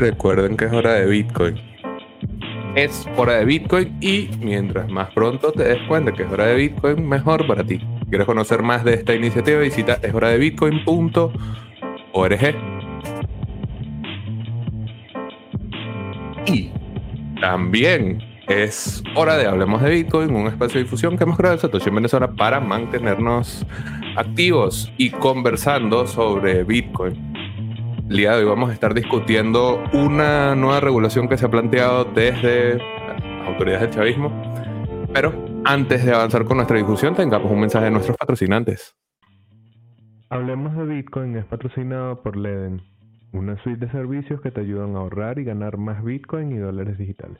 recuerden 0.00 0.56
que 0.56 0.64
es 0.64 0.72
hora 0.72 0.94
de 0.94 1.06
Bitcoin. 1.06 1.60
Es 2.74 3.06
hora 3.16 3.34
de 3.34 3.44
Bitcoin 3.44 3.96
y 4.00 4.30
mientras 4.40 4.88
más 4.88 5.10
pronto 5.12 5.52
te 5.52 5.64
des 5.64 5.78
cuenta 5.88 6.12
que 6.12 6.22
es 6.22 6.32
hora 6.32 6.46
de 6.46 6.56
Bitcoin, 6.56 7.08
mejor 7.08 7.46
para 7.46 7.62
ti. 7.62 7.80
¿Quieres 8.08 8.26
conocer 8.26 8.62
más 8.62 8.84
de 8.84 8.94
esta 8.94 9.14
iniciativa? 9.14 9.60
Visita 9.60 9.98
eshoradebitcoin.org. 10.02 12.54
Y 16.46 16.70
también 17.40 18.22
es 18.48 19.02
hora 19.14 19.36
de 19.36 19.46
Hablemos 19.46 19.82
de 19.82 19.90
Bitcoin, 19.90 20.34
un 20.34 20.46
espacio 20.46 20.78
de 20.78 20.84
difusión 20.84 21.16
que 21.16 21.24
hemos 21.24 21.36
creado 21.36 21.54
en 21.54 21.60
Satoshi 21.60 21.88
en 21.88 21.94
Venezuela 21.96 22.32
para 22.32 22.60
mantenernos 22.60 23.64
activos 24.16 24.90
y 24.96 25.10
conversando 25.10 26.06
sobre 26.06 26.64
Bitcoin. 26.64 27.29
El 28.10 28.16
día 28.16 28.34
hoy 28.34 28.44
vamos 28.44 28.70
a 28.70 28.72
estar 28.72 28.92
discutiendo 28.92 29.84
una 29.92 30.56
nueva 30.56 30.80
regulación 30.80 31.28
que 31.28 31.36
se 31.36 31.46
ha 31.46 31.48
planteado 31.48 32.06
desde 32.06 32.78
las 32.78 33.46
autoridades 33.46 33.82
del 33.82 33.90
chavismo. 33.90 34.32
Pero 35.14 35.32
antes 35.64 36.04
de 36.04 36.12
avanzar 36.12 36.44
con 36.44 36.56
nuestra 36.56 36.76
discusión, 36.76 37.14
tengamos 37.14 37.52
un 37.52 37.60
mensaje 37.60 37.84
de 37.84 37.92
nuestros 37.92 38.16
patrocinantes. 38.16 38.96
Hablemos 40.28 40.76
de 40.76 40.86
Bitcoin 40.86 41.36
es 41.36 41.44
patrocinado 41.44 42.20
por 42.20 42.36
Leden, 42.36 42.82
una 43.32 43.56
suite 43.62 43.86
de 43.86 43.92
servicios 43.92 44.40
que 44.40 44.50
te 44.50 44.62
ayudan 44.62 44.96
a 44.96 44.98
ahorrar 44.98 45.38
y 45.38 45.44
ganar 45.44 45.76
más 45.76 46.02
Bitcoin 46.02 46.50
y 46.50 46.58
dólares 46.58 46.98
digitales. 46.98 47.38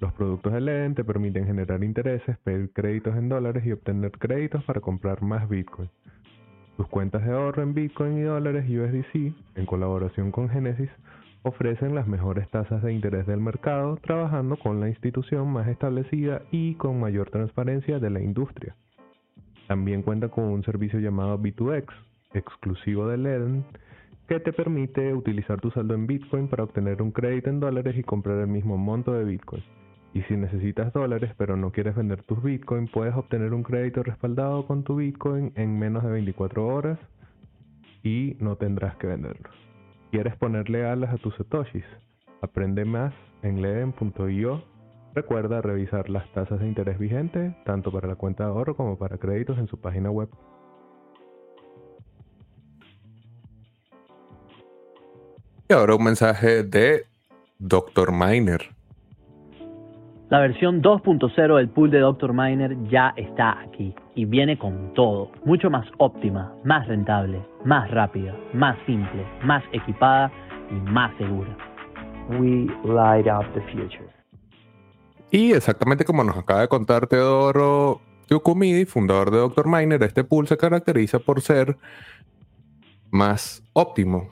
Los 0.00 0.12
productos 0.12 0.52
de 0.52 0.60
Leden 0.60 0.94
te 0.94 1.02
permiten 1.02 1.46
generar 1.46 1.82
intereses, 1.82 2.38
pedir 2.44 2.72
créditos 2.72 3.16
en 3.16 3.28
dólares 3.28 3.66
y 3.66 3.72
obtener 3.72 4.12
créditos 4.12 4.62
para 4.62 4.80
comprar 4.80 5.20
más 5.22 5.48
Bitcoin. 5.48 5.90
Tus 6.80 6.88
cuentas 6.88 7.22
de 7.26 7.32
ahorro 7.32 7.62
en 7.62 7.74
Bitcoin 7.74 8.16
y 8.16 8.22
dólares 8.22 8.64
USDC, 8.66 9.34
en 9.54 9.66
colaboración 9.66 10.32
con 10.32 10.48
Genesis, 10.48 10.88
ofrecen 11.42 11.94
las 11.94 12.08
mejores 12.08 12.48
tasas 12.48 12.82
de 12.82 12.90
interés 12.90 13.26
del 13.26 13.38
mercado, 13.38 13.98
trabajando 13.98 14.56
con 14.56 14.80
la 14.80 14.88
institución 14.88 15.52
más 15.52 15.68
establecida 15.68 16.40
y 16.50 16.76
con 16.76 16.98
mayor 16.98 17.28
transparencia 17.28 17.98
de 17.98 18.08
la 18.08 18.22
industria. 18.22 18.74
También 19.68 20.00
cuenta 20.00 20.30
con 20.30 20.44
un 20.44 20.64
servicio 20.64 21.00
llamado 21.00 21.38
B2X, 21.38 21.84
exclusivo 22.32 23.06
de 23.08 23.18
Leden, 23.18 23.66
que 24.26 24.40
te 24.40 24.54
permite 24.54 25.12
utilizar 25.12 25.60
tu 25.60 25.70
saldo 25.72 25.92
en 25.92 26.06
Bitcoin 26.06 26.48
para 26.48 26.64
obtener 26.64 27.02
un 27.02 27.12
crédito 27.12 27.50
en 27.50 27.60
dólares 27.60 27.94
y 27.98 28.02
comprar 28.04 28.38
el 28.38 28.48
mismo 28.48 28.78
monto 28.78 29.12
de 29.12 29.24
Bitcoin. 29.24 29.62
Y 30.12 30.22
si 30.22 30.36
necesitas 30.36 30.92
dólares 30.92 31.32
pero 31.36 31.56
no 31.56 31.70
quieres 31.70 31.94
vender 31.94 32.22
tus 32.22 32.42
Bitcoin, 32.42 32.88
puedes 32.88 33.14
obtener 33.14 33.54
un 33.54 33.62
crédito 33.62 34.02
respaldado 34.02 34.66
con 34.66 34.82
tu 34.82 34.96
Bitcoin 34.96 35.52
en 35.54 35.78
menos 35.78 36.02
de 36.02 36.10
24 36.10 36.66
horas 36.66 36.98
y 38.02 38.36
no 38.40 38.56
tendrás 38.56 38.96
que 38.96 39.06
venderlos. 39.06 39.54
¿Quieres 40.10 40.34
ponerle 40.36 40.84
alas 40.84 41.14
a 41.14 41.18
tus 41.18 41.34
satoshis? 41.36 41.84
Aprende 42.42 42.84
más 42.84 43.14
en 43.42 43.62
leden.io. 43.62 44.64
Recuerda 45.14 45.60
revisar 45.60 46.08
las 46.08 46.30
tasas 46.32 46.60
de 46.60 46.66
interés 46.66 46.98
vigentes, 46.98 47.54
tanto 47.64 47.92
para 47.92 48.08
la 48.08 48.16
cuenta 48.16 48.44
de 48.44 48.50
ahorro 48.50 48.76
como 48.76 48.98
para 48.98 49.18
créditos 49.18 49.58
en 49.58 49.68
su 49.68 49.80
página 49.80 50.10
web. 50.10 50.28
Y 55.68 55.72
ahora 55.72 55.94
un 55.94 56.02
mensaje 56.02 56.64
de 56.64 57.04
Dr. 57.58 58.10
Miner. 58.10 58.79
La 60.30 60.38
versión 60.38 60.80
2.0 60.80 61.56
del 61.56 61.68
pool 61.70 61.90
de 61.90 61.98
Dr. 61.98 62.32
Miner 62.32 62.76
ya 62.88 63.12
está 63.16 63.60
aquí 63.62 63.92
y 64.14 64.26
viene 64.26 64.56
con 64.56 64.94
todo, 64.94 65.32
mucho 65.44 65.70
más 65.70 65.84
óptima, 65.98 66.54
más 66.62 66.86
rentable, 66.86 67.44
más 67.64 67.90
rápida, 67.90 68.32
más 68.54 68.78
simple, 68.86 69.26
más 69.42 69.64
equipada 69.72 70.30
y 70.70 70.74
más 70.88 71.10
segura. 71.18 71.56
We 72.38 72.68
light 72.84 73.26
up 73.26 73.52
the 73.54 73.60
future. 73.72 74.08
Y 75.32 75.50
exactamente 75.50 76.04
como 76.04 76.22
nos 76.22 76.36
acaba 76.36 76.60
de 76.60 76.68
contar 76.68 77.08
Teodoro 77.08 78.00
Yukumidi, 78.28 78.84
fundador 78.84 79.32
de 79.32 79.38
Dr. 79.38 79.66
Miner, 79.66 80.00
este 80.04 80.22
pool 80.22 80.46
se 80.46 80.56
caracteriza 80.56 81.18
por 81.18 81.40
ser 81.40 81.76
más 83.10 83.64
óptimo, 83.72 84.28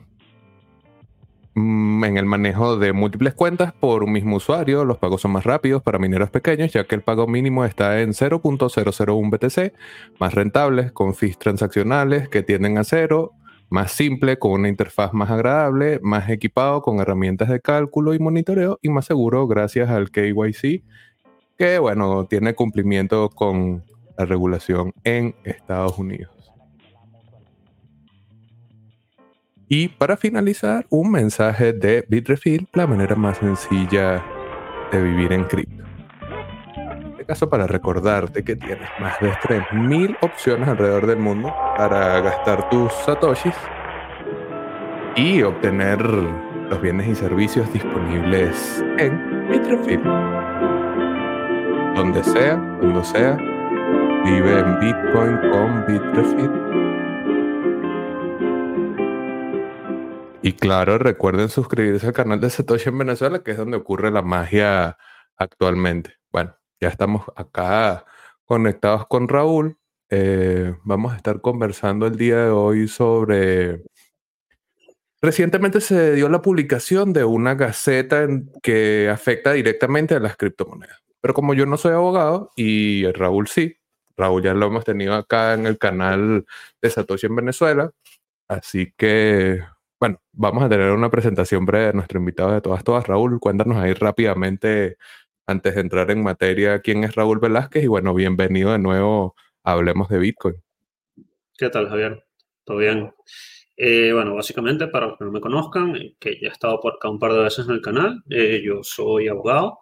en 1.59 2.17
el 2.17 2.25
manejo 2.25 2.77
de 2.77 2.93
múltiples 2.93 3.33
cuentas 3.33 3.73
por 3.73 4.03
un 4.03 4.11
mismo 4.11 4.37
usuario. 4.37 4.85
Los 4.85 4.97
pagos 4.97 5.21
son 5.21 5.31
más 5.31 5.43
rápidos 5.43 5.83
para 5.83 5.99
mineros 5.99 6.29
pequeños, 6.29 6.71
ya 6.71 6.85
que 6.85 6.95
el 6.95 7.01
pago 7.01 7.27
mínimo 7.27 7.65
está 7.65 8.01
en 8.01 8.11
0.001 8.11 9.29
BTC, 9.29 9.73
más 10.19 10.33
rentables, 10.33 10.91
con 10.91 11.13
fees 11.15 11.37
transaccionales 11.37 12.29
que 12.29 12.43
tienden 12.43 12.77
a 12.77 12.83
cero, 12.83 13.33
más 13.69 13.91
simple, 13.91 14.39
con 14.39 14.51
una 14.51 14.69
interfaz 14.69 15.13
más 15.13 15.29
agradable, 15.29 15.99
más 16.01 16.29
equipado 16.29 16.81
con 16.81 16.99
herramientas 16.99 17.49
de 17.49 17.59
cálculo 17.59 18.13
y 18.13 18.19
monitoreo 18.19 18.79
y 18.81 18.89
más 18.89 19.05
seguro 19.05 19.47
gracias 19.47 19.89
al 19.89 20.11
KYC, 20.11 20.83
que 21.57 21.79
bueno, 21.79 22.25
tiene 22.25 22.55
cumplimiento 22.55 23.29
con 23.29 23.83
la 24.17 24.25
regulación 24.25 24.93
en 25.03 25.35
Estados 25.43 25.97
Unidos. 25.97 26.38
Y 29.71 29.89
para 29.89 30.17
finalizar, 30.17 30.87
un 30.89 31.11
mensaje 31.11 31.73
de 31.73 32.03
Bitrefill, 32.09 32.67
la 32.73 32.87
manera 32.87 33.15
más 33.15 33.37
sencilla 33.37 34.25
de 34.91 34.99
vivir 34.99 35.31
en 35.31 35.43
cripto. 35.43 35.83
En 36.65 37.11
este 37.11 37.25
caso, 37.27 37.47
para 37.51 37.67
recordarte 37.67 38.43
que 38.43 38.55
tienes 38.55 38.89
más 38.99 39.19
de 39.19 39.31
3.000 39.31 40.17
opciones 40.21 40.67
alrededor 40.67 41.05
del 41.05 41.19
mundo 41.19 41.53
para 41.77 42.19
gastar 42.19 42.67
tus 42.71 42.91
satoshis 43.05 43.53
y 45.15 45.43
obtener 45.43 46.01
los 46.01 46.81
bienes 46.81 47.07
y 47.07 47.13
servicios 47.13 47.71
disponibles 47.71 48.83
en 48.97 49.49
Bitrefill. 49.51 50.01
Donde 51.93 52.23
sea, 52.23 52.55
cuando 52.79 53.03
sea, 53.03 53.35
vive 54.25 54.61
en 54.61 54.79
Bitcoin 54.79 55.37
con 55.51 55.85
Bitrefill. 55.85 56.78
Y 60.41 60.53
claro, 60.53 60.97
recuerden 60.97 61.49
suscribirse 61.49 62.07
al 62.07 62.13
canal 62.13 62.39
de 62.39 62.49
Satoshi 62.49 62.89
en 62.89 62.97
Venezuela, 62.97 63.43
que 63.43 63.51
es 63.51 63.57
donde 63.57 63.75
ocurre 63.75 64.09
la 64.09 64.21
magia 64.21 64.97
actualmente. 65.35 66.15
Bueno, 66.31 66.55
ya 66.79 66.87
estamos 66.87 67.25
acá 67.35 68.05
conectados 68.45 69.05
con 69.07 69.27
Raúl. 69.27 69.77
Eh, 70.09 70.75
vamos 70.83 71.13
a 71.13 71.17
estar 71.17 71.41
conversando 71.41 72.07
el 72.07 72.15
día 72.15 72.37
de 72.37 72.49
hoy 72.51 72.87
sobre... 72.87 73.83
Recientemente 75.21 75.81
se 75.81 76.15
dio 76.15 76.29
la 76.29 76.41
publicación 76.41 77.11
de 77.11 77.25
una 77.25 77.55
gaceta 77.55 78.25
que 78.63 79.09
afecta 79.09 79.51
directamente 79.51 80.15
a 80.15 80.21
las 80.21 80.37
criptomonedas. 80.37 81.03
Pero 81.19 81.33
como 81.33 81.53
yo 81.53 81.65
no 81.65 81.75
soy 81.75 81.91
abogado 81.91 82.51
y 82.55 83.11
Raúl 83.11 83.49
sí, 83.49 83.75
Raúl 84.15 84.41
ya 84.41 84.53
lo 84.53 84.67
hemos 84.67 84.85
tenido 84.85 85.15
acá 85.15 85.53
en 85.53 85.65
el 85.65 85.77
canal 85.77 86.45
de 86.81 86.89
Satoshi 86.89 87.27
en 87.27 87.35
Venezuela. 87.35 87.91
Así 88.47 88.93
que 88.97 89.61
bueno, 89.99 90.21
vamos 90.31 90.63
a 90.63 90.69
tener 90.69 90.91
una 90.91 91.09
presentación 91.09 91.65
breve 91.65 91.87
de 91.87 91.93
nuestro 91.93 92.19
invitado 92.19 92.53
de 92.53 92.61
todas, 92.61 92.83
todas. 92.83 93.05
Raúl, 93.05 93.39
cuéntanos 93.39 93.77
ahí 93.77 93.93
rápidamente, 93.93 94.97
antes 95.45 95.75
de 95.75 95.81
entrar 95.81 96.09
en 96.11 96.23
materia, 96.23 96.79
quién 96.79 97.03
es 97.03 97.15
Raúl 97.15 97.39
Velázquez 97.39 97.83
y 97.83 97.87
bueno, 97.87 98.13
bienvenido 98.13 98.71
de 98.71 98.79
nuevo 98.79 99.35
Hablemos 99.63 100.07
de 100.07 100.19
Bitcoin. 100.19 100.55
¿Qué 101.57 101.69
tal, 101.69 101.89
Javier? 101.89 102.23
¿Todo 102.63 102.77
bien? 102.77 103.13
Eh, 103.75 104.11
bueno, 104.13 104.35
básicamente, 104.35 104.87
para 104.87 105.07
los 105.07 105.17
que 105.17 105.25
no 105.25 105.31
me 105.31 105.41
conozcan, 105.41 105.95
eh, 105.95 106.15
que 106.17 106.39
ya 106.39 106.47
he 106.47 106.51
estado 106.51 106.79
por 106.79 106.95
acá 106.95 107.09
un 107.09 107.19
par 107.19 107.33
de 107.33 107.43
veces 107.43 107.65
en 107.65 107.73
el 107.73 107.81
canal, 107.81 108.23
eh, 108.29 108.61
yo 108.63 108.83
soy 108.83 109.27
abogado, 109.27 109.79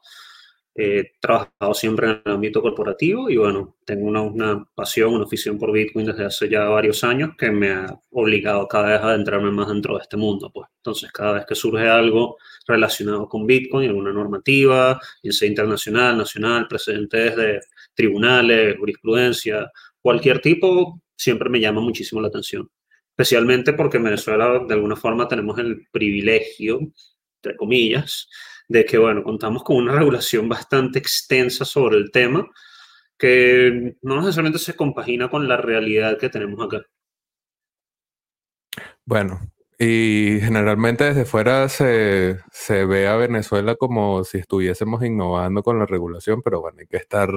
He 0.79 1.13
trabajado 1.19 1.73
siempre 1.73 2.05
en 2.05 2.21
el 2.23 2.31
ámbito 2.33 2.61
corporativo 2.61 3.31
y 3.31 3.37
bueno, 3.37 3.77
tengo 3.83 4.05
una, 4.05 4.21
una, 4.21 4.63
pasión, 4.75 5.15
una 5.15 5.25
afición 5.25 5.57
por 5.57 5.71
Bitcoin 5.71 6.05
desde 6.05 6.25
hace 6.25 6.47
ya 6.47 6.65
varios 6.65 7.03
años 7.03 7.31
que 7.35 7.49
me 7.49 7.71
ha 7.71 7.99
obligado 8.11 8.67
cada 8.67 8.89
vez 8.89 9.01
a 9.01 9.07
adentrarme 9.07 9.49
más 9.49 9.69
dentro 9.69 9.95
de 9.95 10.03
este 10.03 10.17
mundo. 10.17 10.51
Pues. 10.53 10.69
Entonces, 10.77 11.11
cada 11.11 11.33
vez 11.33 11.45
que 11.47 11.55
surge 11.55 11.89
algo 11.89 12.37
relacionado 12.67 13.27
con 13.27 13.47
Bitcoin, 13.47 13.89
alguna 13.89 14.13
normativa, 14.13 15.01
ya 15.23 15.31
sea 15.31 15.47
internacional, 15.47 16.15
nacional, 16.15 16.67
precedentes 16.67 17.35
de 17.35 17.59
tribunales, 17.95 18.77
jurisprudencia, 18.77 19.71
cualquier 19.99 20.41
tipo, 20.41 21.01
siempre 21.15 21.49
me 21.49 21.59
llama 21.59 21.81
muchísimo 21.81 22.21
la 22.21 22.27
atención. 22.27 22.69
Especialmente 23.09 23.73
porque 23.73 23.97
en 23.97 24.03
Venezuela, 24.03 24.63
de 24.67 24.73
alguna 24.75 24.95
forma, 24.95 25.27
tenemos 25.27 25.57
el 25.57 25.87
privilegio, 25.91 26.81
entre 27.41 27.57
comillas, 27.57 28.29
de 28.67 28.85
que, 28.85 28.97
bueno, 28.97 29.23
contamos 29.23 29.63
con 29.63 29.77
una 29.77 29.93
regulación 29.93 30.49
bastante 30.49 30.99
extensa 30.99 31.65
sobre 31.65 31.97
el 31.97 32.11
tema 32.11 32.47
que 33.17 33.95
no 34.01 34.17
necesariamente 34.17 34.59
se 34.59 34.75
compagina 34.75 35.29
con 35.29 35.47
la 35.47 35.57
realidad 35.57 36.17
que 36.17 36.29
tenemos 36.29 36.63
acá. 36.63 36.85
Bueno, 39.05 39.39
y 39.79 40.39
generalmente 40.41 41.05
desde 41.05 41.25
fuera 41.25 41.69
se, 41.69 42.39
se, 42.51 42.85
ve 42.85 43.07
a 43.07 43.15
Venezuela 43.15 43.75
como 43.75 44.23
si 44.23 44.37
estuviésemos 44.39 45.03
innovando 45.03 45.63
con 45.63 45.79
la 45.79 45.85
regulación, 45.85 46.41
pero 46.41 46.61
bueno, 46.61 46.79
hay 46.79 46.87
que 46.87 46.97
estar 46.97 47.29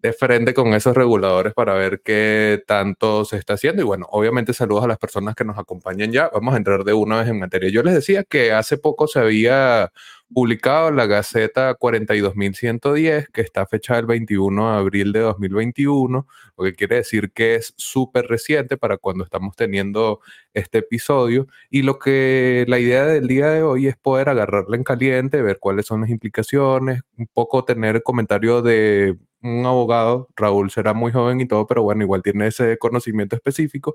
de 0.00 0.12
frente 0.12 0.54
con 0.54 0.74
esos 0.74 0.96
reguladores 0.96 1.54
para 1.54 1.74
ver 1.74 2.02
qué 2.04 2.62
tanto 2.66 3.24
se 3.24 3.36
está 3.36 3.54
haciendo. 3.54 3.82
Y 3.82 3.84
bueno, 3.84 4.06
obviamente 4.10 4.52
saludos 4.54 4.84
a 4.84 4.88
las 4.88 4.98
personas 4.98 5.34
que 5.34 5.44
nos 5.44 5.58
acompañan 5.58 6.12
ya. 6.12 6.30
Vamos 6.32 6.54
a 6.54 6.56
entrar 6.56 6.84
de 6.84 6.92
una 6.92 7.18
vez 7.20 7.28
en 7.28 7.38
materia. 7.38 7.70
Yo 7.70 7.82
les 7.82 7.94
decía 7.94 8.24
que 8.24 8.52
hace 8.52 8.78
poco 8.78 9.08
se 9.08 9.18
había 9.18 9.92
publicado 10.32 10.90
la 10.90 11.06
Gaceta 11.06 11.74
42110, 11.74 13.28
que 13.30 13.40
está 13.40 13.66
fechada 13.66 14.00
el 14.00 14.06
21 14.06 14.72
de 14.72 14.78
abril 14.78 15.12
de 15.12 15.20
2021, 15.20 16.26
lo 16.56 16.64
que 16.64 16.74
quiere 16.74 16.96
decir 16.96 17.32
que 17.32 17.54
es 17.56 17.74
súper 17.76 18.26
reciente 18.26 18.76
para 18.76 18.98
cuando 18.98 19.24
estamos 19.24 19.56
teniendo 19.56 20.20
este 20.54 20.78
episodio. 20.78 21.46
Y 21.70 21.82
lo 21.82 21.98
que 21.98 22.64
la 22.68 22.78
idea 22.78 23.06
del 23.06 23.26
día 23.28 23.48
de 23.50 23.62
hoy 23.62 23.86
es 23.86 23.96
poder 23.96 24.28
agarrarla 24.28 24.76
en 24.76 24.84
caliente, 24.84 25.42
ver 25.42 25.58
cuáles 25.58 25.86
son 25.86 26.02
las 26.02 26.10
implicaciones, 26.10 27.02
un 27.16 27.26
poco 27.32 27.64
tener 27.64 27.96
el 27.96 28.02
comentario 28.02 28.62
de 28.62 29.16
un 29.42 29.66
abogado, 29.66 30.28
Raúl 30.36 30.70
será 30.70 30.94
muy 30.94 31.12
joven 31.12 31.40
y 31.40 31.46
todo, 31.46 31.66
pero 31.66 31.82
bueno, 31.82 32.02
igual 32.02 32.22
tiene 32.22 32.48
ese 32.48 32.76
conocimiento 32.78 33.36
específico. 33.36 33.94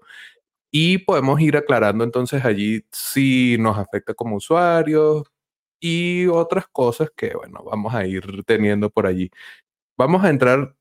Y 0.71 0.99
podemos 0.99 1.39
ir 1.41 1.57
aclarando 1.57 2.03
entonces 2.03 2.45
allí 2.45 2.83
si 2.91 3.57
nos 3.59 3.77
afecta 3.77 4.13
como 4.15 4.37
usuarios, 4.37 5.23
y 5.83 6.27
otras 6.27 6.65
cosas 6.71 7.11
que, 7.13 7.33
bueno, 7.35 7.61
vamos 7.65 7.93
a 7.93 8.07
ir 8.07 8.43
teniendo 8.45 8.89
por 8.89 9.05
allí. 9.05 9.29
Vamos 9.97 10.23
a 10.23 10.29
entrar 10.29 10.75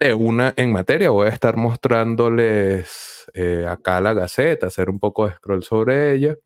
de 0.00 0.14
una 0.14 0.52
en 0.58 0.72
materia. 0.72 1.10
Voy 1.10 1.28
a 1.28 1.30
estar 1.30 1.56
mostrándoles 1.56 3.30
eh, 3.34 3.66
acá 3.66 4.00
la 4.02 4.12
gaceta, 4.14 4.66
hacer 4.66 4.90
un 4.90 5.00
poco 5.00 5.26
de 5.26 5.34
scroll 5.36 5.62
sobre 5.62 6.12
ella. 6.12 6.36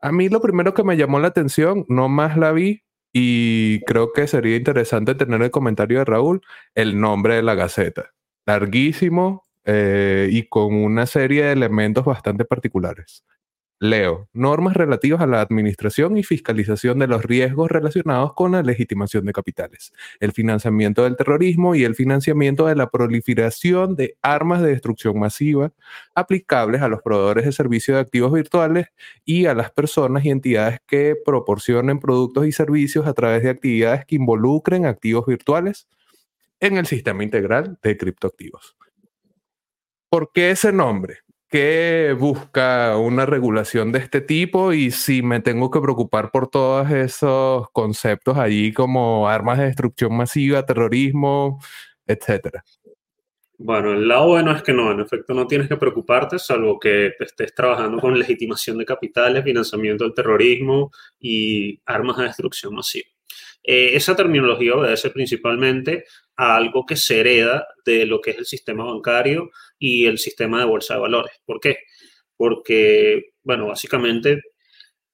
A 0.00 0.12
mí 0.12 0.28
lo 0.28 0.42
primero 0.42 0.74
que 0.74 0.84
me 0.84 0.98
llamó 0.98 1.20
la 1.20 1.28
atención, 1.28 1.86
no 1.88 2.10
más 2.10 2.36
la 2.36 2.52
vi, 2.52 2.82
y 3.14 3.80
creo 3.86 4.12
que 4.12 4.26
sería 4.26 4.56
interesante 4.56 5.14
tener 5.14 5.42
el 5.42 5.50
comentario 5.50 6.00
de 6.00 6.04
Raúl, 6.04 6.42
el 6.74 7.00
nombre 7.00 7.36
de 7.36 7.42
la 7.42 7.54
gaceta. 7.54 8.10
Larguísimo 8.46 9.44
eh, 9.64 10.28
y 10.30 10.48
con 10.48 10.74
una 10.74 11.06
serie 11.06 11.44
de 11.44 11.52
elementos 11.52 12.04
bastante 12.04 12.44
particulares. 12.44 13.24
Leo, 13.82 14.28
normas 14.32 14.76
relativas 14.76 15.20
a 15.22 15.26
la 15.26 15.40
administración 15.40 16.16
y 16.16 16.22
fiscalización 16.22 17.00
de 17.00 17.08
los 17.08 17.24
riesgos 17.24 17.68
relacionados 17.68 18.32
con 18.32 18.52
la 18.52 18.62
legitimación 18.62 19.24
de 19.26 19.32
capitales, 19.32 19.92
el 20.20 20.30
financiamiento 20.30 21.02
del 21.02 21.16
terrorismo 21.16 21.74
y 21.74 21.82
el 21.82 21.96
financiamiento 21.96 22.68
de 22.68 22.76
la 22.76 22.90
proliferación 22.90 23.96
de 23.96 24.16
armas 24.22 24.62
de 24.62 24.68
destrucción 24.68 25.18
masiva 25.18 25.72
aplicables 26.14 26.80
a 26.80 26.86
los 26.86 27.02
proveedores 27.02 27.44
de 27.44 27.50
servicios 27.50 27.96
de 27.96 28.02
activos 28.02 28.32
virtuales 28.32 28.86
y 29.24 29.46
a 29.46 29.54
las 29.54 29.72
personas 29.72 30.24
y 30.24 30.30
entidades 30.30 30.78
que 30.86 31.16
proporcionen 31.16 31.98
productos 31.98 32.46
y 32.46 32.52
servicios 32.52 33.08
a 33.08 33.14
través 33.14 33.42
de 33.42 33.50
actividades 33.50 34.04
que 34.06 34.14
involucren 34.14 34.86
activos 34.86 35.26
virtuales 35.26 35.88
en 36.60 36.76
el 36.76 36.86
sistema 36.86 37.24
integral 37.24 37.80
de 37.82 37.96
criptoactivos. 37.96 38.76
¿Por 40.08 40.30
qué 40.32 40.52
ese 40.52 40.70
nombre? 40.70 41.16
¿Qué 41.52 42.16
busca 42.18 42.96
una 42.96 43.26
regulación 43.26 43.92
de 43.92 43.98
este 43.98 44.22
tipo 44.22 44.72
y 44.72 44.90
si 44.90 45.20
me 45.20 45.40
tengo 45.40 45.70
que 45.70 45.82
preocupar 45.82 46.30
por 46.30 46.48
todos 46.48 46.90
esos 46.90 47.68
conceptos 47.72 48.38
allí 48.38 48.72
como 48.72 49.28
armas 49.28 49.58
de 49.58 49.66
destrucción 49.66 50.16
masiva, 50.16 50.64
terrorismo, 50.64 51.60
etcétera. 52.06 52.64
Bueno, 53.58 53.92
el 53.92 54.08
lado 54.08 54.28
bueno 54.28 54.50
es 54.52 54.62
que 54.62 54.72
no, 54.72 54.92
en 54.92 55.00
efecto 55.00 55.34
no 55.34 55.46
tienes 55.46 55.68
que 55.68 55.76
preocuparte, 55.76 56.38
salvo 56.38 56.80
que 56.80 57.12
estés 57.20 57.54
trabajando 57.54 58.00
con 58.00 58.18
legitimación 58.18 58.78
de 58.78 58.86
capitales, 58.86 59.44
financiamiento 59.44 60.04
del 60.04 60.14
terrorismo 60.14 60.90
y 61.20 61.78
armas 61.84 62.16
de 62.16 62.24
destrucción 62.24 62.74
masiva. 62.74 63.10
Eh, 63.62 63.90
esa 63.94 64.16
terminología 64.16 64.74
obedece 64.74 65.10
principalmente 65.10 66.04
a 66.34 66.56
algo 66.56 66.84
que 66.86 66.96
se 66.96 67.20
hereda 67.20 67.66
de 67.84 68.06
lo 68.06 68.20
que 68.20 68.30
es 68.30 68.38
el 68.38 68.46
sistema 68.46 68.84
bancario 68.84 69.50
y 69.82 70.06
el 70.06 70.18
sistema 70.18 70.60
de 70.60 70.66
bolsa 70.66 70.94
de 70.94 71.00
valores. 71.00 71.32
¿Por 71.44 71.58
qué? 71.58 71.78
Porque, 72.36 73.32
bueno, 73.42 73.66
básicamente 73.66 74.40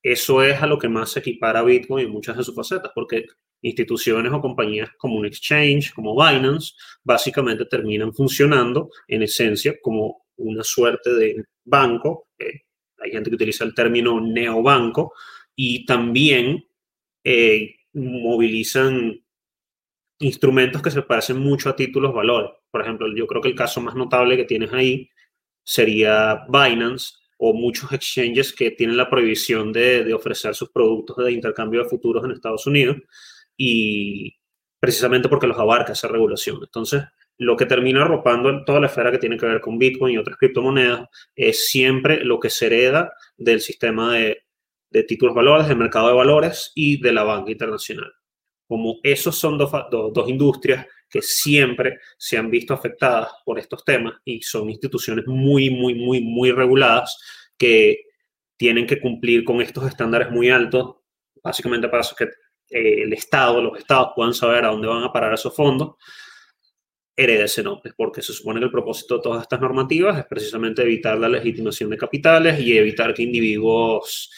eso 0.03 0.43
es 0.43 0.61
a 0.61 0.67
lo 0.67 0.79
que 0.79 0.91
más 0.91 1.11
se 1.11 1.21
equipara 1.21 1.63
Bitcoin 1.63 2.05
en 2.05 2.13
muchas 2.13 2.37
de 2.37 2.45
sus 2.45 2.55
facetas, 2.55 2.93
porque 2.95 3.25
instituciones 3.63 4.31
o 4.31 4.43
compañías 4.43 4.91
como 4.99 5.17
un 5.17 5.25
exchange, 5.25 5.95
como 5.95 6.15
Binance, 6.15 6.75
básicamente 7.03 7.65
terminan 7.65 8.13
funcionando 8.13 8.91
en 9.09 9.23
esencia 9.23 9.75
como 9.81 10.27
una 10.37 10.63
suerte 10.63 11.15
de 11.15 11.45
banco. 11.65 12.29
hay 12.39 13.11
gente 13.11 13.31
que 13.31 13.37
utiliza 13.37 13.65
el 13.65 13.75
término 13.75 14.21
neobanco 14.21 15.15
y 15.57 15.87
también 15.87 16.63
eh, 17.25 17.75
movilizan 17.95 19.19
instrumentos 20.21 20.83
que 20.83 20.91
se 20.91 21.03
parecen 21.03 21.39
mucho 21.39 21.69
a 21.69 21.77
títulos 21.77 22.13
valores. 22.13 22.51
Por 22.71 22.83
ejemplo, 22.83 23.07
yo 23.15 23.27
creo 23.27 23.43
que 23.43 23.49
el 23.49 23.55
caso 23.55 23.81
más 23.81 23.95
notable 23.95 24.37
que 24.37 24.45
tienes 24.45 24.73
ahí 24.73 25.11
sería 25.63 26.45
Binance 26.49 27.15
o 27.39 27.55
muchos 27.55 27.93
exchanges 27.93 28.53
que 28.53 28.73
tienen 28.73 28.97
la 28.97 29.09
prohibición 29.09 29.73
de, 29.73 30.13
ofrecer 30.13 30.55
sus 30.55 30.71
productos 30.71 31.17
de 31.19 31.33
intercambio 31.33 31.83
de 31.83 31.89
futuros 31.89 32.25
en 32.25 32.33
Estados 32.33 32.67
Unidos 32.67 32.97
y 33.57 34.35
precisamente 34.81 35.29
porque 35.29 35.47
los 35.47 35.59
abarca 35.59 35.93
esa 35.93 36.09
regulación. 36.09 36.59
Entonces, 36.63 37.05
lo 37.39 37.57
que 37.57 37.67
termina 37.67 38.03
arropando 38.03 38.65
toda 38.65 38.81
la 38.81 38.89
esfera 38.89 39.13
que 39.13 39.19
tiene 39.19 39.37
que 39.37 39.47
ver 39.47 39.61
con 39.61 39.79
Bitcoin 39.79 40.15
y 40.15 40.19
otras 40.19 40.37
criptomonedas 40.37 41.09
es 41.37 41.67
siempre 41.67 42.25
lo 42.25 42.41
que 42.41 42.51
se 42.51 42.67
hereda 42.67 43.13
del 43.37 43.61
sistema 43.61 44.15
de, 44.15 44.45
de 44.91 45.05
títulos 45.05 45.35
valores, 45.35 45.69
del 45.69 45.79
mercado 45.79 46.09
de 46.09 46.15
valores 46.15 46.73
y 46.75 47.01
de 47.01 47.13
la 47.13 47.23
banca 47.23 47.53
internacional 47.53 48.18
como 48.69 49.01
esos 49.03 49.37
son 49.37 49.57
dos, 49.57 49.73
dos, 49.91 50.29
industrias 50.29 50.87
que 51.09 51.23
siempre 51.23 51.99
se 52.19 52.37
han 52.37 52.51
visto 52.51 52.75
afectadas 52.75 53.31
por 53.45 53.59
estos 53.59 53.83
temas 53.83 54.15
y 54.25 54.43
son 54.43 54.69
instituciones 54.69 55.27
muy, 55.27 55.71
muy, 55.71 55.95
muy, 55.95 56.21
muy 56.21 56.53
reguladas 56.53 57.19
que 57.57 58.03
tienen 58.59 58.87
que 58.87 59.01
cumplir 59.01 59.43
con 59.43 59.63
estos 59.63 59.87
estándares 59.87 60.31
muy 60.31 60.51
altos, 60.51 60.97
básicamente 61.43 61.89
para 61.89 62.05
que 62.17 62.25
eh, 62.25 63.03
el 63.05 63.13
Estado, 63.15 63.63
los 63.63 63.79
Estados 63.79 64.11
puedan 64.15 64.35
saber 64.35 64.67
a 64.67 64.69
dónde 64.69 64.87
van 64.87 65.03
a 65.03 65.13
parar 65.13 65.33
esos 65.33 65.57
fondos, 65.57 65.97
hereda 67.17 67.47
ese 67.47 67.63
nombre, 67.63 67.93
porque 67.97 68.21
se 68.21 68.35
supone 68.35 68.61
que 68.61 68.67
el 68.67 68.71
propósito 68.71 69.17
de 69.17 69.23
todas 69.23 69.43
estas 69.43 69.61
normativas 69.61 70.19
es 70.19 70.27
precisamente 70.27 70.83
evitar 70.83 71.19
la 71.19 71.29
legitimación 71.29 71.89
de 71.89 71.97
capitales 71.97 72.61
y 72.61 72.77
evitar 72.77 73.15
que 73.15 73.23
individuos 73.23 74.31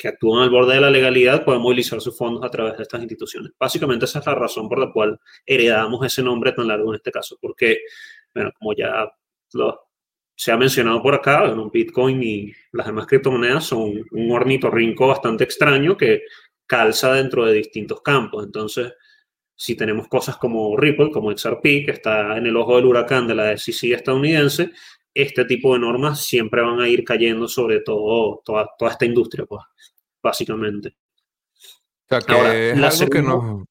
que 0.00 0.08
actúan 0.08 0.42
al 0.42 0.50
borde 0.50 0.76
de 0.76 0.80
la 0.80 0.90
legalidad 0.90 1.44
pueden 1.44 1.60
movilizar 1.60 2.00
sus 2.00 2.16
fondos 2.16 2.42
a 2.42 2.50
través 2.50 2.74
de 2.78 2.84
estas 2.84 3.02
instituciones. 3.02 3.52
Básicamente 3.58 4.06
esa 4.06 4.20
es 4.20 4.26
la 4.26 4.34
razón 4.34 4.66
por 4.66 4.78
la 4.78 4.90
cual 4.90 5.20
heredamos 5.44 6.06
ese 6.06 6.22
nombre 6.22 6.52
tan 6.52 6.68
largo 6.68 6.90
en 6.90 6.96
este 6.96 7.12
caso, 7.12 7.36
porque, 7.38 7.80
bueno, 8.34 8.50
como 8.58 8.74
ya 8.74 9.12
se 10.34 10.52
ha 10.52 10.56
mencionado 10.56 11.02
por 11.02 11.14
acá, 11.14 11.46
bueno, 11.46 11.68
Bitcoin 11.70 12.22
y 12.22 12.50
las 12.72 12.86
demás 12.86 13.06
criptomonedas 13.06 13.66
son 13.66 13.92
un 14.10 14.30
ornitorrinco 14.32 15.06
bastante 15.06 15.44
extraño 15.44 15.98
que 15.98 16.22
calza 16.66 17.12
dentro 17.12 17.44
de 17.44 17.52
distintos 17.52 18.00
campos. 18.00 18.46
Entonces, 18.46 18.94
si 19.54 19.76
tenemos 19.76 20.08
cosas 20.08 20.38
como 20.38 20.78
Ripple, 20.78 21.10
como 21.10 21.30
XRP, 21.36 21.84
que 21.84 21.90
está 21.90 22.38
en 22.38 22.46
el 22.46 22.56
ojo 22.56 22.76
del 22.76 22.86
huracán 22.86 23.28
de 23.28 23.34
la 23.34 23.54
SEC 23.54 23.92
estadounidense, 23.92 24.70
este 25.14 25.44
tipo 25.44 25.74
de 25.74 25.80
normas 25.80 26.24
siempre 26.24 26.62
van 26.62 26.80
a 26.80 26.88
ir 26.88 27.04
cayendo 27.04 27.48
sobre 27.48 27.80
todo 27.80 28.42
toda, 28.44 28.68
toda 28.78 28.92
esta 28.92 29.04
industria, 29.04 29.44
pues, 29.44 29.62
básicamente. 30.22 30.96
O 31.58 32.08
sea, 32.08 32.20
que 32.20 32.70
es 32.70 33.00
algo 33.00 33.10
que 33.10 33.22
no... 33.22 33.66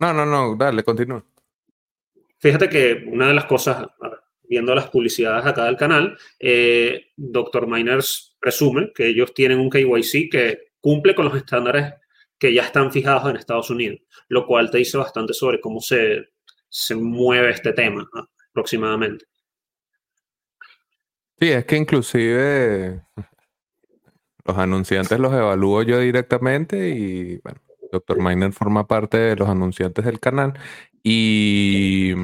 No, 0.00 0.12
no, 0.12 0.26
no, 0.26 0.56
dale, 0.56 0.82
continúa. 0.82 1.24
Fíjate 2.38 2.68
que 2.68 3.04
una 3.06 3.28
de 3.28 3.34
las 3.34 3.46
cosas, 3.46 3.86
viendo 4.42 4.74
las 4.74 4.90
publicidades 4.90 5.46
acá 5.46 5.64
del 5.64 5.76
canal, 5.76 6.18
eh, 6.38 7.12
Dr. 7.16 7.66
Miners 7.66 8.36
presume 8.38 8.92
que 8.94 9.06
ellos 9.06 9.32
tienen 9.32 9.58
un 9.58 9.70
KYC 9.70 10.30
que 10.30 10.72
cumple 10.80 11.14
con 11.14 11.24
los 11.26 11.36
estándares 11.36 11.94
que 12.38 12.52
ya 12.52 12.64
están 12.64 12.92
fijados 12.92 13.30
en 13.30 13.36
Estados 13.36 13.70
Unidos, 13.70 14.00
lo 14.28 14.46
cual 14.46 14.70
te 14.70 14.78
dice 14.78 14.98
bastante 14.98 15.32
sobre 15.32 15.60
cómo 15.60 15.80
se, 15.80 16.32
se 16.68 16.94
mueve 16.94 17.50
este 17.50 17.72
tema 17.72 18.06
aproximadamente. 18.50 19.24
Sí, 21.40 21.50
es 21.50 21.64
que 21.64 21.76
inclusive 21.76 23.02
los 24.44 24.58
anunciantes 24.58 25.18
los 25.18 25.32
evalúo 25.32 25.82
yo 25.82 25.98
directamente 26.00 26.90
y 26.90 27.38
bueno, 27.38 27.60
Dr. 27.90 28.20
Miner 28.20 28.52
forma 28.52 28.86
parte 28.86 29.16
de 29.16 29.36
los 29.36 29.48
anunciantes 29.48 30.04
del 30.04 30.20
canal 30.20 30.54
y 31.02 32.14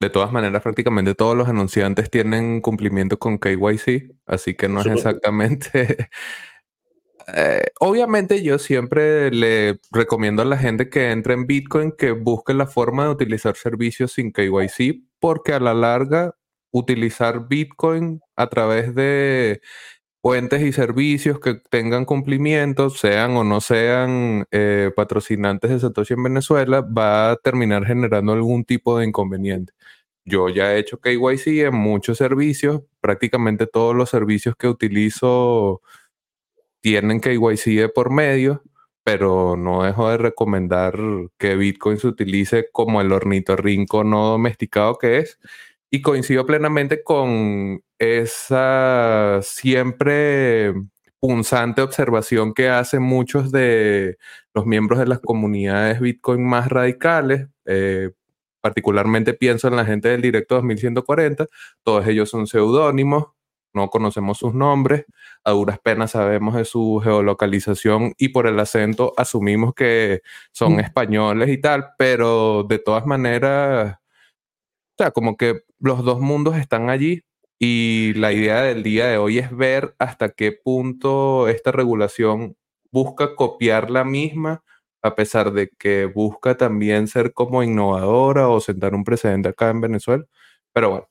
de 0.00 0.10
todas 0.10 0.32
maneras 0.32 0.62
prácticamente 0.62 1.14
todos 1.14 1.36
los 1.36 1.48
anunciantes 1.48 2.10
tienen 2.10 2.60
cumplimiento 2.60 3.18
con 3.18 3.38
KYC, 3.38 4.12
así 4.26 4.54
que 4.54 4.68
no 4.68 4.80
es 4.80 4.86
exactamente... 4.86 6.08
Eh, 7.32 7.66
obviamente 7.78 8.42
yo 8.42 8.58
siempre 8.58 9.30
le 9.30 9.78
recomiendo 9.92 10.42
a 10.42 10.46
la 10.46 10.56
gente 10.56 10.88
que 10.88 11.12
entre 11.12 11.34
en 11.34 11.46
Bitcoin 11.46 11.92
que 11.92 12.10
busque 12.10 12.54
la 12.54 12.66
forma 12.66 13.04
de 13.04 13.10
utilizar 13.10 13.54
servicios 13.54 14.12
sin 14.12 14.32
KYC 14.32 15.04
porque 15.20 15.52
a 15.52 15.60
la 15.60 15.72
larga 15.72 16.34
utilizar 16.72 17.48
Bitcoin 17.48 18.20
a 18.36 18.48
través 18.48 18.94
de 18.94 19.60
puentes 20.20 20.62
y 20.62 20.72
servicios 20.72 21.40
que 21.40 21.54
tengan 21.70 22.04
cumplimiento, 22.04 22.90
sean 22.90 23.36
o 23.36 23.44
no 23.44 23.60
sean 23.60 24.46
eh, 24.50 24.90
patrocinantes 24.94 25.70
de 25.70 25.80
Satoshi 25.80 26.14
en 26.14 26.24
Venezuela, 26.24 26.82
va 26.82 27.32
a 27.32 27.36
terminar 27.36 27.86
generando 27.86 28.32
algún 28.32 28.64
tipo 28.64 28.98
de 28.98 29.06
inconveniente. 29.06 29.72
yo 30.26 30.48
ya 30.50 30.74
he 30.74 30.78
hecho 30.80 31.00
KYC 31.00 31.66
en 31.66 31.76
muchos 31.76 32.18
servicios, 32.18 32.82
prácticamente 33.00 33.66
todos 33.66 33.96
los 33.96 34.10
servicios 34.10 34.56
que 34.56 34.68
utilizo 34.68 35.82
tienen 36.80 37.20
KYC 37.20 37.64
de 37.80 37.88
por 37.88 38.10
medio, 38.10 38.62
pero 39.04 39.56
no 39.56 39.82
dejo 39.84 40.10
de 40.10 40.18
recomendar 40.18 40.96
que 41.38 41.56
Bitcoin 41.56 41.98
se 41.98 42.08
utilice 42.08 42.68
como 42.72 43.00
el 43.00 43.12
ornitorrinco 43.12 44.04
no 44.04 44.26
domesticado 44.28 44.98
que 44.98 45.18
es. 45.18 45.38
Y 45.90 46.02
coincido 46.02 46.46
plenamente 46.46 47.02
con 47.02 47.82
esa 47.98 49.40
siempre 49.42 50.72
punzante 51.20 51.82
observación 51.82 52.54
que 52.54 52.68
hacen 52.68 53.02
muchos 53.02 53.52
de 53.52 54.16
los 54.54 54.66
miembros 54.66 54.98
de 54.98 55.06
las 55.06 55.20
comunidades 55.20 56.00
Bitcoin 56.00 56.44
más 56.46 56.68
radicales. 56.68 57.48
Eh, 57.66 58.10
particularmente 58.60 59.34
pienso 59.34 59.68
en 59.68 59.76
la 59.76 59.84
gente 59.84 60.08
del 60.08 60.22
Directo 60.22 60.56
2140. 60.56 61.46
Todos 61.82 62.06
ellos 62.06 62.30
son 62.30 62.46
seudónimos, 62.46 63.28
no 63.72 63.88
conocemos 63.88 64.38
sus 64.38 64.54
nombres, 64.54 65.04
a 65.44 65.52
duras 65.52 65.78
penas 65.78 66.12
sabemos 66.12 66.54
de 66.54 66.64
su 66.64 67.00
geolocalización 67.02 68.14
y 68.18 68.30
por 68.30 68.46
el 68.46 68.58
acento 68.58 69.12
asumimos 69.16 69.74
que 69.74 70.22
son 70.52 70.74
mm. 70.76 70.80
españoles 70.80 71.50
y 71.50 71.58
tal, 71.58 71.90
pero 71.96 72.64
de 72.64 72.78
todas 72.78 73.06
maneras, 73.06 73.98
sea, 75.04 75.10
como 75.12 75.36
que 75.36 75.62
los 75.78 76.04
dos 76.04 76.20
mundos 76.20 76.56
están 76.56 76.90
allí 76.90 77.22
y 77.58 78.14
la 78.14 78.32
idea 78.32 78.62
del 78.62 78.82
día 78.82 79.06
de 79.06 79.18
hoy 79.18 79.38
es 79.38 79.54
ver 79.54 79.94
hasta 79.98 80.30
qué 80.30 80.52
punto 80.52 81.48
esta 81.48 81.72
regulación 81.72 82.56
busca 82.92 83.34
copiar 83.36 83.90
la 83.90 84.04
misma, 84.04 84.62
a 85.02 85.14
pesar 85.14 85.52
de 85.52 85.70
que 85.78 86.06
busca 86.06 86.56
también 86.56 87.08
ser 87.08 87.32
como 87.34 87.62
innovadora 87.62 88.48
o 88.48 88.60
sentar 88.60 88.94
un 88.94 89.04
precedente 89.04 89.50
acá 89.50 89.70
en 89.70 89.80
Venezuela. 89.80 90.24
Pero 90.72 90.90
bueno, 90.90 91.08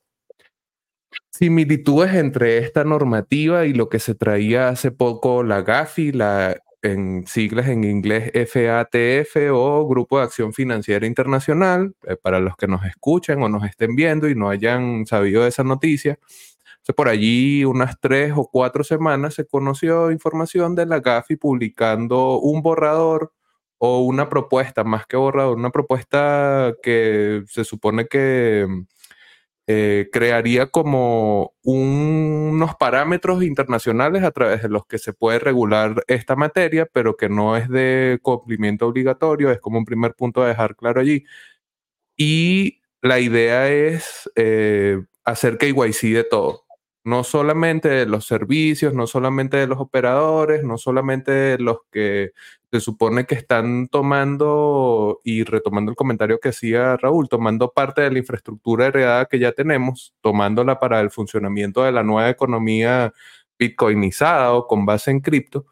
similitudes 1.31 2.13
entre 2.15 2.60
esta 2.60 2.84
normativa 2.84 3.65
y 3.65 3.74
lo 3.74 3.89
que 3.89 4.00
se 4.00 4.15
traía 4.15 4.69
hace 4.69 4.91
poco 4.91 5.43
la 5.43 5.62
GAFI, 5.62 6.12
la 6.12 6.62
en 6.81 7.27
siglas 7.27 7.67
en 7.67 7.83
inglés 7.83 8.31
FATF 8.33 9.51
o 9.51 9.88
Grupo 9.88 10.17
de 10.17 10.25
Acción 10.25 10.53
Financiera 10.53 11.05
Internacional, 11.05 11.95
eh, 12.07 12.15
para 12.15 12.39
los 12.39 12.55
que 12.55 12.67
nos 12.67 12.86
escuchen 12.86 13.41
o 13.43 13.50
nos 13.50 13.65
estén 13.65 13.95
viendo 13.95 14.29
y 14.29 14.36
no 14.36 14.50
hayan 14.50 15.05
sabido 15.05 15.43
de 15.43 15.50
esa 15.50 15.63
noticia. 15.63 16.19
por 16.95 17.07
allí 17.07 17.65
unas 17.65 18.00
tres 18.00 18.33
o 18.36 18.50
cuatro 18.51 18.83
semanas 18.83 19.36
se 19.36 19.45
conoció 19.45 20.12
información 20.12 20.74
de 20.75 20.88
la 20.88 21.00
GAFI 21.00 21.36
publicando 21.36 22.39
un 22.39 22.63
borrador 22.63 23.31
o 23.77 24.00
una 24.01 24.29
propuesta, 24.29 24.83
más 24.83 25.05
que 25.07 25.17
borrador, 25.17 25.57
una 25.57 25.71
propuesta 25.71 26.74
que 26.83 27.43
se 27.48 27.63
supone 27.63 28.07
que 28.07 28.67
eh, 29.71 30.09
crearía 30.11 30.65
como 30.65 31.53
unos 31.61 32.73
parámetros 32.75 33.43
internacionales 33.43 34.23
a 34.23 34.31
través 34.31 34.63
de 34.63 34.69
los 34.69 34.88
que 34.88 34.97
se 34.97 35.13
puede 35.13 35.38
regular 35.38 36.03
esta 36.07 36.35
materia, 36.35 36.88
pero 36.91 37.15
que 37.15 37.29
no 37.29 37.55
es 37.55 37.69
de 37.69 38.17
cumplimiento 38.23 38.88
obligatorio, 38.88 39.51
es 39.51 39.59
como 39.59 39.77
un 39.77 39.85
primer 39.85 40.15
punto 40.15 40.41
a 40.41 40.47
dejar 40.47 40.75
claro 40.75 41.01
allí. 41.01 41.23
Y 42.17 42.81
la 43.03 43.19
idea 43.19 43.69
es 43.69 44.27
eh, 44.35 45.03
hacer 45.23 45.59
KYC 45.59 46.15
de 46.15 46.23
todo, 46.23 46.65
no 47.03 47.23
solamente 47.23 47.89
de 47.89 48.05
los 48.05 48.25
servicios, 48.25 48.93
no 48.93 49.07
solamente 49.07 49.57
de 49.57 49.67
los 49.67 49.79
operadores, 49.79 50.63
no 50.63 50.77
solamente 50.77 51.31
de 51.31 51.57
los 51.59 51.77
que 51.91 52.31
se 52.71 52.79
supone 52.81 53.25
que 53.25 53.35
están 53.35 53.87
tomando, 53.87 55.21
y 55.23 55.43
retomando 55.43 55.91
el 55.91 55.95
comentario 55.97 56.39
que 56.39 56.49
hacía 56.49 56.97
Raúl, 56.97 57.29
tomando 57.29 57.71
parte 57.71 58.01
de 58.01 58.11
la 58.11 58.19
infraestructura 58.19 58.87
heredada 58.87 59.25
que 59.25 59.39
ya 59.39 59.51
tenemos, 59.53 60.13
tomándola 60.21 60.79
para 60.79 60.99
el 61.01 61.09
funcionamiento 61.11 61.83
de 61.83 61.91
la 61.91 62.03
nueva 62.03 62.29
economía 62.29 63.13
bitcoinizada 63.57 64.53
o 64.53 64.67
con 64.67 64.85
base 64.85 65.11
en 65.11 65.21
cripto, 65.21 65.65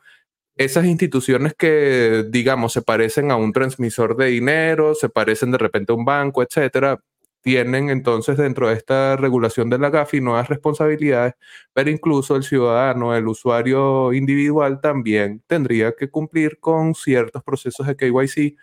esas 0.55 0.85
instituciones 0.85 1.53
que, 1.55 2.25
digamos, 2.29 2.73
se 2.73 2.81
parecen 2.81 3.31
a 3.31 3.35
un 3.37 3.53
transmisor 3.53 4.17
de 4.17 4.27
dinero, 4.27 4.95
se 4.95 5.09
parecen 5.09 5.51
de 5.51 5.59
repente 5.59 5.93
a 5.93 5.95
un 5.95 6.05
banco, 6.05 6.41
etcétera, 6.43 6.99
tienen 7.47 7.89
entonces 7.89 8.35
dentro 8.35 8.67
de 8.67 8.73
esta 8.73 9.15
regulación 9.15 9.69
de 9.69 9.79
la 9.79 9.89
GAFI 9.89 10.19
nuevas 10.19 10.49
responsabilidades, 10.49 11.35
pero 11.71 11.89
incluso 11.89 12.35
el 12.35 12.43
ciudadano, 12.43 13.15
el 13.15 13.25
usuario 13.25 14.11
individual 14.11 14.81
también 14.81 15.41
tendría 15.47 15.93
que 15.93 16.09
cumplir 16.09 16.59
con 16.59 16.93
ciertos 16.93 17.41
procesos 17.43 17.87
de 17.87 17.95
KYC 17.95 18.57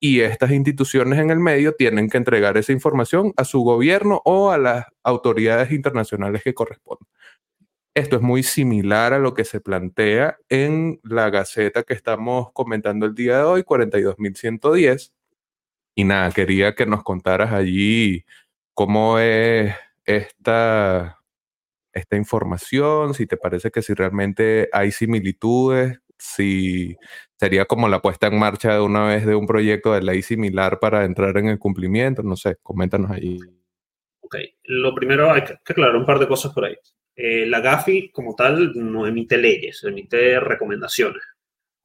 y 0.00 0.20
estas 0.20 0.52
instituciones 0.52 1.18
en 1.18 1.28
el 1.28 1.38
medio 1.38 1.74
tienen 1.74 2.08
que 2.08 2.16
entregar 2.16 2.56
esa 2.56 2.72
información 2.72 3.34
a 3.36 3.44
su 3.44 3.60
gobierno 3.60 4.22
o 4.24 4.50
a 4.50 4.56
las 4.56 4.86
autoridades 5.04 5.70
internacionales 5.70 6.42
que 6.42 6.54
corresponden. 6.54 7.06
Esto 7.94 8.16
es 8.16 8.22
muy 8.22 8.42
similar 8.42 9.12
a 9.12 9.18
lo 9.18 9.34
que 9.34 9.44
se 9.44 9.60
plantea 9.60 10.38
en 10.48 10.98
la 11.02 11.28
Gaceta 11.28 11.82
que 11.82 11.92
estamos 11.92 12.52
comentando 12.54 13.04
el 13.04 13.14
día 13.14 13.36
de 13.36 13.42
hoy, 13.42 13.64
42.110, 13.64 15.12
y 15.94 16.04
nada, 16.04 16.30
quería 16.32 16.74
que 16.74 16.86
nos 16.86 17.02
contaras 17.02 17.52
allí 17.52 18.24
cómo 18.74 19.18
es 19.18 19.74
esta, 20.04 21.18
esta 21.92 22.16
información, 22.16 23.14
si 23.14 23.26
te 23.26 23.36
parece 23.36 23.70
que 23.70 23.82
si 23.82 23.94
realmente 23.94 24.68
hay 24.72 24.92
similitudes, 24.92 26.00
si 26.18 26.96
sería 27.38 27.64
como 27.64 27.88
la 27.88 28.02
puesta 28.02 28.28
en 28.28 28.38
marcha 28.38 28.74
de 28.74 28.80
una 28.80 29.06
vez 29.06 29.26
de 29.26 29.34
un 29.34 29.46
proyecto 29.46 29.92
de 29.92 30.02
ley 30.02 30.22
similar 30.22 30.78
para 30.78 31.04
entrar 31.04 31.36
en 31.38 31.48
el 31.48 31.58
cumplimiento, 31.58 32.22
no 32.22 32.36
sé, 32.36 32.56
coméntanos 32.62 33.10
allí. 33.10 33.38
Ok, 34.20 34.36
lo 34.64 34.94
primero 34.94 35.32
hay 35.32 35.44
que 35.44 35.54
aclarar 35.54 35.96
un 35.96 36.06
par 36.06 36.18
de 36.18 36.28
cosas 36.28 36.52
por 36.52 36.64
ahí. 36.64 36.76
Eh, 37.16 37.46
la 37.46 37.60
GAFI 37.60 38.10
como 38.10 38.34
tal 38.34 38.72
no 38.74 39.06
emite 39.06 39.36
leyes, 39.36 39.82
emite 39.84 40.38
recomendaciones 40.40 41.22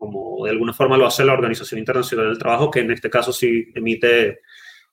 como 0.06 0.46
de 0.46 0.52
alguna 0.52 0.74
forma 0.74 0.98
lo 0.98 1.08
hace 1.08 1.26
la 1.26 1.34
Organización 1.34 1.80
Internacional 1.80 2.28
del 2.28 2.38
Trabajo, 2.38 2.70
que 2.70 2.82
en 2.82 2.92
este 2.92 3.10
caso 3.10 3.34
sí 3.34 3.66
emite 3.74 4.42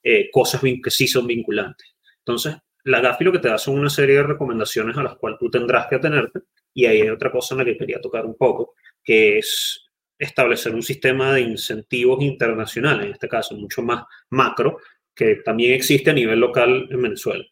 eh, 0.03 0.31
cosas 0.31 0.61
que 0.61 0.91
sí 0.91 1.07
son 1.07 1.27
vinculantes. 1.27 1.95
Entonces, 2.19 2.57
la 2.85 3.01
GAFI 3.01 3.25
lo 3.25 3.33
que 3.33 3.39
te 3.39 3.49
da 3.49 3.59
son 3.59 3.79
una 3.79 3.91
serie 3.91 4.17
de 4.17 4.23
recomendaciones 4.23 4.97
a 4.97 5.03
las 5.03 5.17
cuales 5.17 5.39
tú 5.39 5.51
tendrás 5.51 5.87
que 5.87 5.97
atenerte, 5.97 6.41
y 6.75 6.87
ahí 6.87 7.03
hay 7.03 7.11
otra 7.11 7.31
cosa 7.31 7.55
en 7.55 7.59
la 7.59 7.65
que 7.65 7.77
quería 7.77 8.01
tocar 8.01 8.25
un 8.25 8.37
poco, 8.37 8.75
que 9.05 9.39
es 9.39 9.87
establecer 10.19 10.75
un 10.75 10.83
sistema 10.83 11.33
de 11.33 11.43
incentivos 11.43 12.23
internacionales, 12.23 13.07
en 13.07 13.13
este 13.13 13.29
caso 13.29 13.55
mucho 13.55 13.83
más 13.83 14.05
macro, 14.31 14.79
que 15.15 15.37
también 15.45 15.75
existe 15.75 16.11
a 16.11 16.15
nivel 16.15 16.41
local 16.41 16.89
en 16.91 17.03
Venezuela. 17.03 17.45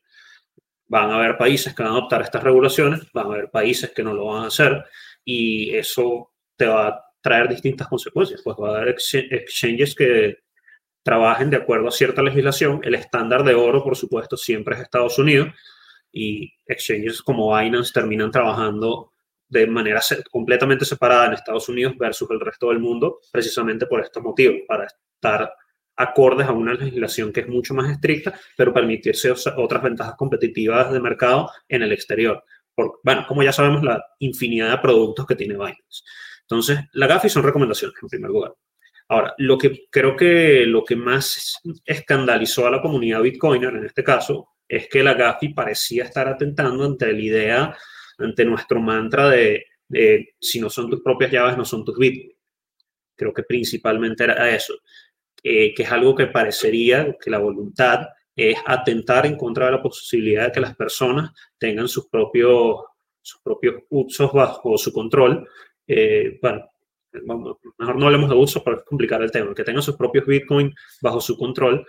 Van 0.86 1.10
a 1.10 1.16
haber 1.16 1.36
países 1.36 1.74
que 1.74 1.82
van 1.82 1.92
a 1.92 1.96
adoptar 1.96 2.22
estas 2.22 2.42
regulaciones, 2.42 3.00
van 3.12 3.26
a 3.26 3.28
haber 3.34 3.50
países 3.50 3.90
que 3.90 4.02
no 4.02 4.14
lo 4.14 4.26
van 4.26 4.44
a 4.44 4.46
hacer, 4.46 4.84
y 5.24 5.74
eso 5.74 6.32
te 6.56 6.66
va 6.66 7.04
traer 7.20 7.48
distintas 7.48 7.88
consecuencias. 7.88 8.40
Pues 8.42 8.56
va 8.56 8.76
a 8.76 8.80
haber 8.82 8.96
exchanges 9.30 9.94
que 9.94 10.38
trabajen 11.02 11.50
de 11.50 11.56
acuerdo 11.56 11.88
a 11.88 11.92
cierta 11.92 12.22
legislación. 12.22 12.80
El 12.82 12.94
estándar 12.94 13.44
de 13.44 13.54
oro, 13.54 13.82
por 13.82 13.96
supuesto, 13.96 14.36
siempre 14.36 14.74
es 14.74 14.82
Estados 14.82 15.18
Unidos 15.18 15.48
y 16.12 16.52
exchanges 16.66 17.22
como 17.22 17.56
Binance 17.56 17.92
terminan 17.92 18.30
trabajando 18.30 19.12
de 19.48 19.66
manera 19.66 20.00
completamente 20.30 20.84
separada 20.84 21.26
en 21.26 21.32
Estados 21.32 21.68
Unidos 21.68 21.94
versus 21.98 22.30
el 22.30 22.40
resto 22.40 22.68
del 22.68 22.78
mundo, 22.78 23.18
precisamente 23.32 23.86
por 23.86 24.00
estos 24.00 24.22
motivos, 24.22 24.60
para 24.66 24.86
estar 24.86 25.52
acordes 25.96 26.46
a 26.46 26.52
una 26.52 26.74
legislación 26.74 27.32
que 27.32 27.40
es 27.40 27.48
mucho 27.48 27.74
más 27.74 27.90
estricta, 27.90 28.38
pero 28.56 28.72
permitirse 28.72 29.30
otras 29.30 29.82
ventajas 29.82 30.14
competitivas 30.16 30.92
de 30.92 31.00
mercado 31.00 31.50
en 31.68 31.82
el 31.82 31.92
exterior. 31.92 32.42
Por, 32.74 33.00
bueno, 33.02 33.26
como 33.26 33.42
ya 33.42 33.52
sabemos, 33.52 33.82
la 33.82 34.02
infinidad 34.20 34.70
de 34.70 34.78
productos 34.78 35.26
que 35.26 35.34
tiene 35.34 35.54
Binance. 35.54 36.04
Entonces, 36.50 36.80
la 36.94 37.06
GAFI 37.06 37.28
son 37.28 37.44
recomendaciones 37.44 37.96
en 38.02 38.08
primer 38.08 38.30
lugar. 38.30 38.54
Ahora, 39.08 39.34
lo 39.38 39.56
que 39.56 39.86
creo 39.88 40.16
que 40.16 40.66
lo 40.66 40.84
que 40.84 40.96
más 40.96 41.60
escandalizó 41.84 42.66
a 42.66 42.70
la 42.70 42.82
comunidad 42.82 43.22
Bitcoiner 43.22 43.74
en 43.74 43.86
este 43.86 44.02
caso 44.02 44.48
es 44.66 44.88
que 44.88 45.02
la 45.04 45.14
GAFI 45.14 45.54
parecía 45.54 46.04
estar 46.04 46.26
atentando 46.26 46.84
ante 46.84 47.12
la 47.12 47.20
idea, 47.20 47.76
ante 48.18 48.44
nuestro 48.44 48.80
mantra 48.80 49.28
de, 49.28 49.64
si 50.40 50.60
no 50.60 50.68
son 50.68 50.90
tus 50.90 51.00
propias 51.02 51.30
llaves, 51.30 51.56
no 51.56 51.64
son 51.64 51.84
tus 51.84 51.96
Bitcoin. 51.96 52.36
Creo 53.16 53.32
que 53.32 53.44
principalmente 53.44 54.24
era 54.24 54.50
eso, 54.54 54.74
eh, 55.42 55.72
que 55.72 55.82
es 55.84 55.92
algo 55.92 56.16
que 56.16 56.26
parecería 56.26 57.16
que 57.20 57.30
la 57.30 57.38
voluntad 57.38 58.08
es 58.34 58.58
atentar 58.66 59.26
en 59.26 59.36
contra 59.36 59.66
de 59.66 59.72
la 59.72 59.82
posibilidad 59.82 60.46
de 60.46 60.52
que 60.52 60.60
las 60.60 60.74
personas 60.74 61.30
tengan 61.58 61.86
sus 61.86 62.08
propios, 62.08 62.76
sus 63.22 63.40
propios 63.40 63.82
usos 63.88 64.32
bajo 64.32 64.76
su 64.78 64.92
control 64.92 65.46
eh, 65.92 66.38
bueno, 66.40 66.70
mejor 67.78 67.96
no 67.96 68.06
hablemos 68.06 68.30
de 68.30 68.36
uso 68.36 68.62
para 68.62 68.80
complicar 68.82 69.20
el 69.22 69.32
tema, 69.32 69.52
que 69.54 69.64
tengan 69.64 69.82
sus 69.82 69.96
propios 69.96 70.24
Bitcoin 70.24 70.72
bajo 71.02 71.20
su 71.20 71.36
control, 71.36 71.84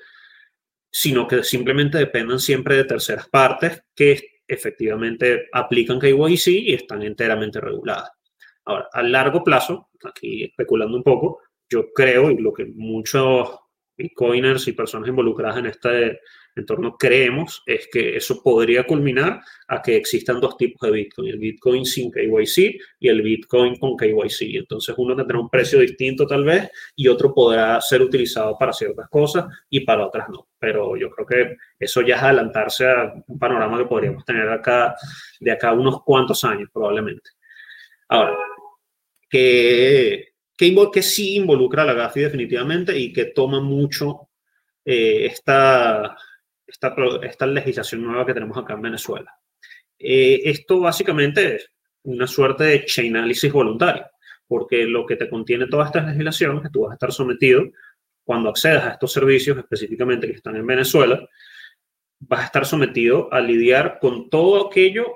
sino 0.89 1.27
que 1.27 1.43
simplemente 1.43 1.99
dependan 1.99 2.39
siempre 2.39 2.75
de 2.75 2.85
terceras 2.85 3.29
partes 3.29 3.83
que 3.95 4.41
efectivamente 4.47 5.49
aplican 5.53 5.99
KYC 5.99 6.47
y 6.47 6.73
están 6.73 7.03
enteramente 7.03 7.61
reguladas. 7.61 8.09
Ahora, 8.65 8.89
a 8.91 9.03
largo 9.03 9.43
plazo, 9.43 9.89
aquí 10.03 10.45
especulando 10.45 10.97
un 10.97 11.03
poco, 11.03 11.41
yo 11.69 11.93
creo, 11.93 12.31
y 12.31 12.37
lo 12.37 12.51
que 12.51 12.65
muchos 12.65 13.55
bitcoiners 13.95 14.67
y 14.67 14.73
personas 14.73 15.09
involucradas 15.09 15.59
en 15.59 15.67
este, 15.67 16.21
entorno 16.55 16.97
creemos 16.97 17.63
es 17.65 17.87
que 17.91 18.17
eso 18.17 18.41
podría 18.43 18.83
culminar 18.83 19.41
a 19.67 19.81
que 19.81 19.95
existan 19.95 20.39
dos 20.39 20.57
tipos 20.57 20.81
de 20.81 20.91
Bitcoin, 20.91 21.29
el 21.29 21.39
Bitcoin 21.39 21.85
sin 21.85 22.11
KYC 22.11 22.79
y 22.99 23.07
el 23.07 23.21
Bitcoin 23.21 23.77
con 23.77 23.95
KYC. 23.95 24.55
Entonces 24.55 24.93
uno 24.97 25.15
tendrá 25.15 25.39
un 25.39 25.49
precio 25.49 25.79
distinto 25.79 26.27
tal 26.27 26.43
vez 26.43 26.69
y 26.95 27.07
otro 27.07 27.33
podrá 27.33 27.79
ser 27.81 28.01
utilizado 28.01 28.57
para 28.57 28.73
ciertas 28.73 29.09
cosas 29.09 29.45
y 29.69 29.81
para 29.81 30.05
otras 30.05 30.29
no. 30.29 30.47
Pero 30.59 30.95
yo 30.97 31.09
creo 31.09 31.25
que 31.25 31.57
eso 31.79 32.01
ya 32.01 32.15
es 32.15 32.23
adelantarse 32.23 32.87
a 32.87 33.13
un 33.27 33.39
panorama 33.39 33.77
que 33.77 33.85
podríamos 33.85 34.25
tener 34.25 34.49
acá 34.49 34.95
de 35.39 35.51
acá 35.51 35.73
unos 35.73 36.03
cuantos 36.03 36.43
años 36.43 36.69
probablemente. 36.71 37.31
Ahora, 38.09 38.35
que, 39.29 40.33
que, 40.57 41.01
sí 41.01 41.35
involucra 41.35 41.83
a 41.83 41.85
la 41.85 41.93
GAFI 41.93 42.21
definitivamente 42.21 42.97
y 42.97 43.13
que 43.13 43.25
toma 43.25 43.61
mucho 43.61 44.29
eh, 44.83 45.27
esta, 45.27 46.17
esta, 46.71 46.95
esta, 47.23 47.45
legislación 47.45 48.03
nueva 48.03 48.25
que 48.25 48.33
tenemos 48.33 48.57
acá 48.57 48.73
en 48.73 48.81
Venezuela. 48.81 49.33
Eh, 49.99 50.41
esto 50.45 50.79
básicamente 50.79 51.55
es 51.55 51.71
una 52.03 52.27
suerte 52.27 52.63
de 52.63 52.85
chain 52.85 53.15
analysis 53.15 53.51
voluntario, 53.51 54.05
porque 54.47 54.85
lo 54.85 55.05
que 55.05 55.15
te 55.15 55.29
contiene 55.29 55.67
toda 55.67 55.85
esta 55.85 56.01
legislación 56.01 56.57
es 56.57 56.63
que 56.63 56.69
tú 56.69 56.81
vas 56.81 56.91
a 56.91 56.95
estar 56.95 57.11
sometido, 57.11 57.63
cuando 58.23 58.49
accedas 58.49 58.85
a 58.85 58.91
estos 58.91 59.11
servicios 59.11 59.57
específicamente 59.57 60.27
que 60.27 60.33
están 60.33 60.55
en 60.55 60.65
Venezuela, 60.65 61.27
vas 62.19 62.41
a 62.41 62.45
estar 62.45 62.65
sometido 62.65 63.31
a 63.33 63.41
lidiar 63.41 63.99
con 63.99 64.29
todo 64.29 64.67
aquello 64.67 65.07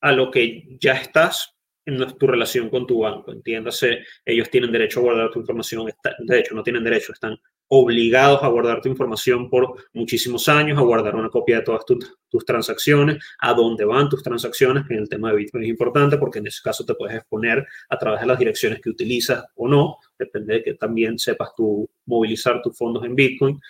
a 0.00 0.12
lo 0.12 0.30
que 0.30 0.76
ya 0.80 0.94
estás 0.94 1.53
en 1.86 2.18
tu 2.18 2.26
relación 2.26 2.70
con 2.70 2.86
tu 2.86 3.00
banco. 3.00 3.32
Entiéndase, 3.32 4.00
ellos 4.24 4.50
tienen 4.50 4.72
derecho 4.72 5.00
a 5.00 5.02
guardar 5.02 5.30
tu 5.30 5.40
información, 5.40 5.90
de 6.18 6.38
hecho 6.38 6.54
no 6.54 6.62
tienen 6.62 6.84
derecho, 6.84 7.12
están 7.12 7.38
obligados 7.68 8.42
a 8.42 8.48
guardar 8.48 8.80
tu 8.80 8.88
información 8.88 9.48
por 9.48 9.74
muchísimos 9.92 10.48
años, 10.48 10.78
a 10.78 10.82
guardar 10.82 11.16
una 11.16 11.30
copia 11.30 11.56
de 11.56 11.62
todas 11.62 11.84
tus 11.86 12.44
transacciones, 12.44 13.24
a 13.38 13.54
dónde 13.54 13.84
van 13.84 14.08
tus 14.08 14.22
transacciones, 14.22 14.86
que 14.86 14.94
en 14.94 15.00
el 15.00 15.08
tema 15.08 15.30
de 15.30 15.36
Bitcoin 15.36 15.64
es 15.64 15.70
importante 15.70 16.18
porque 16.18 16.38
en 16.38 16.46
ese 16.46 16.60
caso 16.62 16.84
te 16.84 16.94
puedes 16.94 17.16
exponer 17.16 17.66
a 17.88 17.98
través 17.98 18.20
de 18.20 18.26
las 18.26 18.38
direcciones 18.38 18.80
que 18.80 18.90
utilizas 18.90 19.44
o 19.56 19.66
no, 19.68 19.98
depende 20.18 20.54
de 20.54 20.62
que 20.62 20.74
también 20.74 21.18
sepas 21.18 21.50
tú 21.56 21.88
movilizar 22.06 22.60
tus 22.62 22.76
fondos 22.76 23.04
en 23.04 23.14
Bitcoin. 23.14 23.60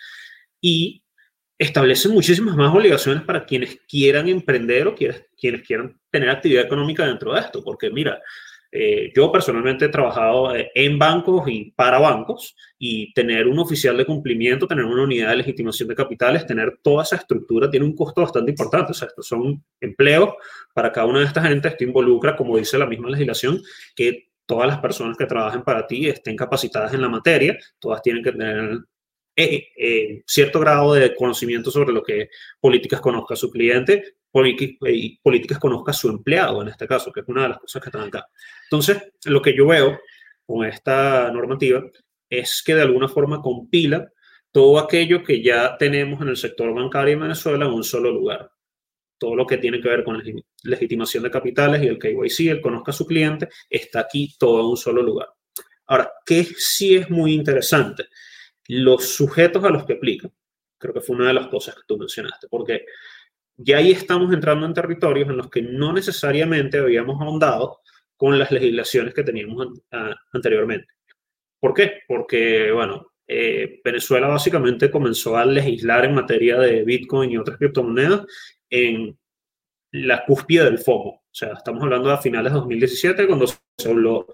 Y 0.61 1.01
establecen 1.57 2.11
muchísimas 2.11 2.55
más 2.55 2.73
obligaciones 2.73 3.23
para 3.23 3.45
quienes 3.45 3.79
quieran 3.87 4.27
emprender 4.27 4.87
o 4.87 4.95
quienes, 4.95 5.25
quienes 5.37 5.61
quieran 5.61 5.97
tener 6.09 6.29
actividad 6.29 6.65
económica 6.65 7.05
dentro 7.05 7.33
de 7.33 7.39
esto. 7.39 7.63
Porque 7.63 7.89
mira, 7.89 8.21
eh, 8.77 9.11
yo 9.15 9.31
personalmente 9.31 9.85
he 9.85 9.89
trabajado 9.89 10.53
eh, 10.53 10.69
en 10.75 10.99
bancos 10.99 11.47
y 11.47 11.71
para 11.71 11.97
bancos 11.97 12.55
y 12.77 13.13
tener 13.13 13.47
un 13.47 13.57
oficial 13.59 13.95
de 13.95 14.05
cumplimiento, 14.05 14.67
tener 14.67 14.83
una 14.83 15.03
unidad 15.03 15.29
de 15.29 15.37
legitimación 15.37 15.87
de 15.87 15.95
capitales, 15.95 16.45
tener 16.45 16.79
toda 16.83 17.03
esa 17.03 17.15
estructura 17.15 17.69
tiene 17.69 17.85
un 17.85 17.95
costo 17.95 18.21
bastante 18.21 18.51
importante. 18.51 18.91
O 18.91 18.93
sea, 18.93 19.07
estos 19.07 19.27
son 19.27 19.63
empleos 19.79 20.33
para 20.73 20.91
cada 20.91 21.07
una 21.07 21.19
de 21.19 21.25
estas 21.25 21.47
gente. 21.47 21.69
Esto 21.69 21.85
involucra, 21.85 22.35
como 22.35 22.57
dice 22.57 22.77
la 22.77 22.85
misma 22.85 23.09
legislación, 23.09 23.61
que 23.95 24.27
todas 24.45 24.67
las 24.67 24.79
personas 24.79 25.17
que 25.17 25.25
trabajen 25.25 25.63
para 25.63 25.87
ti 25.87 26.09
estén 26.09 26.35
capacitadas 26.35 26.93
en 26.93 27.01
la 27.01 27.09
materia, 27.09 27.57
todas 27.79 28.01
tienen 28.01 28.23
que 28.23 28.33
tener 28.33 28.79
eh, 29.35 29.67
eh, 29.75 30.23
cierto 30.25 30.59
grado 30.59 30.93
de 30.93 31.13
conocimiento 31.13 31.69
sobre 31.69 31.93
lo 31.93 32.01
que 32.01 32.29
políticas 32.59 33.01
conozca 33.01 33.35
su 33.35 33.51
cliente 33.51 34.15
y 34.33 35.17
políticas 35.17 35.59
conozca 35.59 35.93
su 35.93 36.09
empleado, 36.09 36.61
en 36.61 36.67
este 36.67 36.87
caso, 36.87 37.11
que 37.11 37.21
es 37.21 37.27
una 37.27 37.43
de 37.43 37.49
las 37.49 37.59
cosas 37.59 37.81
que 37.81 37.89
están 37.89 38.07
acá. 38.07 38.27
Entonces, 38.63 39.01
lo 39.25 39.41
que 39.41 39.55
yo 39.55 39.67
veo 39.67 39.99
con 40.45 40.65
esta 40.65 41.31
normativa 41.31 41.83
es 42.29 42.61
que 42.65 42.75
de 42.75 42.81
alguna 42.81 43.07
forma 43.07 43.41
compila 43.41 44.11
todo 44.51 44.79
aquello 44.79 45.23
que 45.23 45.41
ya 45.41 45.77
tenemos 45.77 46.21
en 46.21 46.29
el 46.29 46.37
sector 46.37 46.73
bancario 46.73 47.13
en 47.13 47.21
Venezuela 47.21 47.65
en 47.65 47.73
un 47.73 47.83
solo 47.83 48.11
lugar. 48.11 48.49
Todo 49.17 49.35
lo 49.35 49.45
que 49.45 49.57
tiene 49.57 49.81
que 49.81 49.89
ver 49.89 50.03
con 50.03 50.21
legitimación 50.63 51.23
de 51.23 51.31
capitales 51.31 51.83
y 51.83 51.87
el 51.87 51.99
KYC, 51.99 52.51
el 52.51 52.61
conozca 52.61 52.91
a 52.91 52.93
su 52.93 53.05
cliente, 53.05 53.49
está 53.69 54.01
aquí 54.01 54.35
todo 54.37 54.61
en 54.61 54.67
un 54.67 54.77
solo 54.77 55.01
lugar. 55.01 55.27
Ahora, 55.87 56.11
¿qué 56.25 56.45
sí 56.57 56.95
es 56.95 57.09
muy 57.09 57.33
interesante? 57.33 58.05
Los 58.67 59.09
sujetos 59.09 59.63
a 59.63 59.69
los 59.69 59.85
que 59.85 59.93
aplican. 59.93 60.31
Creo 60.77 60.93
que 60.93 61.01
fue 61.01 61.15
una 61.15 61.27
de 61.27 61.33
las 61.33 61.47
cosas 61.47 61.75
que 61.75 61.81
tú 61.87 61.97
mencionaste, 61.97 62.47
porque 62.49 62.85
ya 63.57 63.77
ahí 63.77 63.91
estamos 63.91 64.33
entrando 64.33 64.65
en 64.65 64.73
territorios 64.73 65.29
en 65.29 65.37
los 65.37 65.49
que 65.49 65.61
no 65.61 65.93
necesariamente 65.93 66.77
habíamos 66.77 67.21
ahondado 67.21 67.81
con 68.17 68.37
las 68.37 68.51
legislaciones 68.51 69.13
que 69.13 69.23
teníamos 69.23 69.81
anteriormente. 70.31 70.87
¿Por 71.59 71.73
qué? 71.73 72.01
Porque, 72.07 72.71
bueno, 72.71 73.13
eh, 73.27 73.81
Venezuela 73.83 74.27
básicamente 74.27 74.91
comenzó 74.91 75.37
a 75.37 75.45
legislar 75.45 76.05
en 76.05 76.15
materia 76.15 76.57
de 76.59 76.83
Bitcoin 76.83 77.31
y 77.31 77.37
otras 77.37 77.57
criptomonedas 77.57 78.25
en 78.69 79.17
la 79.91 80.25
cúspide 80.25 80.65
del 80.65 80.79
FOMO. 80.79 81.09
O 81.09 81.23
sea, 81.31 81.53
estamos 81.53 81.83
hablando 81.83 82.09
de 82.09 82.17
finales 82.17 82.51
de 82.51 82.59
2017, 82.59 83.27
cuando 83.27 83.47
se 83.47 83.89
habló 83.89 84.27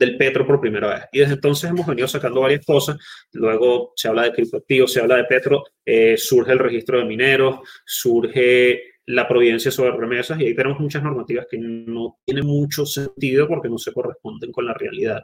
del 0.00 0.16
petro 0.16 0.46
por 0.46 0.60
primera 0.60 0.88
vez. 0.88 1.02
Y 1.12 1.18
desde 1.20 1.34
entonces 1.34 1.68
hemos 1.70 1.86
venido 1.86 2.08
sacando 2.08 2.40
varias 2.40 2.64
cosas. 2.64 2.96
Luego 3.32 3.92
se 3.94 4.08
habla 4.08 4.22
de 4.22 4.32
criptoactivos, 4.32 4.92
se 4.92 5.00
habla 5.00 5.16
de 5.16 5.24
petro, 5.24 5.62
eh, 5.84 6.16
surge 6.16 6.52
el 6.52 6.58
registro 6.58 6.98
de 6.98 7.04
mineros, 7.04 7.60
surge 7.84 8.94
la 9.04 9.28
providencia 9.28 9.70
sobre 9.70 9.92
remesas 9.92 10.40
y 10.40 10.46
ahí 10.46 10.54
tenemos 10.54 10.80
muchas 10.80 11.02
normativas 11.02 11.46
que 11.50 11.58
no 11.58 12.18
tienen 12.24 12.46
mucho 12.46 12.86
sentido 12.86 13.46
porque 13.46 13.68
no 13.68 13.76
se 13.76 13.92
corresponden 13.92 14.50
con 14.50 14.64
la 14.64 14.72
realidad. 14.72 15.22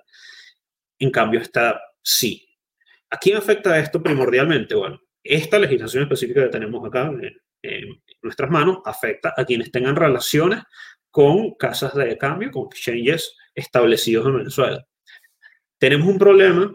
En 0.98 1.10
cambio, 1.10 1.40
está 1.40 1.80
sí. 2.02 2.46
¿A 3.08 3.16
quién 3.16 3.38
afecta 3.38 3.78
esto 3.78 4.02
primordialmente? 4.02 4.74
Bueno, 4.74 5.00
esta 5.22 5.58
legislación 5.58 6.02
específica 6.02 6.42
que 6.42 6.50
tenemos 6.50 6.86
acá 6.86 7.10
en 7.62 8.02
nuestras 8.20 8.50
manos 8.50 8.78
afecta 8.84 9.32
a 9.34 9.44
quienes 9.46 9.70
tengan 9.70 9.96
relaciones 9.96 10.62
con 11.10 11.54
casas 11.54 11.94
de 11.94 12.18
cambio, 12.18 12.50
con 12.50 12.66
exchanges 12.66 13.34
establecidos 13.56 14.26
en 14.26 14.38
Venezuela. 14.38 14.86
Tenemos 15.78 16.06
un 16.06 16.18
problema, 16.18 16.72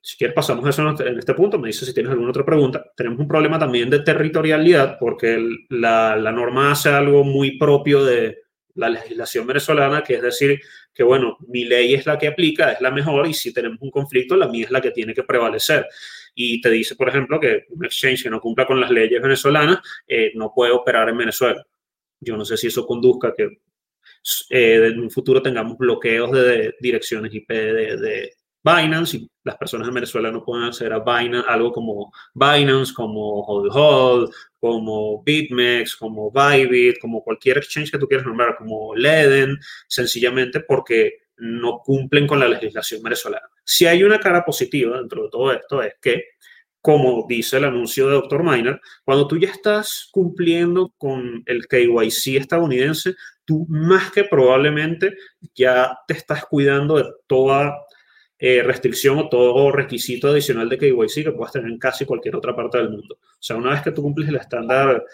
si 0.00 0.16
quieres 0.16 0.34
pasamos 0.34 0.68
eso 0.68 1.04
en 1.04 1.18
este 1.18 1.34
punto, 1.34 1.58
me 1.58 1.68
dices 1.68 1.88
si 1.88 1.94
tienes 1.94 2.12
alguna 2.12 2.30
otra 2.30 2.44
pregunta, 2.44 2.84
tenemos 2.96 3.18
un 3.18 3.28
problema 3.28 3.58
también 3.58 3.90
de 3.90 4.00
territorialidad 4.00 4.98
porque 4.98 5.44
la, 5.68 6.16
la 6.16 6.32
norma 6.32 6.72
hace 6.72 6.90
algo 6.90 7.24
muy 7.24 7.58
propio 7.58 8.04
de 8.04 8.38
la 8.74 8.88
legislación 8.88 9.46
venezolana, 9.46 10.02
que 10.02 10.14
es 10.14 10.22
decir, 10.22 10.60
que 10.92 11.02
bueno, 11.02 11.36
mi 11.48 11.64
ley 11.64 11.94
es 11.94 12.06
la 12.06 12.18
que 12.18 12.28
aplica, 12.28 12.72
es 12.72 12.80
la 12.80 12.90
mejor 12.90 13.26
y 13.26 13.34
si 13.34 13.52
tenemos 13.52 13.78
un 13.80 13.90
conflicto, 13.90 14.36
la 14.36 14.48
mía 14.48 14.64
es 14.64 14.70
la 14.70 14.80
que 14.80 14.90
tiene 14.90 15.12
que 15.12 15.24
prevalecer 15.24 15.86
y 16.34 16.60
te 16.60 16.70
dice, 16.70 16.94
por 16.96 17.08
ejemplo, 17.08 17.40
que 17.40 17.64
un 17.70 17.84
exchange 17.84 18.22
que 18.22 18.30
no 18.30 18.40
cumpla 18.40 18.66
con 18.66 18.80
las 18.80 18.90
leyes 18.90 19.20
venezolanas 19.20 19.78
eh, 20.06 20.32
no 20.34 20.52
puede 20.54 20.72
operar 20.72 21.08
en 21.08 21.16
Venezuela. 21.16 21.66
Yo 22.20 22.36
no 22.36 22.44
sé 22.44 22.56
si 22.56 22.68
eso 22.68 22.86
conduzca 22.86 23.28
a 23.28 23.34
que 23.34 23.60
eh, 24.50 24.90
en 24.92 25.00
un 25.00 25.10
futuro 25.10 25.42
tengamos 25.42 25.78
bloqueos 25.78 26.32
de, 26.32 26.74
direcciones 26.80 27.32
IP 27.34 27.48
de, 27.48 28.32
Binance 28.62 29.18
y 29.18 29.30
las 29.44 29.56
personas 29.56 29.86
en 29.86 29.94
Venezuela 29.94 30.32
no 30.32 30.44
pueden 30.44 30.64
acceder 30.64 30.92
a 30.92 30.98
Binance, 30.98 31.48
algo 31.48 31.70
como 31.70 32.12
Binance, 32.34 32.92
como 32.92 33.42
Hold 33.42 34.32
como 34.58 35.22
BitMEX, 35.22 35.94
como 35.94 36.32
Bybit, 36.32 36.98
como 36.98 37.22
cualquier 37.22 37.58
exchange 37.58 37.92
que 37.92 37.98
tú 37.98 38.08
quieras 38.08 38.26
nombrar, 38.26 38.56
como 38.56 38.92
Leden, 38.96 39.56
sencillamente 39.86 40.58
porque 40.60 41.26
no 41.36 41.78
cumplen 41.84 42.26
con 42.26 42.40
la 42.40 42.48
legislación 42.48 43.02
venezolana. 43.02 43.46
Si 43.62 43.86
hay 43.86 44.02
una 44.02 44.18
cara 44.18 44.44
positiva 44.44 44.98
dentro 44.98 45.24
de 45.24 45.30
todo 45.30 45.52
esto 45.52 45.82
es 45.82 45.94
que 46.00 46.24
como 46.86 47.26
dice 47.28 47.56
el 47.56 47.64
anuncio 47.64 48.06
de 48.06 48.14
Dr. 48.14 48.44
Miner, 48.44 48.80
cuando 49.02 49.26
tú 49.26 49.36
ya 49.36 49.48
estás 49.48 50.08
cumpliendo 50.12 50.94
con 50.96 51.42
el 51.44 51.66
KYC 51.66 52.36
estadounidense, 52.36 53.16
tú 53.44 53.66
más 53.68 54.12
que 54.12 54.22
probablemente 54.22 55.16
ya 55.52 55.98
te 56.06 56.14
estás 56.14 56.44
cuidando 56.44 56.96
de 56.98 57.06
toda 57.26 57.74
eh, 58.38 58.62
restricción 58.62 59.18
o 59.18 59.28
todo 59.28 59.72
requisito 59.72 60.28
adicional 60.28 60.68
de 60.68 60.78
KYC 60.78 61.24
que 61.24 61.32
puedas 61.32 61.54
tener 61.54 61.72
en 61.72 61.78
casi 61.80 62.04
cualquier 62.04 62.36
otra 62.36 62.54
parte 62.54 62.78
del 62.78 62.90
mundo. 62.90 63.18
O 63.20 63.36
sea, 63.40 63.56
una 63.56 63.70
vez 63.70 63.82
que 63.82 63.90
tú 63.90 64.02
cumples 64.02 64.28
el 64.28 64.36
estándar 64.36 65.04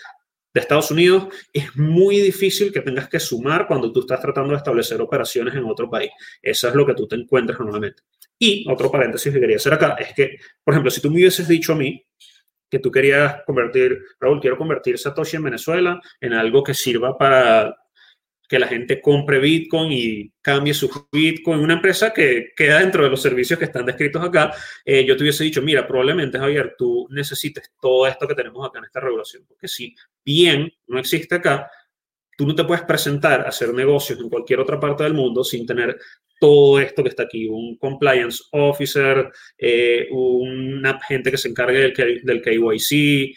de 0.52 0.60
Estados 0.60 0.90
Unidos, 0.90 1.28
es 1.54 1.74
muy 1.74 2.18
difícil 2.18 2.70
que 2.70 2.82
tengas 2.82 3.08
que 3.08 3.18
sumar 3.18 3.66
cuando 3.66 3.90
tú 3.90 4.00
estás 4.00 4.20
tratando 4.20 4.50
de 4.50 4.58
establecer 4.58 5.00
operaciones 5.00 5.54
en 5.54 5.64
otro 5.64 5.88
país. 5.88 6.10
Eso 6.42 6.68
es 6.68 6.74
lo 6.74 6.84
que 6.84 6.92
tú 6.92 7.08
te 7.08 7.16
encuentras 7.16 7.58
normalmente. 7.58 8.02
Y 8.44 8.66
otro 8.68 8.90
paréntesis 8.90 9.32
que 9.32 9.38
quería 9.38 9.54
hacer 9.54 9.72
acá 9.72 9.94
es 10.00 10.14
que, 10.14 10.36
por 10.64 10.74
ejemplo, 10.74 10.90
si 10.90 11.00
tú 11.00 11.08
me 11.08 11.18
hubieses 11.18 11.46
dicho 11.46 11.74
a 11.74 11.76
mí 11.76 12.04
que 12.68 12.80
tú 12.80 12.90
querías 12.90 13.44
convertir, 13.46 13.96
Raúl, 14.18 14.40
quiero 14.40 14.58
convertir 14.58 14.98
Satoshi 14.98 15.36
en 15.36 15.44
Venezuela 15.44 16.00
en 16.20 16.32
algo 16.32 16.60
que 16.60 16.74
sirva 16.74 17.16
para 17.16 17.72
que 18.48 18.58
la 18.58 18.66
gente 18.66 19.00
compre 19.00 19.38
Bitcoin 19.38 19.92
y 19.92 20.32
cambie 20.40 20.74
su 20.74 20.90
Bitcoin, 21.12 21.60
una 21.60 21.74
empresa 21.74 22.12
que 22.12 22.48
queda 22.56 22.80
dentro 22.80 23.04
de 23.04 23.10
los 23.10 23.22
servicios 23.22 23.60
que 23.60 23.66
están 23.66 23.86
descritos 23.86 24.20
acá, 24.24 24.52
eh, 24.84 25.04
yo 25.04 25.16
te 25.16 25.22
hubiese 25.22 25.44
dicho, 25.44 25.62
mira, 25.62 25.86
probablemente 25.86 26.36
Javier, 26.36 26.74
tú 26.76 27.06
necesites 27.10 27.72
todo 27.80 28.08
esto 28.08 28.26
que 28.26 28.34
tenemos 28.34 28.66
acá 28.66 28.80
en 28.80 28.86
esta 28.86 28.98
regulación, 28.98 29.44
porque 29.46 29.68
si 29.68 29.94
bien 30.24 30.68
no 30.88 30.98
existe 30.98 31.36
acá, 31.36 31.70
tú 32.36 32.44
no 32.44 32.56
te 32.56 32.64
puedes 32.64 32.82
presentar 32.82 33.42
a 33.42 33.50
hacer 33.50 33.72
negocios 33.72 34.18
en 34.18 34.28
cualquier 34.28 34.58
otra 34.58 34.80
parte 34.80 35.04
del 35.04 35.14
mundo 35.14 35.44
sin 35.44 35.64
tener 35.64 35.96
todo 36.42 36.80
esto 36.80 37.04
que 37.04 37.10
está 37.10 37.22
aquí, 37.22 37.46
un 37.46 37.76
compliance 37.76 38.42
officer, 38.50 39.30
eh, 39.56 40.08
una 40.10 40.98
gente 41.06 41.30
que 41.30 41.38
se 41.38 41.48
encargue 41.48 41.92
del, 41.92 42.20
del 42.24 42.42
KYC 42.42 43.36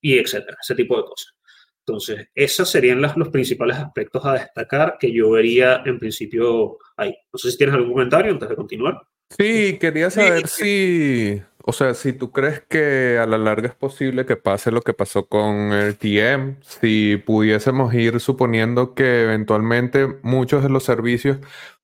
y 0.00 0.18
etcétera, 0.18 0.56
ese 0.62 0.76
tipo 0.76 0.96
de 0.96 1.02
cosas. 1.02 1.34
Entonces, 1.80 2.28
esos 2.32 2.70
serían 2.70 3.02
los 3.02 3.28
principales 3.30 3.76
aspectos 3.76 4.24
a 4.24 4.34
destacar 4.34 4.98
que 5.00 5.12
yo 5.12 5.30
vería 5.30 5.82
en 5.84 5.98
principio 5.98 6.78
ahí. 6.96 7.12
No 7.32 7.38
sé 7.40 7.50
si 7.50 7.58
tienes 7.58 7.74
algún 7.74 7.94
comentario 7.94 8.30
antes 8.30 8.48
de 8.48 8.54
continuar. 8.54 9.02
Sí, 9.36 9.76
quería 9.80 10.10
saber 10.10 10.46
si, 10.46 11.42
o 11.64 11.72
sea, 11.72 11.94
si 11.94 12.12
tú 12.12 12.30
crees 12.30 12.60
que 12.68 13.18
a 13.18 13.26
la 13.26 13.36
larga 13.36 13.68
es 13.68 13.74
posible 13.74 14.26
que 14.26 14.36
pase 14.36 14.70
lo 14.70 14.82
que 14.82 14.94
pasó 14.94 15.26
con 15.26 15.72
el 15.72 15.96
TM, 15.96 16.58
si 16.62 17.16
pudiésemos 17.16 17.92
ir 17.94 18.20
suponiendo 18.20 18.94
que 18.94 19.24
eventualmente 19.24 20.06
muchos 20.22 20.62
de 20.62 20.68
los 20.68 20.84
servicios, 20.84 21.38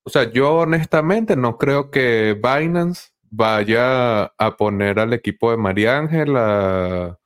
o 0.04 0.10
sea, 0.10 0.30
yo 0.30 0.56
honestamente 0.56 1.36
no 1.36 1.58
creo 1.58 1.90
que 1.90 2.34
Binance 2.42 3.10
vaya 3.30 4.24
a 4.24 4.56
poner 4.56 4.98
al 4.98 5.12
equipo 5.12 5.50
de 5.50 5.56
María 5.56 5.98
Ángela 5.98 7.18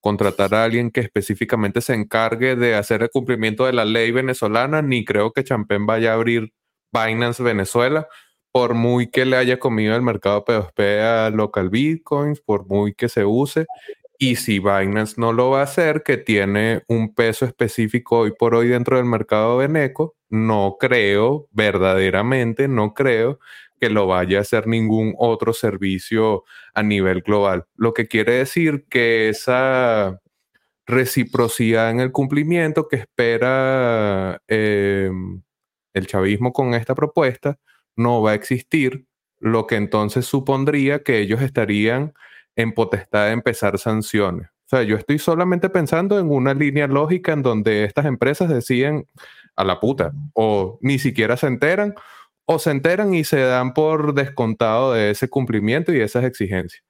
contratar 0.00 0.54
a 0.54 0.64
alguien 0.64 0.90
que 0.90 1.00
específicamente 1.00 1.80
se 1.80 1.94
encargue 1.94 2.54
de 2.54 2.76
hacer 2.76 3.02
el 3.02 3.10
cumplimiento 3.10 3.66
de 3.66 3.72
la 3.72 3.84
ley 3.84 4.12
venezolana, 4.12 4.82
ni 4.82 5.04
creo 5.04 5.32
que 5.32 5.42
Champagne 5.42 5.84
vaya 5.86 6.12
a 6.12 6.14
abrir 6.14 6.52
Binance 6.92 7.42
Venezuela, 7.42 8.06
por 8.52 8.74
muy 8.74 9.10
que 9.10 9.24
le 9.24 9.36
haya 9.36 9.58
comido 9.58 9.96
el 9.96 10.02
mercado 10.02 10.44
P2P 10.44 11.00
a 11.00 11.30
local 11.30 11.70
bitcoins, 11.70 12.40
por 12.40 12.66
muy 12.66 12.94
que 12.94 13.08
se 13.08 13.24
use. 13.24 13.66
Y 14.18 14.36
si 14.36 14.58
Binance 14.58 15.14
no 15.18 15.32
lo 15.32 15.50
va 15.50 15.60
a 15.60 15.64
hacer, 15.64 16.02
que 16.02 16.16
tiene 16.16 16.82
un 16.88 17.14
peso 17.14 17.44
específico 17.44 18.20
hoy 18.20 18.32
por 18.32 18.54
hoy 18.54 18.68
dentro 18.68 18.96
del 18.96 19.06
mercado 19.06 19.58
veneco, 19.58 20.16
no 20.30 20.76
creo, 20.80 21.48
verdaderamente 21.52 22.68
no 22.68 22.94
creo 22.94 23.38
que 23.80 23.90
lo 23.90 24.06
vaya 24.06 24.38
a 24.38 24.40
hacer 24.42 24.66
ningún 24.66 25.14
otro 25.18 25.52
servicio 25.52 26.44
a 26.74 26.82
nivel 26.82 27.20
global. 27.22 27.66
Lo 27.76 27.92
que 27.92 28.08
quiere 28.08 28.34
decir 28.34 28.86
que 28.88 29.28
esa 29.28 30.20
reciprocidad 30.86 31.90
en 31.90 32.00
el 32.00 32.12
cumplimiento 32.12 32.88
que 32.88 32.96
espera 32.96 34.40
em, 34.48 35.42
el 35.94 36.06
chavismo 36.06 36.52
con 36.52 36.74
esta 36.74 36.94
propuesta 36.94 37.58
no 37.96 38.22
va 38.22 38.32
a 38.32 38.34
existir, 38.34 39.06
lo 39.38 39.66
que 39.66 39.76
entonces 39.76 40.26
supondría 40.26 41.02
que 41.02 41.18
ellos 41.18 41.42
estarían 41.42 42.14
en 42.56 42.72
potestad 42.72 43.26
de 43.26 43.32
empezar 43.32 43.78
sanciones. 43.78 44.48
O 44.48 44.68
sea, 44.68 44.82
yo 44.82 44.96
estoy 44.96 45.18
solamente 45.18 45.70
pensando 45.70 46.18
en 46.18 46.30
una 46.30 46.52
línea 46.52 46.88
lógica 46.88 47.32
en 47.32 47.42
donde 47.42 47.84
estas 47.84 48.06
empresas 48.06 48.48
deciden 48.48 49.06
a 49.54 49.64
la 49.64 49.78
puta 49.78 50.12
o 50.34 50.78
ni 50.82 50.98
siquiera 50.98 51.36
se 51.36 51.46
enteran 51.46 51.94
o 52.46 52.58
se 52.58 52.70
enteran 52.72 53.14
y 53.14 53.24
se 53.24 53.40
dan 53.40 53.74
por 53.74 54.14
descontado 54.14 54.92
de 54.92 55.10
ese 55.10 55.28
cumplimiento 55.28 55.92
y 55.92 56.00
esas 56.00 56.24
exigencias. 56.24 56.82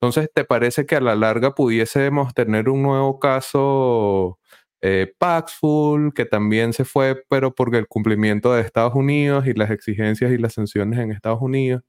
Entonces, 0.00 0.30
¿te 0.34 0.44
parece 0.44 0.86
que 0.86 0.96
a 0.96 1.00
la 1.00 1.16
larga 1.16 1.54
pudiésemos 1.54 2.34
tener 2.34 2.68
un 2.68 2.82
nuevo 2.82 3.18
caso 3.18 4.38
eh, 4.82 5.14
Paxful, 5.18 6.12
que 6.14 6.26
también 6.26 6.72
se 6.72 6.84
fue, 6.84 7.24
pero 7.28 7.54
porque 7.54 7.78
el 7.78 7.88
cumplimiento 7.88 8.52
de 8.52 8.60
Estados 8.62 8.94
Unidos 8.94 9.46
y 9.46 9.54
las 9.54 9.70
exigencias 9.70 10.30
y 10.32 10.38
las 10.38 10.54
sanciones 10.54 10.98
en 11.00 11.10
Estados 11.10 11.40
Unidos? 11.40 11.82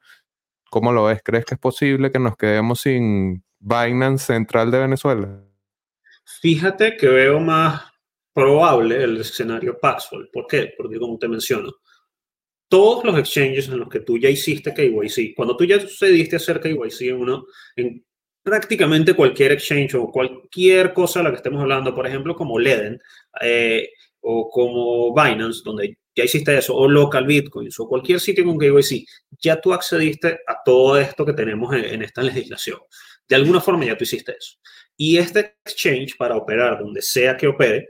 ¿Cómo 0.75 0.91
lo 0.91 1.05
ves? 1.05 1.21
¿Crees 1.23 1.45
que 1.45 1.53
es 1.53 1.59
posible 1.61 2.11
que 2.11 2.19
nos 2.19 2.35
quedemos 2.35 2.81
sin 2.81 3.41
Binance 3.61 4.25
Central 4.25 4.71
de 4.71 4.79
Venezuela? 4.79 5.41
Fíjate 6.41 6.97
que 6.97 7.07
veo 7.07 7.39
más 7.39 7.81
probable 8.33 9.01
el 9.01 9.21
escenario 9.21 9.79
Paxful. 9.79 10.29
¿Por 10.33 10.47
qué? 10.47 10.73
Porque 10.77 10.99
como 10.99 11.17
te 11.17 11.29
menciono, 11.29 11.71
todos 12.67 13.05
los 13.05 13.17
exchanges 13.17 13.69
en 13.69 13.79
los 13.79 13.87
que 13.87 14.01
tú 14.01 14.17
ya 14.17 14.29
hiciste 14.29 14.73
KYC, 14.73 15.33
cuando 15.33 15.55
tú 15.55 15.63
ya 15.63 15.77
decidiste 15.77 16.35
hacer 16.35 16.59
KYC 16.59 17.03
en 17.03 17.21
uno, 17.21 17.45
en 17.77 18.05
prácticamente 18.43 19.13
cualquier 19.13 19.53
exchange 19.53 19.95
o 19.95 20.11
cualquier 20.11 20.91
cosa 20.91 21.19
de 21.19 21.23
la 21.23 21.29
que 21.29 21.37
estemos 21.37 21.61
hablando, 21.61 21.95
por 21.95 22.05
ejemplo, 22.05 22.35
como 22.35 22.59
Leden 22.59 22.99
eh, 23.39 23.91
o 24.19 24.49
como 24.49 25.13
Binance, 25.13 25.61
donde 25.63 25.97
ya 26.15 26.23
hiciste 26.23 26.57
eso, 26.57 26.75
o 26.75 26.87
Local 26.87 27.25
Bitcoins 27.25 27.79
o 27.79 27.87
cualquier 27.87 28.19
sitio 28.19 28.45
con 28.45 28.57
KYC, 28.57 29.05
ya 29.39 29.59
tú 29.59 29.73
accediste 29.73 30.39
a 30.47 30.57
todo 30.63 30.97
esto 30.97 31.25
que 31.25 31.33
tenemos 31.33 31.73
en, 31.73 31.85
en 31.85 32.01
esta 32.03 32.23
legislación. 32.23 32.79
De 33.27 33.35
alguna 33.35 33.59
forma 33.59 33.85
ya 33.85 33.97
tú 33.97 34.03
hiciste 34.03 34.35
eso. 34.37 34.57
Y 34.97 35.17
este 35.17 35.57
exchange, 35.65 36.15
para 36.17 36.37
operar 36.37 36.79
donde 36.79 37.01
sea 37.01 37.35
que 37.35 37.47
opere, 37.47 37.89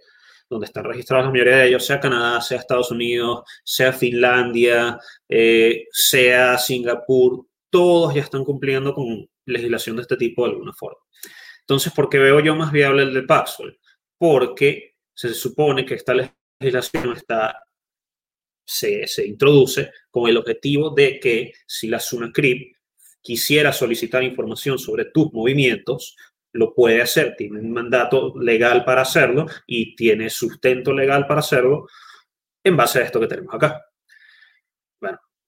donde 0.50 0.66
están 0.66 0.84
registrados 0.84 1.26
la 1.26 1.32
mayoría 1.32 1.58
de 1.58 1.68
ellos, 1.68 1.86
sea 1.86 2.00
Canadá, 2.00 2.42
sea 2.42 2.60
Estados 2.60 2.92
Unidos, 2.92 3.44
sea 3.64 3.92
Finlandia, 3.94 4.98
eh, 5.28 5.86
sea 5.92 6.58
Singapur, 6.58 7.48
todos 7.70 8.14
ya 8.14 8.22
están 8.22 8.44
cumpliendo 8.44 8.94
con 8.94 9.28
legislación 9.46 9.96
de 9.96 10.04
este 10.04 10.18
tipo 10.18 10.46
de 10.46 10.52
alguna 10.52 10.74
forma. 10.74 11.00
Entonces, 11.62 11.92
¿por 11.94 12.10
qué 12.10 12.20
veo 12.20 12.40
yo 12.40 12.56
más 12.56 12.72
viable 12.72 13.04
el 13.04 13.14
de 13.14 13.24
Paxful? 13.24 13.78
Porque 14.18 14.96
se 15.14 15.34
supone 15.34 15.86
que 15.86 15.96
esta 15.96 16.14
legislación 16.14 17.14
está, 17.14 17.65
se, 18.66 19.06
introduce 19.26 19.92
con 20.10 20.30
el 20.30 20.38
objetivo 20.38 20.90
de 20.90 21.20
que 21.20 21.54
si 21.68 21.88
la 21.88 22.00
SUNACRIP 22.00 22.76
quisiera 23.22 23.72
solicitar 23.72 24.24
información 24.24 24.78
sobre 24.80 25.06
tus 25.06 25.32
movimientos, 25.32 26.16
lo 26.52 26.74
puede 26.74 27.02
hacer, 27.02 27.36
tiene 27.38 27.60
un 27.60 27.72
mandato 27.72 28.34
legal 28.40 28.84
para 28.86 29.02
hacerlo 29.02 29.46
y 29.68 29.96
tiene 29.96 30.30
sustento 30.30 30.94
legal 30.94 31.28
para 31.28 31.42
hacerlo 31.42 31.88
en 32.64 32.78
base 32.78 33.00
a 33.00 33.04
esto 33.04 33.20
que 33.20 33.28
tenemos 33.28 33.54
acá. 33.54 33.86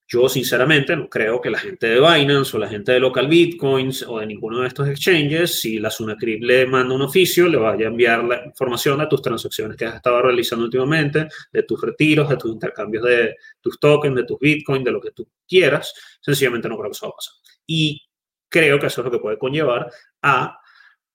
Yo 0.10 0.30
sinceramente 0.30 0.96
no 0.96 1.10
creo 1.10 1.42
que 1.42 1.50
la 1.50 1.60
gente 1.60 1.86
de 1.88 1.96
Binance 2.00 2.56
o 2.56 2.60
la 2.60 2.70
gente 2.70 2.94
de 2.94 3.00
Local 3.02 3.28
Bitcoins 3.28 4.04
o 4.08 4.20
de 4.20 4.26
ninguno 4.26 4.62
de 4.62 4.70
estos 4.70 4.88
exchanges, 4.88 5.60
si 5.60 5.80
la 5.80 5.92
Sunacrip 5.92 6.44
le 6.44 6.66
manda 6.66 6.96
un 6.96 7.02
oficio, 7.02 7.50
le 7.50 7.58
vaya 7.58 7.88
a 7.88 7.90
enviar 7.90 8.24
la 8.24 8.46
información 8.46 9.00
de 9.00 9.08
tus 9.08 9.22
transacciones 9.22 9.76
que 9.76 9.84
has 9.84 9.96
estado 9.96 10.22
realizando 10.22 10.64
últimamente, 10.64 11.28
de 11.52 11.64
tus 11.64 11.82
retiros, 11.82 12.30
de 12.30 12.38
tus 12.38 12.54
intercambios 12.54 13.04
de 13.04 13.36
tus 13.60 13.78
tokens, 13.82 14.16
de 14.16 14.24
tus 14.24 14.40
Bitcoin, 14.40 14.82
de 14.82 14.92
lo 14.92 15.02
que 15.02 15.12
tú 15.12 15.28
quieras. 15.46 15.94
Sencillamente 16.22 16.70
no 16.70 16.78
creo 16.78 16.90
que 16.90 16.96
eso 16.96 17.08
va 17.08 17.12
a 17.12 17.16
pasar. 17.16 17.34
Y 17.66 18.02
creo 18.48 18.80
que 18.80 18.88
eso 18.88 19.02
es 19.02 19.06
lo 19.06 19.12
que 19.12 19.20
puede 19.20 19.38
conllevar 19.38 19.92
a 20.22 20.58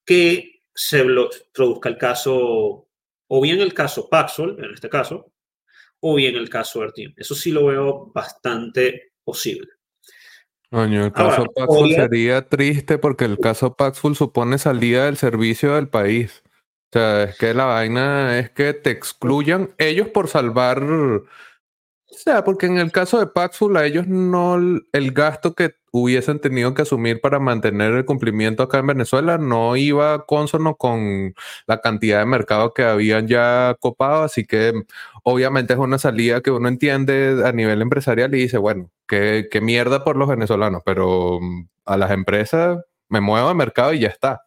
que 0.05 0.61
se 0.71 1.03
produzca 1.51 1.89
el 1.89 1.97
caso, 1.97 2.87
o 3.27 3.41
bien 3.41 3.59
el 3.59 3.73
caso 3.73 4.07
Paxol, 4.07 4.63
en 4.63 4.71
este 4.71 4.87
caso, 4.87 5.32
o 6.05 6.15
bien 6.15 6.35
el 6.35 6.49
caso 6.49 6.81
Artim. 6.81 7.13
Eso 7.15 7.33
sí 7.33 7.51
lo 7.51 7.65
veo 7.67 8.11
bastante 8.13 9.13
posible. 9.23 9.69
Coño, 10.69 11.05
el 11.05 11.13
caso 11.13 11.45
Paxful 11.45 11.93
sería 11.93 12.49
triste 12.49 12.97
porque 12.97 13.23
el 13.23 13.39
caso 13.39 13.75
Paxful 13.75 14.15
supone 14.15 14.57
salida 14.57 15.05
del 15.05 15.15
servicio 15.15 15.75
del 15.75 15.87
país. 15.87 16.43
O 16.45 16.99
sea, 16.99 17.23
es 17.23 17.37
que 17.37 17.53
la 17.53 17.65
vaina 17.65 18.37
es 18.37 18.49
que 18.49 18.73
te 18.73 18.91
excluyan 18.91 19.73
ellos 19.77 20.09
por 20.09 20.27
salvar 20.27 20.83
o 22.13 22.17
sea, 22.17 22.43
porque 22.43 22.67
en 22.67 22.77
el 22.77 22.91
caso 22.91 23.19
de 23.19 23.27
Paxful 23.27 23.75
a 23.75 23.85
ellos 23.85 24.07
no 24.07 24.55
el 24.57 25.11
gasto 25.11 25.53
que 25.55 25.75
hubiesen 25.91 26.39
tenido 26.39 26.73
que 26.73 26.83
asumir 26.83 27.21
para 27.21 27.39
mantener 27.39 27.93
el 27.93 28.05
cumplimiento 28.05 28.63
acá 28.63 28.79
en 28.79 28.87
Venezuela 28.87 29.37
no 29.37 29.75
iba 29.75 30.25
consono 30.25 30.75
con 30.75 31.33
la 31.67 31.81
cantidad 31.81 32.19
de 32.19 32.25
mercado 32.25 32.73
que 32.73 32.83
habían 32.83 33.27
ya 33.27 33.75
copado, 33.79 34.23
así 34.23 34.45
que 34.45 34.73
obviamente 35.23 35.73
es 35.73 35.79
una 35.79 35.97
salida 35.97 36.41
que 36.41 36.51
uno 36.51 36.67
entiende 36.67 37.41
a 37.45 37.51
nivel 37.51 37.81
empresarial 37.81 38.33
y 38.35 38.39
dice, 38.39 38.57
bueno, 38.57 38.91
qué, 39.07 39.47
qué 39.51 39.61
mierda 39.61 40.03
por 40.03 40.15
los 40.15 40.29
venezolanos, 40.29 40.81
pero 40.85 41.39
mm, 41.41 41.67
a 41.85 41.97
las 41.97 42.11
empresas 42.11 42.79
me 43.09 43.21
muevo 43.21 43.47
de 43.47 43.55
mercado 43.55 43.93
y 43.93 43.99
ya 43.99 44.09
está. 44.09 44.41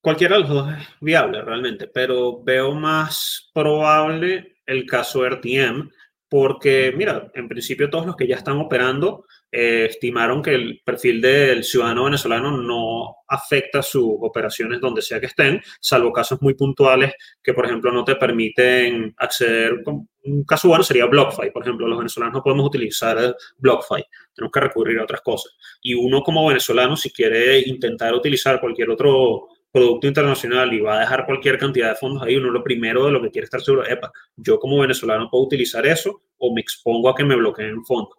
Cualquiera 0.00 0.36
de 0.36 0.40
los 0.42 0.50
dos 0.50 0.72
es 0.72 0.88
viable 1.00 1.42
realmente, 1.42 1.86
pero 1.86 2.42
veo 2.42 2.74
más 2.74 3.50
probable 3.54 4.52
el 4.66 4.86
caso 4.86 5.24
RTM, 5.28 5.90
porque, 6.32 6.94
mira, 6.96 7.30
en 7.34 7.46
principio 7.46 7.90
todos 7.90 8.06
los 8.06 8.16
que 8.16 8.26
ya 8.26 8.36
están 8.36 8.56
operando 8.56 9.26
eh, 9.50 9.88
estimaron 9.90 10.42
que 10.42 10.54
el 10.54 10.80
perfil 10.82 11.20
del 11.20 11.62
ciudadano 11.62 12.04
venezolano 12.04 12.56
no 12.56 13.16
afecta 13.28 13.82
sus 13.82 14.14
operaciones 14.18 14.80
donde 14.80 15.02
sea 15.02 15.20
que 15.20 15.26
estén, 15.26 15.60
salvo 15.78 16.10
casos 16.10 16.40
muy 16.40 16.54
puntuales 16.54 17.12
que, 17.42 17.52
por 17.52 17.66
ejemplo, 17.66 17.92
no 17.92 18.02
te 18.02 18.16
permiten 18.16 19.14
acceder. 19.18 19.84
Un 20.24 20.44
caso 20.44 20.68
bueno 20.68 20.82
sería 20.82 21.04
BlockFi, 21.04 21.50
por 21.50 21.64
ejemplo. 21.64 21.86
Los 21.86 21.98
venezolanos 21.98 22.36
no 22.36 22.42
podemos 22.42 22.66
utilizar 22.66 23.36
BlockFi, 23.58 24.02
tenemos 24.34 24.52
que 24.52 24.60
recurrir 24.60 25.00
a 25.00 25.04
otras 25.04 25.20
cosas. 25.20 25.52
Y 25.82 25.92
uno 25.92 26.22
como 26.22 26.46
venezolano, 26.46 26.96
si 26.96 27.10
quiere 27.10 27.58
intentar 27.60 28.14
utilizar 28.14 28.58
cualquier 28.58 28.88
otro 28.88 29.48
producto 29.72 30.06
internacional 30.06 30.72
y 30.74 30.80
va 30.80 30.96
a 30.96 31.00
dejar 31.00 31.24
cualquier 31.24 31.58
cantidad 31.58 31.88
de 31.88 31.96
fondos 31.96 32.22
ahí, 32.22 32.36
uno 32.36 32.50
lo 32.50 32.62
primero 32.62 33.06
de 33.06 33.12
lo 33.12 33.22
que 33.22 33.30
quiere 33.30 33.46
estar 33.46 33.62
seguro, 33.62 33.88
epa, 33.88 34.12
yo 34.36 34.58
como 34.58 34.78
venezolano 34.78 35.28
puedo 35.30 35.44
utilizar 35.44 35.86
eso 35.86 36.22
o 36.36 36.54
me 36.54 36.60
expongo 36.60 37.08
a 37.08 37.14
que 37.14 37.24
me 37.24 37.34
bloqueen 37.34 37.82
fondos. 37.84 38.18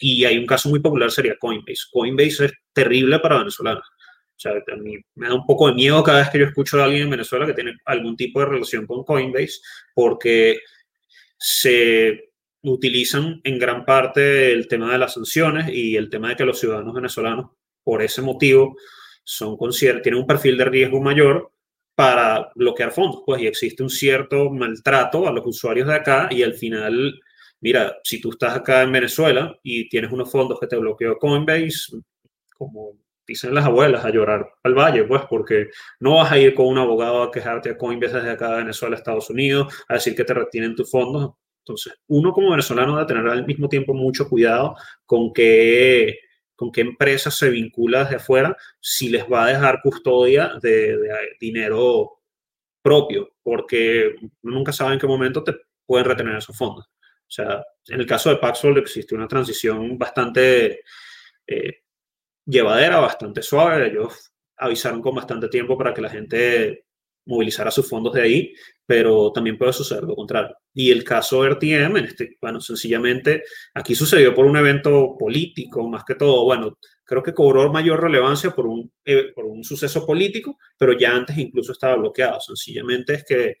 Y 0.00 0.24
hay 0.24 0.38
un 0.38 0.46
caso 0.46 0.68
muy 0.68 0.80
popular, 0.80 1.10
sería 1.10 1.36
Coinbase. 1.38 1.84
Coinbase 1.92 2.46
es 2.46 2.52
terrible 2.72 3.18
para 3.20 3.38
venezolanos. 3.38 3.86
O 4.36 4.40
sea, 4.40 4.52
a 4.52 4.76
mí 4.76 4.96
me 5.14 5.28
da 5.28 5.34
un 5.34 5.46
poco 5.46 5.68
de 5.68 5.74
miedo 5.74 6.02
cada 6.02 6.18
vez 6.18 6.30
que 6.30 6.38
yo 6.38 6.46
escucho 6.46 6.80
a 6.80 6.84
alguien 6.84 7.02
en 7.02 7.10
Venezuela 7.10 7.46
que 7.46 7.52
tiene 7.52 7.74
algún 7.84 8.16
tipo 8.16 8.40
de 8.40 8.46
relación 8.46 8.86
con 8.86 9.04
Coinbase, 9.04 9.60
porque 9.94 10.58
se 11.38 12.32
utilizan 12.62 13.40
en 13.44 13.58
gran 13.58 13.84
parte 13.84 14.52
el 14.52 14.66
tema 14.66 14.90
de 14.90 14.98
las 14.98 15.14
sanciones 15.14 15.68
y 15.68 15.96
el 15.96 16.10
tema 16.10 16.30
de 16.30 16.36
que 16.36 16.44
los 16.44 16.58
ciudadanos 16.58 16.94
venezolanos, 16.94 17.50
por 17.84 18.02
ese 18.02 18.22
motivo, 18.22 18.76
son 19.24 19.56
tienen 20.02 20.20
un 20.20 20.26
perfil 20.26 20.56
de 20.58 20.66
riesgo 20.66 21.00
mayor 21.00 21.50
para 21.94 22.50
bloquear 22.54 22.90
fondos, 22.90 23.22
pues, 23.24 23.42
y 23.42 23.46
existe 23.46 23.82
un 23.82 23.90
cierto 23.90 24.50
maltrato 24.50 25.26
a 25.26 25.32
los 25.32 25.46
usuarios 25.46 25.88
de 25.88 25.94
acá 25.94 26.28
y 26.30 26.42
al 26.42 26.54
final, 26.54 27.20
mira, 27.60 27.96
si 28.02 28.20
tú 28.20 28.30
estás 28.30 28.56
acá 28.56 28.82
en 28.82 28.92
Venezuela 28.92 29.56
y 29.62 29.88
tienes 29.88 30.12
unos 30.12 30.30
fondos 30.30 30.58
que 30.60 30.66
te 30.66 30.76
bloqueó 30.76 31.18
Coinbase, 31.18 31.98
como 32.56 32.98
dicen 33.26 33.54
las 33.54 33.64
abuelas, 33.64 34.04
a 34.04 34.10
llorar 34.10 34.46
al 34.62 34.74
valle, 34.74 35.04
pues, 35.04 35.22
porque 35.30 35.68
no 36.00 36.16
vas 36.16 36.32
a 36.32 36.38
ir 36.38 36.54
con 36.54 36.66
un 36.66 36.78
abogado 36.78 37.22
a 37.22 37.30
quejarte 37.30 37.70
a 37.70 37.78
Coinbase 37.78 38.16
desde 38.16 38.30
acá 38.30 38.50
de 38.50 38.58
Venezuela, 38.58 38.96
Estados 38.96 39.30
Unidos, 39.30 39.72
a 39.88 39.94
decir 39.94 40.14
que 40.14 40.24
te 40.24 40.34
retienen 40.34 40.74
tus 40.74 40.90
fondos. 40.90 41.32
Entonces, 41.60 41.94
uno 42.08 42.32
como 42.32 42.50
venezolano 42.50 42.94
debe 42.96 43.06
tener 43.06 43.26
al 43.26 43.46
mismo 43.46 43.68
tiempo 43.68 43.94
mucho 43.94 44.28
cuidado 44.28 44.76
con 45.06 45.32
qué, 45.32 46.18
con 46.56 46.70
qué 46.70 46.82
empresas 46.82 47.34
se 47.36 47.50
vincula 47.50 48.04
desde 48.04 48.16
afuera, 48.16 48.56
si 48.80 49.08
les 49.08 49.24
va 49.24 49.44
a 49.44 49.48
dejar 49.48 49.80
custodia 49.82 50.52
de, 50.60 50.96
dinero 51.40 52.20
propio, 52.82 53.36
porque 53.42 54.14
nunca 54.42 54.72
sabe 54.72 54.94
en 54.94 55.00
qué 55.00 55.06
momento 55.06 55.42
te 55.42 55.54
pueden 55.86 56.06
retener 56.06 56.36
esos 56.36 56.56
fondos. 56.56 56.86
O 56.86 57.30
sea, 57.34 57.64
en 57.88 58.00
el 58.00 58.06
caso 58.06 58.30
de 58.30 58.36
Paxful 58.36 58.78
existe 58.78 59.14
una 59.14 59.26
transición 59.26 59.98
bastante 59.98 60.82
eh, 61.46 61.82
llevadera, 62.44 63.00
bastante 63.00 63.42
suave. 63.42 63.88
Ellos 63.88 64.32
avisaron 64.56 65.00
con 65.00 65.14
bastante 65.14 65.48
tiempo 65.48 65.76
para 65.76 65.92
que 65.92 66.02
la 66.02 66.10
gente 66.10 66.83
movilizara 67.26 67.70
sus 67.70 67.88
fondos 67.88 68.12
de 68.12 68.22
ahí, 68.22 68.54
pero 68.86 69.32
también 69.32 69.56
puede 69.56 69.72
suceder 69.72 70.04
lo 70.04 70.14
contrario. 70.14 70.56
Y 70.72 70.90
el 70.90 71.04
caso 71.04 71.44
RTM, 71.44 71.96
en 71.96 72.04
este, 72.04 72.36
bueno, 72.40 72.60
sencillamente 72.60 73.44
aquí 73.74 73.94
sucedió 73.94 74.34
por 74.34 74.46
un 74.46 74.56
evento 74.56 75.16
político, 75.18 75.88
más 75.88 76.04
que 76.04 76.14
todo, 76.14 76.44
bueno, 76.44 76.78
creo 77.04 77.22
que 77.22 77.34
cobró 77.34 77.70
mayor 77.72 78.02
relevancia 78.02 78.50
por 78.50 78.66
un, 78.66 78.90
eh, 79.04 79.32
por 79.34 79.44
un 79.46 79.64
suceso 79.64 80.04
político, 80.06 80.58
pero 80.76 80.92
ya 80.98 81.14
antes 81.14 81.38
incluso 81.38 81.72
estaba 81.72 81.96
bloqueado. 81.96 82.40
Sencillamente 82.40 83.14
es 83.14 83.24
que 83.24 83.56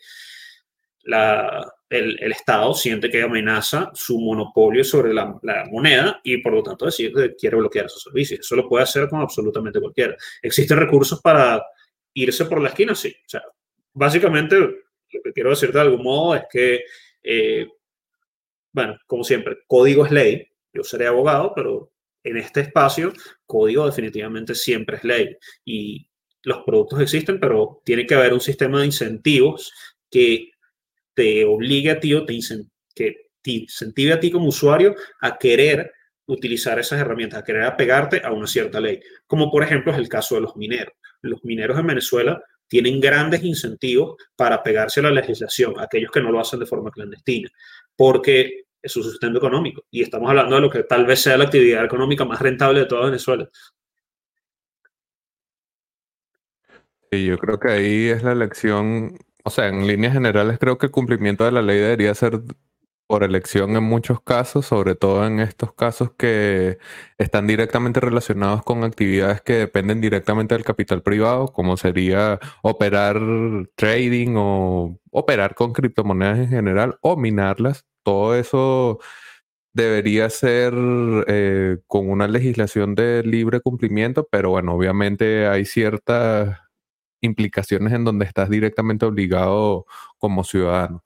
la, 1.04 1.72
el, 1.90 2.32
Estado 2.32 2.74
siente 2.74 3.10
que 3.10 3.22
amenaza 3.22 3.90
su 3.94 4.18
monopolio 4.18 4.84
sobre 4.84 5.12
la, 5.12 5.38
moneda 5.70 6.20
y 6.22 6.38
por 6.38 6.52
lo 6.52 6.62
tanto 6.62 6.86
decide 6.86 7.12
que 7.12 7.36
quiere 7.36 7.56
bloquear 7.56 7.86
esos 7.86 8.02
servicios. 8.02 8.40
Eso 8.40 8.56
lo 8.56 8.68
puede 8.68 8.84
hacer 8.84 9.08
con 9.08 9.20
absolutamente 9.20 9.80
cualquiera. 9.80 10.16
¿Existen 10.42 10.78
recursos 10.78 11.20
para 11.20 11.62
irse 12.14 12.44
por 12.46 12.60
la 12.60 12.68
esquina? 12.70 12.94
Sí. 12.94 13.14
O 13.26 13.28
sea, 13.28 13.42
básicamente 13.92 14.58
lo 14.58 14.70
que 15.22 15.32
quiero 15.32 15.50
decir 15.50 15.72
de 15.72 15.80
algún 15.80 16.02
modo 16.02 16.34
es 16.36 16.44
que, 16.50 16.84
eh, 17.22 17.68
bueno, 18.72 18.98
como 19.06 19.24
siempre, 19.24 19.58
código 19.66 20.04
es 20.06 20.12
ley. 20.12 20.48
Yo 20.72 20.82
seré 20.82 21.06
abogado, 21.06 21.52
pero 21.54 21.92
en 22.22 22.38
este 22.38 22.62
espacio, 22.62 23.12
código 23.46 23.86
definitivamente 23.86 24.54
siempre 24.54 24.96
es 24.96 25.04
ley. 25.04 25.36
Y 25.64 26.08
los 26.42 26.62
productos 26.64 27.00
existen, 27.00 27.38
pero 27.38 27.82
tiene 27.84 28.06
que 28.06 28.14
haber 28.14 28.32
un 28.32 28.40
sistema 28.40 28.80
de 28.80 28.86
incentivos 28.86 29.72
que 30.10 30.50
te 31.14 31.44
obligue 31.44 31.90
a 31.90 32.00
ti 32.00 32.14
o 32.14 32.24
te, 32.24 32.38
que 32.94 33.28
te 33.40 33.50
incentive 33.50 34.12
a 34.12 34.20
ti 34.20 34.30
como 34.30 34.48
usuario 34.48 34.94
a 35.20 35.38
querer 35.38 35.92
utilizar 36.26 36.78
esas 36.78 37.00
herramientas, 37.00 37.40
a 37.40 37.44
querer 37.44 37.62
apegarte 37.62 38.22
a 38.24 38.32
una 38.32 38.46
cierta 38.46 38.80
ley. 38.80 39.00
Como 39.26 39.50
por 39.50 39.62
ejemplo 39.62 39.92
es 39.92 39.98
el 39.98 40.08
caso 40.08 40.34
de 40.34 40.40
los 40.42 40.56
mineros. 40.56 40.94
Los 41.28 41.44
mineros 41.44 41.78
en 41.78 41.86
Venezuela 41.86 42.42
tienen 42.66 43.00
grandes 43.00 43.42
incentivos 43.44 44.16
para 44.36 44.62
pegarse 44.62 45.00
a 45.00 45.04
la 45.04 45.10
legislación, 45.10 45.74
aquellos 45.78 46.10
que 46.10 46.20
no 46.20 46.32
lo 46.32 46.40
hacen 46.40 46.60
de 46.60 46.66
forma 46.66 46.90
clandestina, 46.90 47.50
porque 47.96 48.64
es 48.82 48.92
su 48.92 49.02
sustento 49.02 49.38
económico. 49.38 49.84
Y 49.90 50.02
estamos 50.02 50.28
hablando 50.28 50.56
de 50.56 50.62
lo 50.62 50.70
que 50.70 50.84
tal 50.84 51.06
vez 51.06 51.20
sea 51.20 51.36
la 51.36 51.44
actividad 51.44 51.84
económica 51.84 52.24
más 52.24 52.40
rentable 52.40 52.80
de 52.80 52.86
toda 52.86 53.06
Venezuela. 53.06 53.48
Sí, 57.10 57.26
yo 57.26 57.38
creo 57.38 57.58
que 57.58 57.70
ahí 57.70 58.08
es 58.08 58.22
la 58.22 58.32
elección 58.32 59.16
o 59.44 59.50
sea, 59.50 59.68
en 59.68 59.86
líneas 59.86 60.14
generales 60.14 60.58
creo 60.58 60.78
que 60.78 60.86
el 60.86 60.92
cumplimiento 60.92 61.44
de 61.44 61.52
la 61.52 61.62
ley 61.62 61.78
debería 61.78 62.14
ser 62.14 62.40
por 63.14 63.22
elección 63.22 63.76
en 63.76 63.84
muchos 63.84 64.20
casos, 64.20 64.66
sobre 64.66 64.96
todo 64.96 65.24
en 65.24 65.38
estos 65.38 65.72
casos 65.72 66.10
que 66.18 66.78
están 67.16 67.46
directamente 67.46 68.00
relacionados 68.00 68.64
con 68.64 68.82
actividades 68.82 69.40
que 69.40 69.52
dependen 69.52 70.00
directamente 70.00 70.56
del 70.56 70.64
capital 70.64 71.00
privado, 71.00 71.52
como 71.52 71.76
sería 71.76 72.40
operar 72.62 73.20
trading 73.76 74.34
o 74.36 74.98
operar 75.12 75.54
con 75.54 75.72
criptomonedas 75.72 76.40
en 76.40 76.48
general 76.48 76.98
o 77.02 77.16
minarlas. 77.16 77.86
Todo 78.02 78.34
eso 78.34 78.98
debería 79.72 80.28
ser 80.28 80.74
eh, 81.28 81.78
con 81.86 82.10
una 82.10 82.26
legislación 82.26 82.96
de 82.96 83.22
libre 83.22 83.60
cumplimiento, 83.60 84.26
pero 84.28 84.50
bueno, 84.50 84.74
obviamente 84.74 85.46
hay 85.46 85.64
ciertas 85.66 86.58
implicaciones 87.20 87.92
en 87.92 88.02
donde 88.04 88.26
estás 88.26 88.50
directamente 88.50 89.06
obligado 89.06 89.86
como 90.18 90.42
ciudadano. 90.42 91.04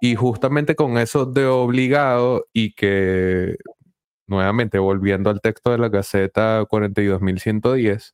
Y 0.00 0.14
justamente 0.14 0.74
con 0.74 0.98
eso 0.98 1.26
de 1.26 1.46
obligado 1.46 2.46
y 2.52 2.74
que, 2.74 3.56
nuevamente 4.26 4.78
volviendo 4.78 5.30
al 5.30 5.40
texto 5.40 5.70
de 5.72 5.78
la 5.78 5.88
Gaceta 5.88 6.62
42.110, 6.66 8.12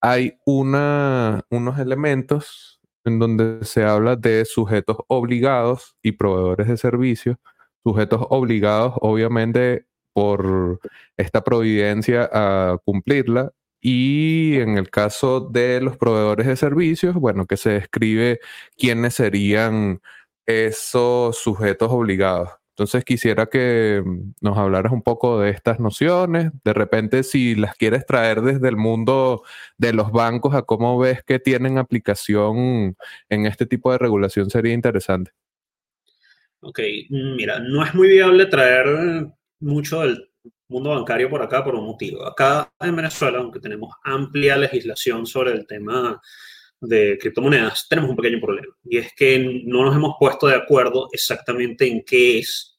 hay 0.00 0.38
una, 0.46 1.42
unos 1.50 1.78
elementos 1.78 2.80
en 3.04 3.18
donde 3.18 3.64
se 3.64 3.84
habla 3.84 4.16
de 4.16 4.44
sujetos 4.44 4.98
obligados 5.08 5.96
y 6.02 6.12
proveedores 6.12 6.68
de 6.68 6.76
servicios, 6.76 7.36
sujetos 7.84 8.26
obligados 8.30 8.94
obviamente 9.00 9.86
por 10.12 10.80
esta 11.16 11.44
providencia 11.44 12.28
a 12.32 12.78
cumplirla 12.84 13.52
y 13.80 14.56
en 14.56 14.78
el 14.78 14.90
caso 14.90 15.40
de 15.40 15.80
los 15.80 15.96
proveedores 15.96 16.46
de 16.46 16.56
servicios, 16.56 17.14
bueno, 17.14 17.46
que 17.46 17.56
se 17.56 17.70
describe 17.70 18.40
quiénes 18.76 19.14
serían 19.14 20.00
esos 20.46 21.36
sujetos 21.38 21.90
obligados. 21.90 22.50
Entonces 22.70 23.06
quisiera 23.06 23.46
que 23.46 24.02
mm, 24.04 24.34
nos 24.42 24.58
hablaras 24.58 24.92
un 24.92 25.02
poco 25.02 25.40
de 25.40 25.48
estas 25.50 25.80
nociones. 25.80 26.52
De 26.62 26.74
repente, 26.74 27.22
si 27.22 27.54
las 27.54 27.74
quieres 27.74 28.04
traer 28.04 28.42
desde 28.42 28.68
el 28.68 28.76
mundo 28.76 29.42
de 29.78 29.94
los 29.94 30.12
bancos 30.12 30.54
a 30.54 30.62
cómo 30.62 30.98
ves 30.98 31.22
que 31.24 31.38
tienen 31.38 31.78
aplicación 31.78 32.96
en 33.30 33.46
este 33.46 33.64
tipo 33.64 33.92
de 33.92 33.98
regulación, 33.98 34.50
sería 34.50 34.74
interesante. 34.74 35.30
Ok, 36.60 36.80
mira, 37.08 37.60
no 37.60 37.82
es 37.82 37.94
muy 37.94 38.08
viable 38.08 38.44
traer 38.44 38.86
mucho 39.60 40.00
del 40.00 40.30
mundo 40.68 40.90
bancario 40.90 41.30
por 41.30 41.42
acá 41.42 41.64
por 41.64 41.76
un 41.76 41.86
motivo. 41.86 42.26
Acá 42.26 42.70
en 42.80 42.94
Venezuela, 42.94 43.38
aunque 43.38 43.60
tenemos 43.60 43.94
amplia 44.02 44.56
legislación 44.56 45.24
sobre 45.24 45.52
el 45.52 45.66
tema 45.66 46.20
de 46.80 47.18
criptomonedas, 47.18 47.88
tenemos 47.88 48.10
un 48.10 48.16
pequeño 48.16 48.40
problema. 48.40 48.74
Y 48.84 48.98
es 48.98 49.12
que 49.14 49.62
no 49.64 49.84
nos 49.84 49.96
hemos 49.96 50.16
puesto 50.18 50.46
de 50.46 50.56
acuerdo 50.56 51.08
exactamente 51.12 51.86
en 51.86 52.04
qué 52.04 52.38
es 52.38 52.78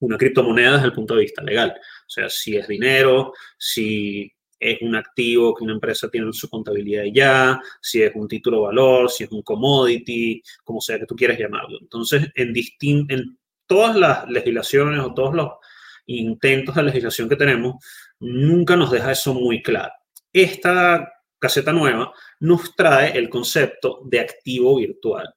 una 0.00 0.16
criptomoneda 0.16 0.74
desde 0.74 0.86
el 0.86 0.92
punto 0.92 1.14
de 1.14 1.22
vista 1.22 1.42
legal. 1.42 1.74
O 1.76 2.10
sea, 2.10 2.28
si 2.28 2.56
es 2.56 2.66
dinero, 2.66 3.32
si 3.58 4.32
es 4.58 4.78
un 4.82 4.94
activo 4.94 5.54
que 5.54 5.64
una 5.64 5.72
empresa 5.72 6.10
tiene 6.10 6.26
en 6.26 6.32
su 6.34 6.48
contabilidad 6.50 7.04
ya, 7.12 7.60
si 7.80 8.02
es 8.02 8.12
un 8.14 8.28
título 8.28 8.58
de 8.58 8.66
valor, 8.66 9.10
si 9.10 9.24
es 9.24 9.32
un 9.32 9.42
commodity, 9.42 10.42
como 10.62 10.80
sea 10.80 10.98
que 10.98 11.06
tú 11.06 11.16
quieras 11.16 11.38
llamarlo. 11.38 11.78
Entonces, 11.80 12.28
en, 12.34 12.52
en 13.08 13.38
todas 13.66 13.96
las 13.96 14.28
legislaciones 14.28 15.00
o 15.00 15.14
todos 15.14 15.34
los 15.34 15.48
intentos 16.06 16.74
de 16.74 16.82
legislación 16.82 17.28
que 17.28 17.36
tenemos, 17.36 17.82
nunca 18.18 18.76
nos 18.76 18.90
deja 18.90 19.12
eso 19.12 19.32
muy 19.32 19.62
claro. 19.62 19.92
Esta 20.32 21.10
caseta 21.40 21.72
nueva 21.72 22.12
nos 22.40 22.76
trae 22.76 23.16
el 23.18 23.28
concepto 23.28 24.00
de 24.04 24.20
activo 24.20 24.76
virtual. 24.76 25.34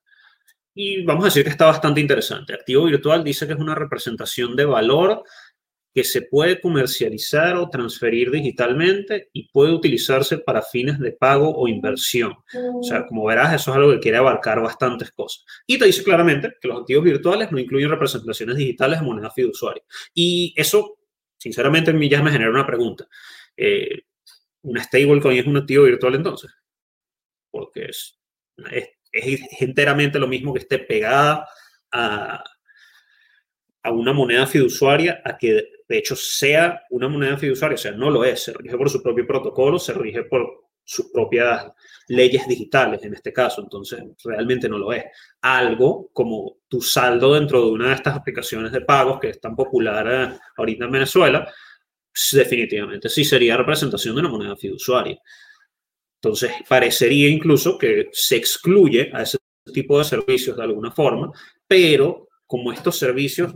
Y 0.76 1.04
vamos 1.04 1.24
a 1.24 1.28
decir 1.28 1.44
que 1.44 1.50
está 1.50 1.66
bastante 1.66 2.02
interesante. 2.02 2.54
Activo 2.54 2.86
virtual 2.86 3.24
dice 3.24 3.48
que 3.48 3.54
es 3.54 3.60
una 3.60 3.76
representación 3.76 4.56
de 4.56 4.66
valor 4.66 5.24
que 5.94 6.04
se 6.04 6.24
puede 6.24 6.60
comercializar 6.60 7.56
o 7.56 7.70
transferir 7.70 8.32
digitalmente 8.32 9.30
y 9.32 9.48
puede 9.50 9.74
utilizarse 9.74 10.40
para 10.40 10.64
fines 10.64 10.98
de 11.00 11.12
pago 11.12 11.56
o 11.56 11.68
inversión. 11.68 12.34
O 12.80 12.84
sea, 12.84 13.06
como 13.06 13.26
verás, 13.26 13.54
eso 13.54 13.72
es 13.72 13.78
algo 13.78 13.92
que 13.92 14.00
quiere 14.00 14.18
abarcar 14.18 14.60
bastantes 14.60 15.12
cosas. 15.12 15.46
Y 15.68 15.78
te 15.78 15.86
dice 15.86 16.04
claramente 16.04 16.54
que 16.60 16.68
los 16.68 16.82
activos 16.82 17.04
virtuales 17.04 17.52
no 17.52 17.60
incluyen 17.60 17.92
representaciones 17.92 18.56
digitales 18.56 19.00
de 19.00 19.06
moneda 19.06 19.30
fiduciaria. 19.30 19.84
Y 20.16 20.56
eso, 20.58 20.98
sinceramente, 21.38 21.92
en 21.92 22.00
mí 22.00 22.10
ya 22.10 22.24
me 22.24 22.32
genera 22.32 22.50
una 22.50 22.66
pregunta. 22.66 23.08
Eh, 23.56 24.02
¿Una 24.64 24.84
stablecoin 24.84 25.38
es 25.38 25.46
un 25.46 25.58
activo 25.58 25.84
virtual 25.86 26.16
entonces? 26.16 26.52
Porque 27.52 27.86
es, 27.86 28.20
es 29.12 29.40
enteramente 29.62 30.20
lo 30.20 30.28
mismo 30.28 30.54
que 30.54 30.60
esté 30.60 30.80
pegada 30.80 31.48
a, 31.92 32.44
a 33.84 33.92
una 33.92 34.14
moneda 34.14 34.48
fiduciaria 34.48 35.22
a 35.24 35.38
que 35.38 35.68
de 35.88 35.98
hecho 35.98 36.16
sea 36.16 36.82
una 36.90 37.10
moneda 37.10 37.38
fiduciaria, 37.38 37.76
o 37.76 37.78
sea, 37.78 37.92
no 37.92 38.10
lo 38.10 38.24
es, 38.24 38.44
se 38.44 38.54
rige 38.54 38.78
por 38.78 38.90
su 38.90 39.04
propio 39.04 39.28
protocolo, 39.28 39.78
se 39.78 39.94
rige 39.94 40.24
por 40.24 40.64
sus 40.86 41.12
propias 41.12 41.72
leyes 42.08 42.48
digitales 42.48 43.04
en 43.04 43.14
este 43.14 43.32
caso, 43.32 43.62
entonces 43.62 44.04
realmente 44.24 44.68
no 44.68 44.78
lo 44.78 44.92
es. 44.92 45.06
Algo 45.42 46.10
como 46.12 46.58
tu 46.68 46.82
saldo 46.82 47.34
dentro 47.34 47.62
de 47.66 47.72
una 47.72 47.90
de 47.90 47.96
estas 47.96 48.16
aplicaciones 48.16 48.72
de 48.72 48.82
pagos 48.82 49.20
que 49.20 49.30
es 49.30 49.40
tan 49.40 49.56
popular 49.56 50.08
eh, 50.10 50.38
ahorita 50.58 50.86
en 50.86 50.92
Venezuela, 50.92 51.54
definitivamente 52.32 53.10
sí 53.10 53.24
sería 53.24 53.58
representación 53.58 54.16
de 54.16 54.22
una 54.22 54.30
moneda 54.30 54.56
fiduciaria. 54.56 55.20
Entonces, 56.22 56.52
parecería 56.70 57.28
incluso 57.28 57.78
que 57.78 58.10
se 58.12 58.36
excluye 58.36 59.12
a 59.14 59.24
ese 59.24 59.38
tipo 59.74 60.00
de 60.00 60.06
servicios 60.06 60.56
de 60.56 60.64
alguna 60.64 60.92
forma, 60.92 61.32
pero 61.68 62.30
como 62.46 62.72
estos 62.72 62.98
servicios 62.98 63.56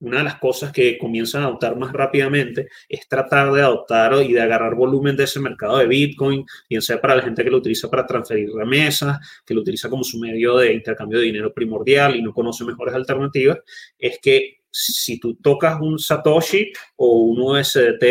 una 0.00 0.18
de 0.18 0.24
las 0.24 0.36
cosas 0.36 0.72
que 0.72 0.96
comienzan 0.96 1.42
a 1.42 1.46
adoptar 1.46 1.76
más 1.76 1.92
rápidamente 1.92 2.68
es 2.88 3.08
tratar 3.08 3.52
de 3.52 3.62
adoptar 3.62 4.14
y 4.22 4.32
de 4.32 4.40
agarrar 4.40 4.74
volumen 4.74 5.16
de 5.16 5.24
ese 5.24 5.40
mercado 5.40 5.78
de 5.78 5.86
Bitcoin, 5.86 6.44
bien 6.68 6.82
sea 6.82 7.00
para 7.00 7.16
la 7.16 7.22
gente 7.22 7.42
que 7.42 7.50
lo 7.50 7.58
utiliza 7.58 7.90
para 7.90 8.06
transferir 8.06 8.50
remesas, 8.52 9.18
que 9.44 9.54
lo 9.54 9.62
utiliza 9.62 9.88
como 9.88 10.04
su 10.04 10.18
medio 10.18 10.56
de 10.58 10.72
intercambio 10.72 11.18
de 11.18 11.24
dinero 11.24 11.52
primordial 11.52 12.14
y 12.16 12.22
no 12.22 12.32
conoce 12.32 12.64
mejores 12.64 12.94
alternativas, 12.94 13.58
es 13.98 14.18
que 14.20 14.57
si 14.70 15.18
tú 15.18 15.36
tocas 15.36 15.80
un 15.80 15.98
Satoshi 15.98 16.72
o 16.96 17.22
un 17.22 17.40
USDT, 17.40 18.04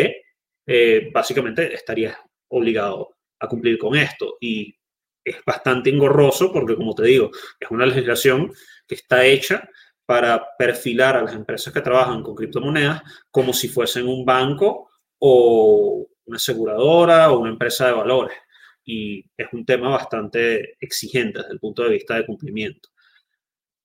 eh, 0.65 1.09
básicamente 1.13 1.73
estarías 1.73 2.17
obligado 2.49 3.15
a 3.39 3.47
cumplir 3.47 3.77
con 3.77 3.95
esto. 3.95 4.37
Y 4.41 4.75
es 5.23 5.37
bastante 5.45 5.89
engorroso 5.89 6.51
porque, 6.51 6.75
como 6.75 6.93
te 6.93 7.03
digo, 7.03 7.31
es 7.59 7.69
una 7.69 7.85
legislación 7.85 8.51
que 8.87 8.95
está 8.95 9.25
hecha 9.25 9.69
para 10.05 10.55
perfilar 10.57 11.17
a 11.17 11.23
las 11.23 11.33
empresas 11.33 11.73
que 11.73 11.81
trabajan 11.81 12.23
con 12.23 12.35
criptomonedas 12.35 13.01
como 13.29 13.51
si 13.51 13.67
fuesen 13.67 14.07
un 14.07 14.25
banco 14.25 14.89
o 15.19 16.07
una 16.25 16.37
aseguradora 16.37 17.31
o 17.31 17.39
una 17.39 17.51
empresa 17.51 17.87
de 17.87 17.93
valores. 17.93 18.37
Y 18.85 19.25
es 19.35 19.47
un 19.51 19.65
tema 19.65 19.89
bastante 19.89 20.77
exigente 20.79 21.39
desde 21.39 21.53
el 21.53 21.59
punto 21.59 21.83
de 21.83 21.89
vista 21.89 22.15
de 22.15 22.25
cumplimiento. 22.25 22.89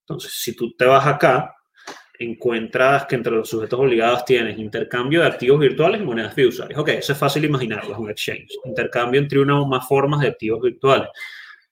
Entonces, 0.05 0.33
si 0.33 0.55
tú 0.55 0.73
te 0.75 0.85
vas 0.85 1.05
acá, 1.05 1.55
encuentras 2.19 3.05
que 3.05 3.15
entre 3.15 3.33
los 3.33 3.49
sujetos 3.49 3.79
obligados 3.79 4.23
tienes 4.25 4.57
intercambio 4.57 5.21
de 5.21 5.27
activos 5.27 5.59
virtuales 5.59 6.01
y 6.01 6.03
monedas 6.03 6.33
fiduciarias. 6.33 6.79
Ok, 6.79 6.89
eso 6.89 7.13
es 7.13 7.19
fácil 7.19 7.45
imaginarlo, 7.45 7.93
es 7.93 7.99
un 7.99 8.09
exchange. 8.09 8.49
Intercambio 8.65 9.19
entre 9.19 9.39
una 9.39 9.59
o 9.61 9.65
más 9.65 9.87
formas 9.87 10.21
de 10.21 10.27
activos 10.27 10.61
virtuales. 10.61 11.09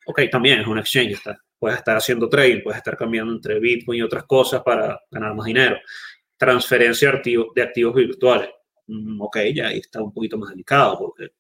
Ok, 0.06 0.22
también 0.32 0.62
es 0.62 0.68
un 0.68 0.80
exchange, 0.80 1.12
está 1.14 1.40
puedes 1.62 1.78
estar 1.78 1.96
haciendo 1.96 2.28
trading, 2.28 2.64
puedes 2.64 2.80
estar 2.80 2.98
cambiando 2.98 3.34
entre 3.34 3.60
Bitcoin 3.60 4.00
y 4.00 4.02
otras 4.02 4.24
cosas 4.24 4.64
para 4.64 5.00
ganar 5.12 5.36
más 5.36 5.46
dinero. 5.46 5.78
Transferencia 6.36 7.12
de 7.12 7.18
activos, 7.18 7.48
de 7.54 7.62
activos 7.62 7.94
virtuales. 7.94 8.50
Mm, 8.88 9.22
ok, 9.22 9.38
ya 9.54 9.68
ahí 9.68 9.78
está 9.78 10.02
un 10.02 10.12
poquito 10.12 10.40
más 10.40 10.50
delicado 10.50 10.98
porque 10.98 11.34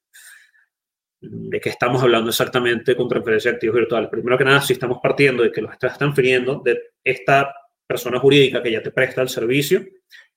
mm, 1.22 1.50
de 1.50 1.60
qué 1.60 1.70
estamos 1.70 2.04
hablando 2.04 2.30
exactamente 2.30 2.96
con 2.96 3.10
transferencia 3.10 3.50
de 3.50 3.56
activos 3.56 3.78
virtuales. 3.78 4.10
Primero 4.12 4.38
que 4.38 4.44
nada, 4.44 4.62
si 4.62 4.74
estamos 4.74 5.00
partiendo 5.02 5.42
de 5.42 5.52
que 5.52 5.62
los 5.62 5.72
estás 5.72 5.98
transfiriendo 5.98 6.62
de 6.64 6.80
esta 7.04 7.52
persona 7.88 8.20
jurídica 8.20 8.62
que 8.62 8.72
ya 8.72 8.82
te 8.82 8.91
presta 8.91 9.22
el 9.22 9.30
servicio 9.30 9.86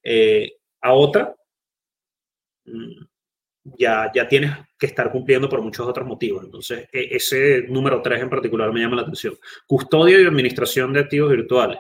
eh, 0.02 0.56
a 0.80 0.92
otra, 0.92 1.34
mm, 2.64 3.04
ya, 3.78 4.10
ya 4.14 4.28
tienes 4.28 4.52
que 4.78 4.86
estar 4.86 5.10
cumpliendo 5.10 5.48
por 5.48 5.62
muchos 5.62 5.86
otros 5.86 6.06
motivos. 6.06 6.44
Entonces, 6.44 6.88
e, 6.92 7.16
ese 7.16 7.64
número 7.68 8.02
3 8.02 8.22
en 8.22 8.30
particular 8.30 8.72
me 8.72 8.80
llama 8.80 8.96
la 8.96 9.02
atención. 9.02 9.38
Custodia 9.66 10.20
y 10.20 10.26
administración 10.26 10.92
de 10.92 11.00
activos 11.00 11.30
virtuales. 11.30 11.78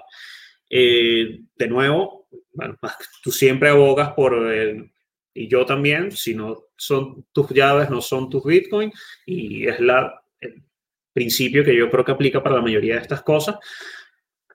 Eh, 0.70 1.40
de 1.54 1.68
nuevo, 1.68 2.28
tú 3.22 3.30
siempre 3.30 3.68
abogas 3.68 4.12
por, 4.14 4.34
el, 4.50 4.90
y 5.34 5.48
yo 5.48 5.66
también, 5.66 6.12
si 6.12 6.34
no 6.34 6.64
son 6.76 7.26
tus 7.32 7.50
llaves, 7.50 7.90
no 7.90 8.00
son 8.00 8.30
tus 8.30 8.44
bitcoins, 8.44 8.94
y 9.26 9.66
es 9.66 9.80
la, 9.80 10.22
el 10.40 10.62
principio 11.12 11.64
que 11.64 11.76
yo 11.76 11.90
creo 11.90 12.04
que 12.04 12.12
aplica 12.12 12.42
para 12.42 12.56
la 12.56 12.62
mayoría 12.62 12.94
de 12.94 13.02
estas 13.02 13.22
cosas, 13.22 13.56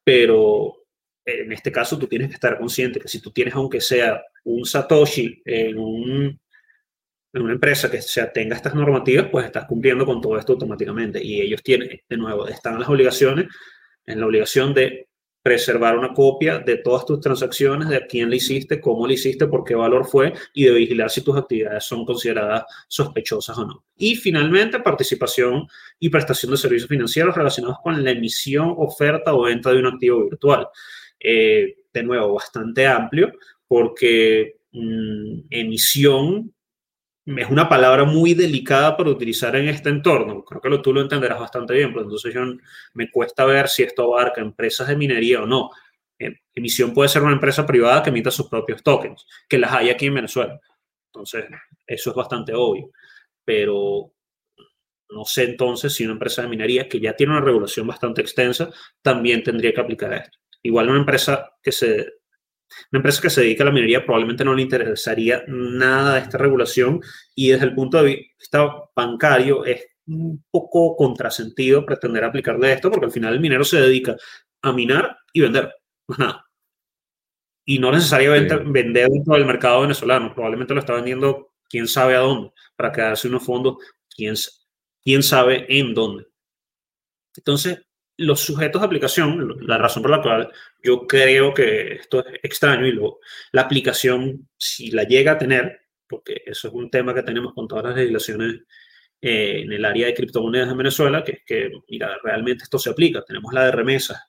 pero 0.04 0.79
en 1.30 1.52
este 1.52 1.72
caso 1.72 1.98
tú 1.98 2.08
tienes 2.08 2.30
que 2.30 2.36
estar 2.36 2.58
consciente 2.58 3.00
que 3.00 3.08
si 3.08 3.22
tú 3.22 3.32
tienes 3.32 3.54
aunque 3.54 3.82
sea 3.82 4.22
un 4.44 4.66
Satoshi 4.66 5.42
en 5.46 5.78
un 5.78 6.40
en 7.34 7.42
una 7.42 7.54
empresa 7.54 7.92
que 7.92 8.02
se 8.02 8.26
tenga 8.28 8.56
estas 8.56 8.74
normativas, 8.74 9.28
pues 9.32 9.46
estás 9.46 9.66
cumpliendo 9.66 10.06
con 10.06 10.20
todo 10.20 10.38
esto 10.38 10.54
automáticamente. 10.54 11.24
Y 11.24 11.42
ellos 11.42 11.62
tienen, 11.62 12.02
de 12.10 12.18
nuevo, 12.18 12.48
están 12.48 12.74
en 12.74 12.80
las 12.80 12.90
obligaciones, 12.90 13.48
en 14.06 14.20
la 14.20 14.26
obligación 14.26 14.74
de 14.74 15.10
preservar 15.42 15.98
una 15.98 16.14
copia 16.14 16.60
de 16.60 16.78
todas 16.78 17.06
tus 17.06 17.22
transacciones, 17.22 17.88
de 17.88 17.98
a 17.98 18.06
quién 18.06 18.30
le 18.30 18.36
hiciste, 18.38 18.82
cómo 18.82 19.08
le 19.08 19.14
hiciste, 19.14 19.48
por 19.48 19.64
qué 19.64 19.74
valor 19.74 20.06
fue 20.06 20.34
y 20.54 20.66
de 20.66 20.72
vigilar 20.72 21.10
si 21.10 21.22
tus 21.22 21.38
actividades 21.38 21.86
son 21.86 22.06
consideradas 22.06 22.66
sospechosas 22.88 23.58
o 23.58 23.66
no. 23.66 23.86
Y 23.96 24.16
finalmente, 24.16 24.80
participación 24.80 25.66
y 25.98 26.10
prestación 26.10 26.52
de 26.52 26.58
servicios 26.58 26.90
financieros 26.90 27.36
relacionados 27.36 27.78
con 27.82 28.04
la 28.04 28.12
emisión, 28.12 28.74
oferta 28.78 29.34
o 29.34 29.44
venta 29.44 29.72
de 29.72 29.80
un 29.80 29.86
activo 29.86 30.26
virtual. 30.26 30.68
Eh, 31.20 31.76
de 31.92 32.04
nuevo, 32.04 32.34
bastante 32.34 32.88
amplio 32.88 33.32
porque 33.68 34.60
mm, 34.72 35.42
emisión 35.50 36.54
es 37.26 37.50
una 37.50 37.70
palabra 37.70 38.06
muy 38.06 38.34
delicada 38.34 38.98
para 38.98 39.10
utilizar 39.12 39.56
en 39.56 39.68
este 39.70 39.90
entorno. 39.90 40.44
Creo 40.44 40.62
que 40.62 40.70
lo, 40.70 40.82
tú 40.82 40.94
lo 40.94 41.02
entenderás 41.02 41.40
bastante 41.40 41.74
bien, 41.76 41.90
pero 41.92 42.04
entonces 42.04 42.34
yo, 42.34 42.42
me 42.94 43.12
cuesta 43.12 43.46
ver 43.46 43.68
si 43.68 43.84
esto 43.84 44.04
abarca 44.04 44.42
empresas 44.42 44.88
de 44.88 44.96
minería 44.96 45.44
o 45.44 45.46
no. 45.46 45.70
Em, 46.18 46.36
emisión 46.56 46.94
puede 46.94 47.10
ser 47.10 47.22
una 47.22 47.34
empresa 47.34 47.66
privada 47.66 48.02
que 48.02 48.10
emita 48.10 48.32
sus 48.32 48.48
propios 48.50 48.82
tokens, 48.84 49.26
que 49.48 49.60
las 49.60 49.72
hay 49.72 49.90
aquí 49.90 50.08
en 50.08 50.16
Venezuela. 50.16 50.60
Entonces, 51.08 51.46
eso 51.86 52.10
es 52.10 52.16
bastante 52.16 52.54
obvio. 52.54 52.92
Pero 53.46 54.12
no 55.10 55.26
sé 55.26 55.44
entonces 55.44 55.94
si 55.94 56.04
una 56.04 56.14
empresa 56.14 56.42
de 56.42 56.50
minería 56.50 56.88
que 56.88 57.00
ya 57.00 57.16
tiene 57.16 57.34
una 57.34 57.42
regulación 57.42 57.88
bastante 57.88 58.22
extensa 58.22 58.70
también 59.02 59.44
tendría 59.44 59.74
que 59.74 59.82
aplicar 59.82 60.14
esto. 60.14 60.38
Igual 60.64 60.90
una 60.90 61.00
empresa 61.00 61.54
que 61.62 61.72
se 61.72 62.20
una 62.92 63.00
empresa 63.00 63.22
que 63.22 63.30
se 63.30 63.42
dedica 63.42 63.64
a 63.64 63.66
la 63.66 63.72
minería 63.72 64.06
probablemente 64.06 64.46
no 64.46 64.54
le 64.54 64.62
interesaría 64.62 65.44
nada 65.48 66.16
de 66.16 66.20
esta 66.22 66.38
regulación 66.38 67.02
y 67.36 67.50
desde 67.50 67.66
el 67.66 67.74
punto 67.74 67.98
de 67.98 68.28
vista 68.38 68.70
bancario 68.96 69.66
es 69.66 69.86
un 70.06 70.44
poco 70.52 70.96
contrasentido 70.96 71.86
pretender 71.86 72.24
aplicarle 72.24 72.74
esto 72.74 72.92
porque 72.92 73.06
al 73.06 73.12
final 73.12 73.34
el 73.34 73.40
minero 73.40 73.64
se 73.64 73.82
dedica 73.82 74.16
a 74.62 74.72
minar 74.74 75.18
y 75.34 75.42
vender, 75.42 75.74
nada. 76.18 76.46
Y 77.66 77.80
no 77.80 77.92
necesariamente 77.92 78.56
vender 78.56 79.10
dentro 79.10 79.36
del 79.36 79.46
mercado 79.46 79.82
venezolano, 79.82 80.34
probablemente 80.34 80.74
lo 80.74 80.80
está 80.80 80.94
vendiendo 80.94 81.54
quién 81.70 81.88
sabe 81.88 82.16
a 82.16 82.20
dónde, 82.20 82.52
para 82.76 82.92
quedarse 82.92 83.28
unos 83.28 83.46
fondos, 83.46 83.78
quién, 84.10 84.34
quién 85.04 85.22
sabe 85.22 85.66
en 85.70 85.94
dónde. 85.94 86.26
Entonces, 87.38 87.80
los 88.20 88.42
sujetos 88.42 88.82
de 88.82 88.86
aplicación, 88.86 89.58
la 89.62 89.78
razón 89.78 90.04
por 90.04 90.12
la 90.12 90.22
cual 90.22 90.52
yo 90.84 91.08
creo 91.08 91.54
que 91.54 91.94
esto 91.94 92.26
es 92.26 92.40
extraño 92.44 92.86
y 92.86 92.92
luego 92.92 93.20
la 93.52 93.62
aplicación, 93.62 94.50
si 94.58 94.92
la 94.92 95.04
llega 95.04 95.34
a 95.34 95.38
tener, 95.38 95.80
porque 96.06 96.44
eso 96.46 96.68
es 96.68 96.74
un 96.74 96.90
tema 96.90 97.14
que 97.14 97.24
tenemos 97.24 97.54
con 97.54 97.68
todas 97.68 97.86
las 97.86 97.96
legislaciones 97.96 98.62
eh, 99.22 99.62
en 99.64 99.72
el 99.72 99.86
área 99.86 100.08
de 100.08 100.14
criptomonedas 100.14 100.70
en 100.70 100.78
Venezuela, 100.78 101.24
que 101.24 101.32
es 101.32 101.40
que, 101.46 101.72
mira, 101.88 102.18
realmente 102.24 102.64
esto 102.64 102.78
se 102.78 102.90
aplica. 102.90 103.24
Tenemos 103.24 103.54
la 103.54 103.66
de 103.66 103.72
remesas. 103.72 104.22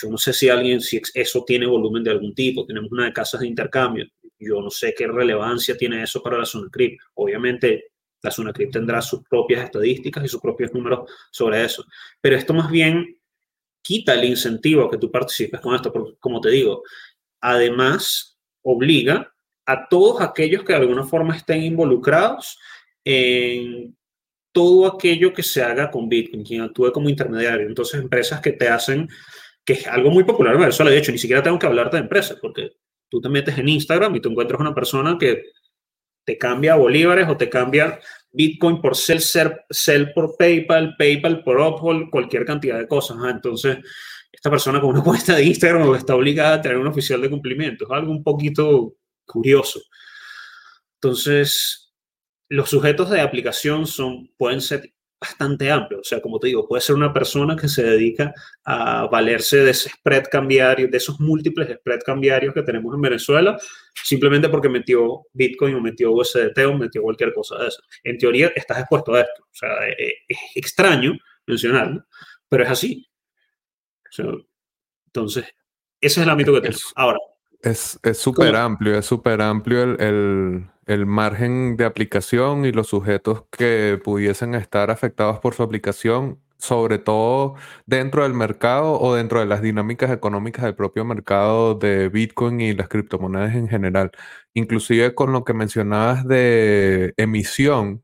Yo 0.00 0.08
no 0.08 0.16
sé 0.16 0.32
si 0.32 0.48
alguien, 0.48 0.80
si 0.80 1.00
eso 1.12 1.44
tiene 1.46 1.66
volumen 1.66 2.02
de 2.02 2.10
algún 2.10 2.34
tipo. 2.34 2.64
Tenemos 2.64 2.90
una 2.90 3.04
de 3.04 3.12
casas 3.12 3.40
de 3.40 3.48
intercambio. 3.48 4.06
Yo 4.38 4.60
no 4.60 4.70
sé 4.70 4.94
qué 4.96 5.06
relevancia 5.06 5.76
tiene 5.76 6.02
eso 6.02 6.22
para 6.22 6.38
la 6.38 6.44
zona 6.46 6.68
cripto. 6.70 7.04
Obviamente, 7.14 7.92
la 8.24 8.30
SUNACRIP 8.30 8.72
tendrá 8.72 9.00
sus 9.02 9.22
propias 9.28 9.64
estadísticas 9.64 10.24
y 10.24 10.28
sus 10.28 10.40
propios 10.40 10.72
números 10.72 11.10
sobre 11.30 11.64
eso. 11.64 11.84
Pero 12.20 12.36
esto 12.36 12.54
más 12.54 12.70
bien 12.70 13.18
quita 13.82 14.14
el 14.14 14.24
incentivo 14.24 14.84
a 14.84 14.90
que 14.90 14.98
tú 14.98 15.10
participes 15.10 15.60
con 15.60 15.74
esto, 15.74 15.92
porque 15.92 16.14
como 16.18 16.40
te 16.40 16.50
digo, 16.50 16.82
además 17.40 18.38
obliga 18.62 19.32
a 19.66 19.88
todos 19.88 20.20
aquellos 20.22 20.64
que 20.64 20.72
de 20.72 20.78
alguna 20.78 21.04
forma 21.04 21.36
estén 21.36 21.62
involucrados 21.62 22.58
en 23.04 23.94
todo 24.52 24.86
aquello 24.86 25.34
que 25.34 25.42
se 25.42 25.62
haga 25.62 25.90
con 25.90 26.08
Bitcoin, 26.08 26.44
quien 26.44 26.62
actúe 26.62 26.92
como 26.92 27.08
intermediario. 27.08 27.66
Entonces, 27.66 28.00
empresas 28.00 28.40
que 28.40 28.52
te 28.52 28.68
hacen, 28.68 29.08
que 29.64 29.74
es 29.74 29.86
algo 29.86 30.10
muy 30.10 30.24
popular 30.24 30.54
en 30.54 30.60
Venezuela, 30.60 30.90
de 30.90 30.98
hecho, 30.98 31.12
ni 31.12 31.18
siquiera 31.18 31.42
tengo 31.42 31.58
que 31.58 31.66
hablarte 31.66 31.96
de 31.96 32.04
empresas, 32.04 32.38
porque 32.40 32.70
tú 33.08 33.20
te 33.20 33.28
metes 33.28 33.58
en 33.58 33.68
Instagram 33.68 34.14
y 34.14 34.20
tú 34.20 34.30
encuentras 34.30 34.60
una 34.60 34.74
persona 34.74 35.18
que 35.18 35.50
te 36.24 36.38
cambia 36.38 36.76
bolívares 36.76 37.28
o 37.28 37.36
te 37.36 37.48
cambia 37.48 38.00
Bitcoin 38.32 38.80
por 38.80 38.96
Cell, 38.96 39.20
Cell 39.70 40.12
por 40.14 40.36
PayPal, 40.36 40.96
PayPal 40.96 41.42
por 41.44 41.60
Uphold, 41.60 42.10
cualquier 42.10 42.44
cantidad 42.44 42.78
de 42.78 42.88
cosas. 42.88 43.16
Entonces, 43.30 43.78
esta 44.32 44.50
persona 44.50 44.80
con 44.80 44.90
una 44.90 45.02
cuenta 45.04 45.36
de 45.36 45.44
Instagram 45.44 45.94
está 45.94 46.14
obligada 46.14 46.54
a 46.54 46.60
tener 46.60 46.78
un 46.78 46.86
oficial 46.86 47.20
de 47.20 47.30
cumplimiento. 47.30 47.84
Es 47.84 47.90
algo 47.90 48.10
un 48.10 48.22
poquito 48.22 48.96
curioso. 49.24 49.80
Entonces, 50.96 51.92
los 52.48 52.70
sujetos 52.70 53.10
de 53.10 53.20
aplicación 53.20 53.86
son, 53.86 54.30
pueden 54.36 54.60
ser 54.60 54.93
bastante 55.24 55.70
amplio. 55.70 56.00
O 56.00 56.04
sea, 56.04 56.20
como 56.20 56.38
te 56.38 56.48
digo, 56.48 56.68
puede 56.68 56.82
ser 56.82 56.94
una 56.94 57.12
persona 57.12 57.56
que 57.56 57.68
se 57.68 57.82
dedica 57.82 58.34
a 58.64 59.06
valerse 59.06 59.58
de 59.58 59.70
ese 59.70 59.88
spread 59.88 60.24
cambiario, 60.30 60.88
de 60.88 60.96
esos 60.98 61.18
múltiples 61.18 61.68
spread 61.78 62.00
cambiarios 62.04 62.52
que 62.52 62.62
tenemos 62.62 62.94
en 62.94 63.00
Venezuela, 63.00 63.58
simplemente 63.94 64.50
porque 64.50 64.68
metió 64.68 65.22
Bitcoin 65.32 65.74
o 65.76 65.80
metió 65.80 66.12
USDT 66.12 66.58
o 66.66 66.74
metió 66.74 67.02
cualquier 67.02 67.32
cosa 67.32 67.56
de 67.58 67.68
eso. 67.68 67.82
En 68.02 68.18
teoría, 68.18 68.52
estás 68.54 68.80
expuesto 68.80 69.14
a 69.14 69.20
esto. 69.20 69.42
O 69.42 69.54
sea, 69.54 69.88
eh, 69.88 70.14
es 70.28 70.38
extraño 70.54 71.16
mencionarlo, 71.46 72.04
pero 72.48 72.64
es 72.64 72.70
así. 72.70 73.08
entonces, 75.06 75.44
ese 76.00 76.20
es 76.20 76.26
el 76.26 76.30
ámbito 76.30 76.52
que 76.52 76.60
tenemos. 76.60 76.92
Ahora, 76.96 77.18
Es 77.64 77.98
súper 78.12 78.56
amplio, 78.56 78.98
es 78.98 79.06
súper 79.06 79.40
amplio 79.40 79.82
el, 79.82 80.68
el, 80.84 81.06
margen 81.06 81.78
de 81.78 81.86
aplicación 81.86 82.66
y 82.66 82.72
los 82.72 82.88
sujetos 82.88 83.44
que 83.50 83.98
pudiesen 84.04 84.54
estar 84.54 84.90
afectados 84.90 85.38
por 85.38 85.54
su 85.54 85.62
aplicación, 85.62 86.38
sobre 86.58 86.98
todo 86.98 87.54
dentro 87.86 88.22
del 88.24 88.34
mercado 88.34 89.00
o 89.00 89.14
dentro 89.14 89.40
de 89.40 89.46
las 89.46 89.62
dinámicas 89.62 90.10
económicas 90.10 90.64
del 90.64 90.74
propio 90.74 91.06
mercado 91.06 91.74
de 91.74 92.10
Bitcoin 92.10 92.60
y 92.60 92.74
las 92.74 92.88
criptomonedas 92.88 93.54
en 93.54 93.68
general. 93.68 94.10
Inclusive 94.52 95.14
con 95.14 95.32
lo 95.32 95.44
que 95.44 95.54
mencionabas 95.54 96.28
de 96.28 97.14
emisión, 97.16 98.03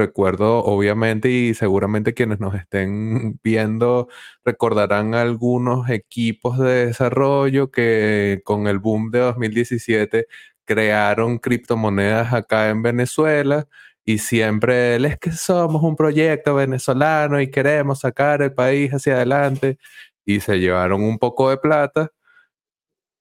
Recuerdo, 0.00 0.62
obviamente, 0.64 1.28
y 1.28 1.54
seguramente 1.54 2.14
quienes 2.14 2.38
nos 2.38 2.54
estén 2.54 3.40
viendo 3.42 4.06
recordarán 4.44 5.16
algunos 5.16 5.90
equipos 5.90 6.56
de 6.58 6.86
desarrollo 6.86 7.72
que 7.72 8.40
con 8.44 8.68
el 8.68 8.78
boom 8.78 9.10
de 9.10 9.18
2017 9.18 10.26
crearon 10.64 11.38
criptomonedas 11.38 12.32
acá 12.32 12.68
en 12.68 12.82
Venezuela 12.82 13.66
y 14.04 14.18
siempre 14.18 14.96
es 15.04 15.18
que 15.18 15.32
somos 15.32 15.82
un 15.82 15.96
proyecto 15.96 16.54
venezolano 16.54 17.40
y 17.40 17.50
queremos 17.50 18.00
sacar 18.00 18.40
el 18.42 18.54
país 18.54 18.92
hacia 18.92 19.16
adelante 19.16 19.78
y 20.24 20.38
se 20.40 20.60
llevaron 20.60 21.02
un 21.02 21.18
poco 21.18 21.50
de 21.50 21.56
plata. 21.58 22.12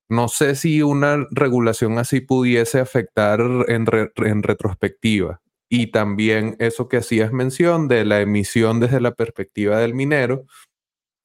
No 0.09 0.27
sé 0.27 0.55
si 0.55 0.83
una 0.83 1.25
regulación 1.31 1.97
así 1.97 2.21
pudiese 2.21 2.79
afectar 2.79 3.39
en, 3.67 3.87
en 4.17 4.43
retrospectiva 4.43 5.41
y 5.69 5.87
también 5.87 6.55
eso 6.59 6.87
que 6.87 6.97
hacías 6.97 7.33
mención 7.33 7.87
de 7.87 8.05
la 8.05 8.21
emisión 8.21 8.79
desde 8.79 9.01
la 9.01 9.13
perspectiva 9.15 9.79
del 9.79 9.93
minero, 9.93 10.45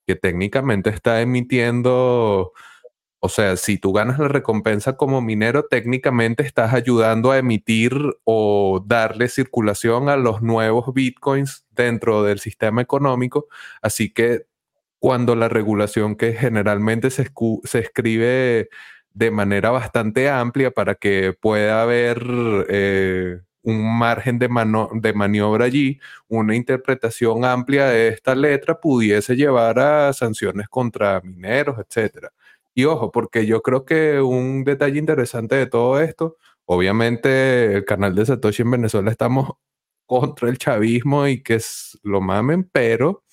que 0.07 0.15
técnicamente 0.15 0.89
está 0.89 1.21
emitiendo, 1.21 2.53
o 3.19 3.29
sea, 3.29 3.57
si 3.57 3.77
tú 3.77 3.93
ganas 3.93 4.19
la 4.19 4.27
recompensa 4.27 4.97
como 4.97 5.21
minero, 5.21 5.65
técnicamente 5.69 6.43
estás 6.43 6.73
ayudando 6.73 7.31
a 7.31 7.37
emitir 7.37 7.93
o 8.25 8.83
darle 8.85 9.29
circulación 9.29 10.09
a 10.09 10.17
los 10.17 10.41
nuevos 10.41 10.93
bitcoins 10.93 11.65
dentro 11.71 12.23
del 12.23 12.39
sistema 12.39 12.81
económico, 12.81 13.47
así 13.81 14.11
que 14.13 14.45
cuando 14.99 15.35
la 15.35 15.49
regulación 15.49 16.15
que 16.15 16.33
generalmente 16.33 17.09
se, 17.11 17.31
se 17.65 17.79
escribe 17.79 18.69
de 19.13 19.31
manera 19.31 19.69
bastante 19.71 20.29
amplia 20.29 20.71
para 20.71 20.95
que 20.95 21.33
pueda 21.39 21.81
haber... 21.81 22.25
Eh, 22.69 23.39
un 23.63 23.97
margen 23.97 24.39
de, 24.39 24.49
de 24.93 25.13
maniobra 25.13 25.65
allí, 25.65 25.99
una 26.27 26.55
interpretación 26.55 27.45
amplia 27.45 27.87
de 27.87 28.09
esta 28.09 28.35
letra 28.35 28.79
pudiese 28.79 29.35
llevar 29.35 29.79
a 29.79 30.13
sanciones 30.13 30.67
contra 30.67 31.21
mineros, 31.21 31.77
etc. 31.79 32.27
Y 32.75 32.85
ojo, 32.85 33.11
porque 33.11 33.45
yo 33.45 33.61
creo 33.61 33.85
que 33.85 34.21
un 34.21 34.63
detalle 34.63 34.99
interesante 34.99 35.55
de 35.55 35.67
todo 35.67 35.99
esto, 36.01 36.37
obviamente 36.65 37.75
el 37.75 37.85
canal 37.85 38.15
de 38.15 38.25
Satoshi 38.25 38.63
en 38.63 38.71
Venezuela 38.71 39.11
estamos 39.11 39.51
contra 40.05 40.49
el 40.49 40.57
chavismo 40.57 41.27
y 41.27 41.41
que 41.41 41.59
lo 42.03 42.21
mamen, 42.21 42.65
pero 42.65 43.23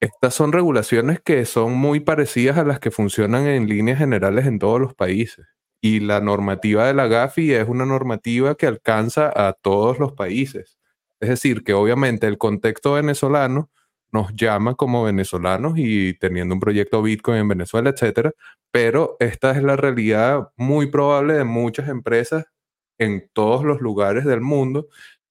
estas 0.00 0.34
son 0.34 0.52
regulaciones 0.52 1.20
que 1.20 1.44
son 1.46 1.72
muy 1.74 2.00
parecidas 2.00 2.58
a 2.58 2.64
las 2.64 2.80
que 2.80 2.90
funcionan 2.90 3.46
en 3.46 3.68
líneas 3.68 3.98
generales 3.98 4.46
en 4.46 4.58
todos 4.58 4.80
los 4.80 4.94
países. 4.94 5.46
Y 5.86 6.00
la 6.00 6.20
normativa 6.20 6.84
de 6.84 6.94
la 6.94 7.06
GAFI 7.06 7.52
es 7.52 7.68
una 7.68 7.86
normativa 7.86 8.56
que 8.56 8.66
alcanza 8.66 9.32
a 9.32 9.52
todos 9.52 10.00
los 10.00 10.14
países. 10.14 10.78
Es 11.20 11.28
decir, 11.28 11.62
que 11.62 11.74
obviamente 11.74 12.26
el 12.26 12.38
contexto 12.38 12.94
venezolano 12.94 13.70
nos 14.10 14.34
llama 14.34 14.74
como 14.74 15.04
venezolanos 15.04 15.74
y 15.76 16.14
teniendo 16.14 16.54
un 16.54 16.60
proyecto 16.60 17.02
Bitcoin 17.02 17.38
en 17.38 17.46
Venezuela, 17.46 17.90
etcétera, 17.90 18.32
pero 18.72 19.16
esta 19.20 19.52
es 19.52 19.62
la 19.62 19.76
realidad 19.76 20.48
muy 20.56 20.86
probable 20.88 21.34
de 21.34 21.44
muchas 21.44 21.88
empresas 21.88 22.46
en 22.98 23.30
todos 23.32 23.64
los 23.64 23.80
lugares 23.80 24.24
del 24.24 24.40
mundo 24.40 24.88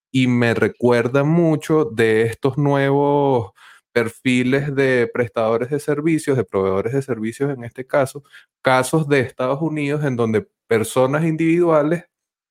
y 0.09 0.27
me 0.27 0.53
recuerda 0.53 1.25
mucho 1.25 1.83
de 1.83 2.21
estos 2.21 2.57
nuevos 2.57 3.51
perfiles 3.95 4.75
de 4.75 5.09
prestadores 5.13 5.69
de 5.69 5.79
servicios, 5.79 6.35
de 6.35 6.43
proveedores 6.43 6.91
de 6.91 7.01
servicios 7.01 7.49
en 7.49 7.63
este 7.63 7.87
caso, 7.87 8.23
casos 8.61 9.07
de 9.07 9.21
Estados 9.21 9.61
Unidos 9.61 10.03
en 10.03 10.17
donde 10.17 10.45
personas 10.67 11.23
individuales 11.23 12.03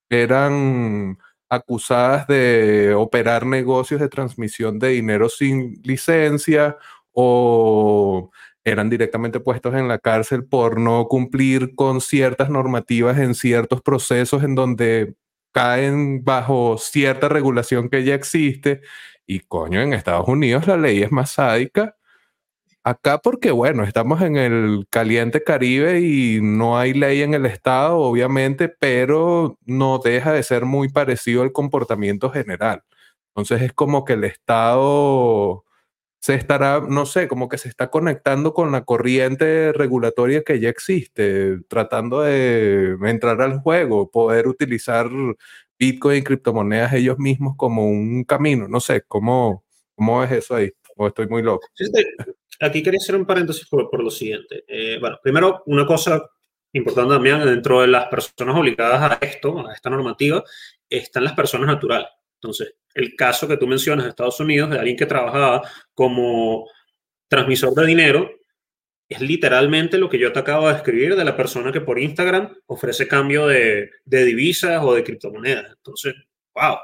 eran 0.09 1.19
acusadas 1.51 2.27
de 2.29 2.95
operar 2.95 3.45
negocios 3.45 4.01
de 4.01 4.09
transmisión 4.09 4.79
de 4.79 4.89
dinero 4.89 5.29
sin 5.29 5.75
licencia 5.83 6.79
o 7.13 8.31
eran 8.65 8.89
directamente 8.89 9.39
puestos 9.39 9.75
en 9.75 9.87
la 9.87 9.99
cárcel 9.99 10.47
por 10.47 10.81
no 10.81 11.09
cumplir 11.09 11.75
con 11.75 12.01
ciertas 12.01 12.49
normativas 12.49 13.19
en 13.19 13.35
ciertos 13.35 13.83
procesos 13.83 14.43
en 14.45 14.55
donde 14.55 15.15
caen 15.53 16.25
bajo 16.25 16.79
cierta 16.79 17.29
regulación 17.29 17.91
que 17.91 18.03
ya 18.03 18.15
existe 18.15 18.81
y 19.27 19.41
coño, 19.41 19.81
en 19.81 19.93
Estados 19.95 20.29
Unidos 20.29 20.67
la 20.67 20.77
ley 20.77 21.03
es 21.03 21.13
más 21.13 21.33
sádica. 21.33 21.97
Acá 22.85 23.19
porque, 23.19 23.51
bueno, 23.51 23.85
estamos 23.85 24.21
en 24.21 24.37
el 24.37 24.87
caliente 24.91 25.43
Caribe 25.43 26.01
y 26.01 26.41
no 26.43 26.79
hay 26.79 26.93
ley 26.93 27.23
en 27.23 27.33
el 27.33 27.47
Estado, 27.47 27.97
obviamente, 27.99 28.69
pero 28.69 29.59
no 29.65 29.99
deja 29.99 30.33
de 30.33 30.43
ser 30.43 30.67
muy 30.67 30.91
parecido 30.91 31.43
al 31.43 31.53
comportamiento 31.53 32.31
general. 32.31 32.83
Entonces 33.29 33.63
es 33.63 33.73
como 33.73 34.05
que 34.05 34.15
el 34.15 34.25
Estado 34.25 35.65
se 36.21 36.35
estará, 36.35 36.81
no 36.81 37.07
sé, 37.07 37.29
como 37.29 37.49
que 37.51 37.59
se 37.59 37.69
está 37.69 37.91
conectando 37.91 38.55
con 38.55 38.73
la 38.73 38.85
corriente 38.85 39.73
regulatoria 39.73 40.43
que 40.43 40.61
ya 40.61 40.71
existe, 40.71 41.59
tratando 41.69 42.23
de 42.23 42.97
entrar 43.05 43.43
al 43.43 43.61
juego, 43.61 44.11
poder 44.11 44.49
utilizar 44.49 45.09
Bitcoin 45.79 46.19
y 46.19 46.23
criptomonedas 46.23 46.93
ellos 46.93 47.19
mismos 47.19 47.55
como 47.57 47.87
un 47.87 48.25
camino. 48.25 48.69
No 48.69 48.81
sé, 48.81 49.03
¿cómo, 49.07 49.65
cómo 49.95 50.23
es 50.25 50.33
eso 50.33 50.57
ahí? 50.57 50.71
¿O 50.97 51.07
estoy 51.07 51.27
muy 51.27 51.43
loco? 51.43 51.67
aquí 52.61 52.83
quería 52.83 52.99
hacer 52.99 53.17
un 53.17 53.27
paréntesis 53.27 53.67
por, 53.67 54.03
lo 54.03 54.11
siguiente. 54.11 54.65
Eh, 54.69 54.99
bueno, 55.01 55.19
primero, 55.23 55.63
una 55.67 55.85
cosa 55.87 56.23
importante 56.73 57.15
también 57.15 57.45
dentro 57.45 57.81
de 57.81 57.89
las 57.89 58.07
personas 58.07 58.57
obligadas 58.57 59.13
a 59.13 59.25
esto, 59.25 59.67
a 59.67 59.73
esta 59.73 59.91
normativa, 59.91 60.43
están 60.89 61.25
las 61.25 61.35
personas 61.35 61.67
naturales. 61.67 62.09
Entonces, 62.35 62.75
el 62.95 63.17
caso 63.17 63.49
que 63.49 63.57
tú 63.57 63.67
mencionas 63.67 64.05
de 64.05 64.11
Estados 64.11 64.39
Unidos, 64.41 64.71
de 64.71 64.79
alguien 64.79 64.97
que 64.97 65.07
trabajaba 65.07 65.63
como 65.95 66.69
transmisor 67.29 67.75
de 67.75 67.87
dinero, 67.87 68.31
es 69.09 69.21
literalmente 69.21 69.99
lo 69.99 70.09
que 70.09 70.19
yo 70.19 70.33
te 70.33 70.39
acabo 70.39 70.69
de 70.69 70.75
escribir 70.75 71.17
de 71.17 71.25
la 71.25 71.37
persona 71.37 71.71
que 71.71 71.81
por 71.81 71.99
Instagram 71.99 72.55
ofrece 72.67 73.07
cambio 73.07 73.47
de, 73.47 73.91
divisas 74.05 74.83
o 74.83 74.95
de 74.95 75.05
criptomonedas. 75.05 75.73
Entonces, 75.77 76.15
wow, 76.55 76.77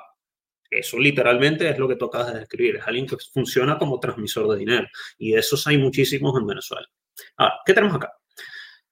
eso 0.71 0.99
literalmente 0.99 1.68
es 1.68 1.79
lo 1.79 1.89
que 1.89 1.97
tú 1.97 2.07
acabas 2.07 2.35
de 2.35 2.41
describir. 2.41 2.77
Es 2.77 2.87
alguien 2.87 3.07
que 3.07 3.16
funciona 3.33 3.79
como 3.79 3.99
transmisor 3.99 4.49
de 4.53 4.59
dinero. 4.59 4.87
Y 5.18 5.33
de 5.33 5.41
esos 5.41 5.66
hay 5.66 5.79
muchísimos 5.79 6.39
en 6.39 6.47
Venezuela. 6.47 6.87
Ahora, 7.37 7.55
¿qué 7.64 7.75
tenemos 7.75 7.97
acá? 7.97 8.12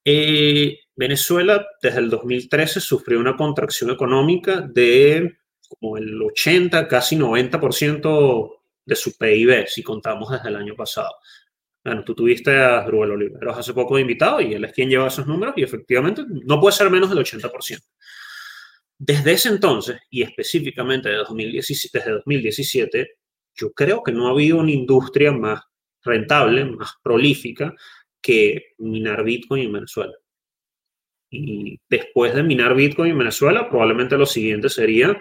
Eh, 0.03 0.79
Venezuela 0.95 1.65
desde 1.81 1.99
el 1.99 2.09
2013 2.09 2.79
sufrió 2.79 3.19
una 3.19 3.35
contracción 3.35 3.91
económica 3.91 4.61
de 4.61 5.37
como 5.67 5.97
el 5.97 6.21
80, 6.21 6.87
casi 6.87 7.15
90% 7.15 8.55
de 8.85 8.95
su 8.95 9.15
PIB, 9.17 9.67
si 9.67 9.83
contamos 9.83 10.31
desde 10.31 10.49
el 10.49 10.55
año 10.55 10.75
pasado. 10.75 11.11
Bueno, 11.89 12.03
tú 12.03 12.13
tuviste 12.13 12.55
a 12.55 12.85
Rubén 12.85 13.09
Oliveros 13.09 13.57
hace 13.57 13.73
poco 13.73 13.97
invitado 13.97 14.39
y 14.41 14.53
él 14.53 14.63
es 14.63 14.73
quien 14.73 14.89
lleva 14.89 15.07
esos 15.07 15.25
números 15.25 15.55
y 15.57 15.63
efectivamente 15.63 16.21
no 16.27 16.61
puede 16.61 16.75
ser 16.75 16.87
menos 16.91 17.09
del 17.09 17.17
80%. 17.17 17.79
Desde 18.95 19.31
ese 19.31 19.49
entonces, 19.49 19.97
y 20.11 20.21
específicamente 20.21 21.09
desde 21.09 21.23
2017, 21.23 21.97
desde 21.97 22.11
2017, 22.11 23.11
yo 23.55 23.71
creo 23.73 24.03
que 24.03 24.11
no 24.11 24.27
ha 24.27 24.29
habido 24.29 24.59
una 24.59 24.69
industria 24.69 25.31
más 25.31 25.61
rentable, 26.03 26.63
más 26.63 26.93
prolífica 27.01 27.73
que 28.21 28.75
minar 28.77 29.23
Bitcoin 29.23 29.63
en 29.63 29.73
Venezuela. 29.73 30.13
Y 31.31 31.81
después 31.89 32.35
de 32.35 32.43
minar 32.43 32.75
Bitcoin 32.75 33.13
en 33.13 33.17
Venezuela, 33.17 33.67
probablemente 33.67 34.15
lo 34.15 34.27
siguiente 34.27 34.69
sería 34.69 35.19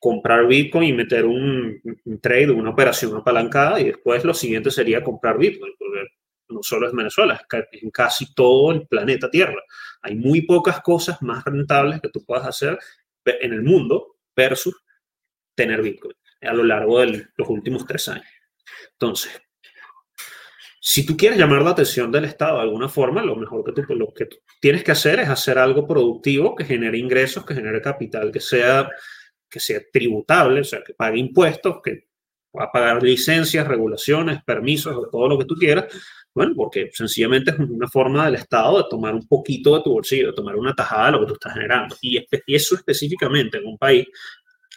comprar 0.00 0.46
Bitcoin 0.46 0.88
y 0.88 0.92
meter 0.94 1.26
un, 1.26 1.80
trade, 2.20 2.50
una 2.50 2.70
operación 2.70 3.14
apalancada 3.14 3.78
y 3.80 3.84
después 3.84 4.24
lo 4.24 4.32
siguiente 4.34 4.70
sería 4.70 5.04
comprar 5.04 5.38
Bitcoin, 5.38 5.74
porque 5.78 6.08
no 6.48 6.62
solo 6.62 6.88
es 6.88 6.94
Venezuela, 6.94 7.34
es 7.52 7.82
en 7.82 7.90
casi 7.90 8.34
todo 8.34 8.72
el 8.72 8.88
planeta 8.88 9.30
Tierra. 9.30 9.62
Hay 10.02 10.16
muy 10.16 10.40
pocas 10.40 10.80
cosas 10.80 11.20
más 11.22 11.44
rentables 11.44 12.00
que 12.00 12.08
tú 12.08 12.24
puedas 12.24 12.46
hacer 12.46 12.78
en 13.24 13.52
el 13.52 13.62
mundo 13.62 14.16
versus 14.34 14.74
tener 15.54 15.82
Bitcoin 15.82 16.14
a 16.40 16.54
lo 16.54 16.64
largo 16.64 17.00
de 17.00 17.26
los 17.36 17.48
últimos 17.48 17.86
tres 17.86 18.08
años. 18.08 18.24
Entonces, 18.92 19.38
si 20.80 21.04
tú 21.04 21.14
quieres 21.14 21.38
llamar 21.38 21.60
la 21.60 21.70
atención 21.70 22.10
del 22.10 22.24
Estado 22.24 22.56
de 22.56 22.62
alguna 22.62 22.88
forma, 22.88 23.22
lo 23.22 23.36
mejor 23.36 23.62
que 23.62 23.72
tú, 23.72 23.94
lo 23.94 24.14
que 24.14 24.28
tienes 24.60 24.82
que 24.82 24.92
hacer 24.92 25.20
es 25.20 25.28
hacer 25.28 25.58
algo 25.58 25.86
productivo 25.86 26.56
que 26.56 26.64
genere 26.64 26.96
ingresos, 26.96 27.44
que 27.44 27.54
genere 27.54 27.82
capital, 27.82 28.32
que 28.32 28.40
sea 28.40 28.88
que 29.50 29.60
sea 29.60 29.80
tributable, 29.92 30.60
o 30.60 30.64
sea, 30.64 30.82
que 30.82 30.94
pague 30.94 31.18
impuestos, 31.18 31.80
que 31.82 32.08
a 32.54 32.70
pagar 32.72 33.02
licencias, 33.02 33.66
regulaciones, 33.66 34.42
permisos, 34.44 35.08
todo 35.10 35.28
lo 35.28 35.38
que 35.38 35.44
tú 35.44 35.54
quieras. 35.54 35.86
Bueno, 36.32 36.54
porque 36.56 36.90
sencillamente 36.92 37.50
es 37.50 37.58
una 37.58 37.88
forma 37.88 38.24
del 38.24 38.36
Estado 38.36 38.78
de 38.78 38.84
tomar 38.88 39.14
un 39.14 39.26
poquito 39.26 39.76
de 39.76 39.82
tu 39.82 39.92
bolsillo, 39.92 40.28
de 40.28 40.32
tomar 40.32 40.56
una 40.56 40.74
tajada 40.74 41.06
de 41.06 41.12
lo 41.12 41.20
que 41.20 41.26
tú 41.26 41.32
estás 41.34 41.54
generando. 41.54 41.96
Y 42.00 42.24
eso 42.46 42.74
específicamente 42.76 43.58
en 43.58 43.66
un 43.66 43.78
país 43.78 44.06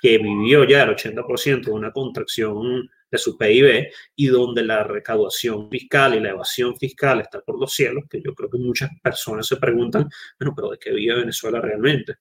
que 0.01 0.17
vivió 0.17 0.65
ya 0.65 0.83
el 0.83 0.89
80% 0.89 1.65
de 1.65 1.71
una 1.71 1.91
contracción 1.91 2.89
de 3.09 3.17
su 3.17 3.37
PIB 3.37 3.87
y 4.15 4.27
donde 4.27 4.63
la 4.63 4.83
recaudación 4.83 5.69
fiscal 5.69 6.15
y 6.15 6.19
la 6.19 6.31
evasión 6.31 6.75
fiscal 6.75 7.21
está 7.21 7.39
por 7.41 7.59
los 7.59 7.71
cielos, 7.71 8.05
que 8.09 8.19
yo 8.21 8.33
creo 8.33 8.49
que 8.49 8.57
muchas 8.57 8.89
personas 9.01 9.47
se 9.47 9.57
preguntan, 9.57 10.09
bueno, 10.39 10.53
pero 10.55 10.71
¿de 10.71 10.79
qué 10.79 10.91
vive 10.91 11.15
Venezuela 11.15 11.61
realmente? 11.61 12.15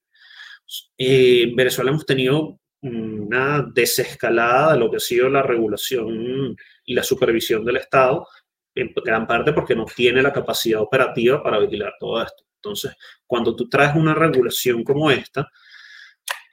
Eh, 0.97 1.43
en 1.43 1.55
Venezuela 1.55 1.91
hemos 1.91 2.05
tenido 2.05 2.59
una 2.81 3.65
desescalada 3.73 4.73
de 4.73 4.79
lo 4.79 4.91
que 4.91 4.97
ha 4.97 4.99
sido 4.99 5.29
la 5.29 5.41
regulación 5.41 6.55
y 6.85 6.93
la 6.93 7.03
supervisión 7.03 7.63
del 7.63 7.77
Estado, 7.77 8.27
en 8.75 8.93
gran 9.05 9.25
parte 9.25 9.53
porque 9.53 9.75
no 9.75 9.85
tiene 9.85 10.21
la 10.21 10.33
capacidad 10.33 10.81
operativa 10.81 11.41
para 11.41 11.59
vigilar 11.59 11.93
todo 11.99 12.21
esto. 12.21 12.43
Entonces, 12.55 12.93
cuando 13.25 13.55
tú 13.55 13.69
traes 13.69 13.95
una 13.95 14.13
regulación 14.13 14.83
como 14.83 15.11
esta, 15.11 15.49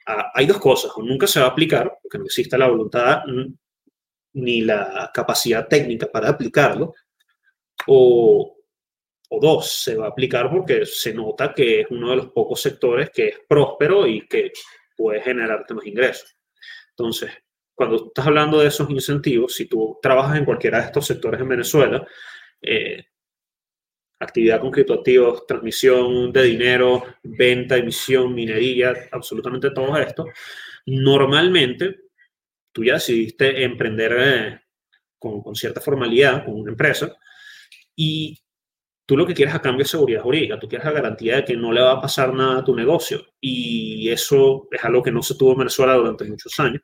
ah, 0.07 0.31
hay 0.33 0.45
dos 0.45 0.59
cosas, 0.59 0.91
o 0.95 1.01
nunca 1.01 1.27
se 1.27 1.39
va 1.39 1.47
a 1.47 1.49
aplicar, 1.49 1.97
porque 2.01 2.17
no 2.17 2.25
existe 2.25 2.57
la 2.57 2.67
voluntad 2.67 3.21
ni 4.33 4.61
la 4.61 5.11
capacidad 5.13 5.67
técnica 5.67 6.07
para 6.07 6.29
aplicarlo, 6.29 6.93
o, 7.87 8.55
o 9.33 9.39
dos, 9.39 9.83
se 9.83 9.95
va 9.95 10.07
a 10.07 10.09
aplicar 10.09 10.49
porque 10.49 10.85
se 10.85 11.13
nota 11.13 11.53
que 11.53 11.81
es 11.81 11.87
uno 11.89 12.09
de 12.09 12.17
los 12.17 12.27
pocos 12.31 12.61
sectores 12.61 13.09
que 13.11 13.27
es 13.29 13.39
próspero 13.47 14.05
y 14.05 14.27
que 14.27 14.51
puede 14.95 15.21
generarte 15.21 15.73
más 15.73 15.85
ingresos. 15.85 16.35
Entonces, 16.89 17.31
cuando 17.73 18.07
estás 18.07 18.27
hablando 18.27 18.59
de 18.59 18.67
esos 18.67 18.89
incentivos, 18.89 19.55
si 19.55 19.67
tú 19.67 19.97
trabajas 20.01 20.37
en 20.37 20.43
cualquiera 20.43 20.79
de 20.79 20.87
estos 20.87 21.07
sectores 21.07 21.39
en 21.39 21.47
Venezuela, 21.47 22.05
eh, 22.61 23.05
actividad 24.19 24.59
con 24.59 24.69
criptoactivos, 24.69 25.47
transmisión 25.47 26.33
de 26.33 26.43
dinero, 26.43 27.05
venta, 27.23 27.77
emisión, 27.77 28.35
minería, 28.35 28.93
absolutamente 29.13 29.71
todo 29.71 29.95
esto, 29.95 30.25
normalmente 30.87 32.01
tú 32.73 32.83
ya 32.83 32.95
decidiste 32.95 33.63
emprender 33.63 34.15
eh, 34.19 34.61
con, 35.17 35.41
con, 35.41 35.55
cierta 35.55 35.79
formalidad 35.79 36.43
con 36.43 36.55
una 36.55 36.71
empresa 36.71 37.15
y 37.95 38.40
tú 39.11 39.17
lo 39.17 39.27
que 39.27 39.33
quieres 39.33 39.53
a 39.53 39.61
cambio 39.61 39.83
es 39.83 39.89
seguridad 39.89 40.21
jurídica, 40.21 40.57
tú 40.57 40.69
quieres 40.69 40.85
la 40.85 40.93
garantía 40.93 41.35
de 41.35 41.43
que 41.43 41.57
no 41.57 41.73
le 41.73 41.81
va 41.81 41.91
a 41.91 41.99
pasar 41.99 42.33
nada 42.33 42.59
a 42.59 42.63
tu 42.63 42.73
negocio 42.73 43.21
y 43.41 44.07
eso 44.09 44.69
es 44.71 44.81
algo 44.85 45.03
que 45.03 45.11
no 45.11 45.21
se 45.21 45.35
tuvo 45.35 45.51
en 45.51 45.57
Venezuela 45.57 45.95
durante 45.95 46.23
muchos 46.23 46.57
años. 46.61 46.81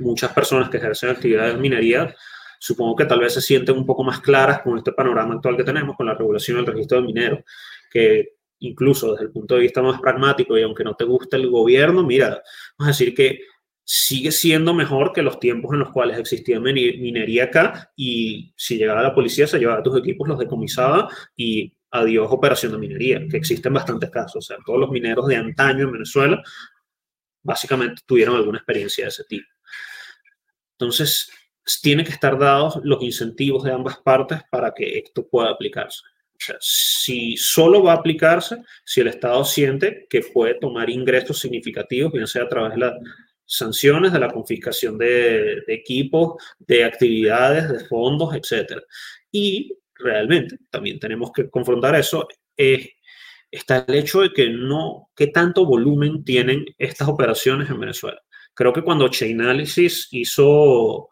Muchas 0.00 0.34
personas 0.34 0.68
que 0.68 0.76
ejercen 0.76 1.08
actividades 1.08 1.54
de 1.54 1.60
minería 1.62 2.14
supongo 2.58 2.94
que 2.94 3.06
tal 3.06 3.20
vez 3.20 3.32
se 3.32 3.40
sienten 3.40 3.74
un 3.74 3.86
poco 3.86 4.04
más 4.04 4.20
claras 4.20 4.60
con 4.60 4.76
este 4.76 4.92
panorama 4.92 5.36
actual 5.36 5.56
que 5.56 5.64
tenemos, 5.64 5.96
con 5.96 6.04
la 6.08 6.14
regulación 6.14 6.58
del 6.58 6.66
registro 6.66 7.00
de 7.00 7.06
mineros, 7.06 7.40
que 7.90 8.34
incluso 8.58 9.12
desde 9.12 9.24
el 9.24 9.32
punto 9.32 9.54
de 9.54 9.62
vista 9.62 9.80
más 9.80 9.98
pragmático 9.98 10.58
y 10.58 10.62
aunque 10.62 10.84
no 10.84 10.94
te 10.94 11.04
guste 11.04 11.38
el 11.38 11.48
gobierno, 11.48 12.02
mira, 12.02 12.42
vamos 12.76 12.88
a 12.88 12.98
decir 12.98 13.14
que 13.14 13.40
sigue 13.92 14.30
siendo 14.30 14.72
mejor 14.72 15.12
que 15.12 15.20
los 15.20 15.40
tiempos 15.40 15.72
en 15.72 15.80
los 15.80 15.90
cuales 15.90 16.16
existía 16.16 16.60
minería 16.60 17.44
acá 17.44 17.90
y 17.96 18.54
si 18.56 18.78
llegaba 18.78 19.02
la 19.02 19.12
policía 19.12 19.48
se 19.48 19.58
llevaba 19.58 19.82
tus 19.82 19.98
equipos, 19.98 20.28
los 20.28 20.38
decomisaba 20.38 21.08
y 21.34 21.76
adiós 21.90 22.28
operación 22.30 22.70
de 22.70 22.78
minería, 22.78 23.20
que 23.28 23.36
existen 23.36 23.72
bastantes 23.72 24.08
casos. 24.10 24.36
O 24.36 24.40
sea, 24.42 24.58
todos 24.64 24.78
los 24.78 24.92
mineros 24.92 25.26
de 25.26 25.34
antaño 25.34 25.86
en 25.86 25.92
Venezuela 25.92 26.40
básicamente 27.42 28.02
tuvieron 28.06 28.36
alguna 28.36 28.58
experiencia 28.58 29.06
de 29.06 29.08
ese 29.08 29.24
tipo. 29.24 29.48
Entonces, 30.78 31.28
tiene 31.82 32.04
que 32.04 32.12
estar 32.12 32.38
dados 32.38 32.78
los 32.84 33.02
incentivos 33.02 33.64
de 33.64 33.72
ambas 33.72 33.98
partes 33.98 34.38
para 34.52 34.72
que 34.72 34.98
esto 34.98 35.26
pueda 35.28 35.50
aplicarse. 35.50 35.98
O 36.34 36.38
sea, 36.38 36.56
si 36.60 37.36
solo 37.36 37.82
va 37.82 37.94
a 37.94 37.96
aplicarse 37.96 38.62
si 38.84 39.00
el 39.00 39.08
Estado 39.08 39.44
siente 39.44 40.06
que 40.08 40.20
puede 40.32 40.54
tomar 40.54 40.88
ingresos 40.88 41.40
significativos, 41.40 42.12
bien 42.12 42.28
sea 42.28 42.44
a 42.44 42.48
través 42.48 42.74
de 42.74 42.78
la 42.78 42.96
sanciones, 43.50 44.12
de 44.12 44.20
la 44.20 44.30
confiscación 44.30 44.96
de, 44.96 45.64
equipos, 45.66 46.42
de 46.58 46.84
actividades, 46.84 47.68
de 47.68 47.84
fondos, 47.86 48.32
etc. 48.34 48.80
Y 49.32 49.76
realmente 49.94 50.56
también 50.70 51.00
tenemos 51.00 51.32
que 51.32 51.50
confrontar 51.50 51.96
eso. 51.96 52.28
está 52.56 53.84
el 53.88 53.94
hecho 53.96 54.20
de 54.20 54.32
que 54.32 54.48
no, 54.50 55.10
qué 55.16 55.26
tanto 55.26 55.66
volumen 55.66 56.24
tienen 56.24 56.64
estas 56.78 57.08
operaciones 57.08 57.68
en 57.68 57.80
Venezuela. 57.80 58.20
Creo 58.54 58.72
que 58.72 58.82
cuando 58.82 59.08
Chainalysis 59.08 60.08
hizo 60.12 61.08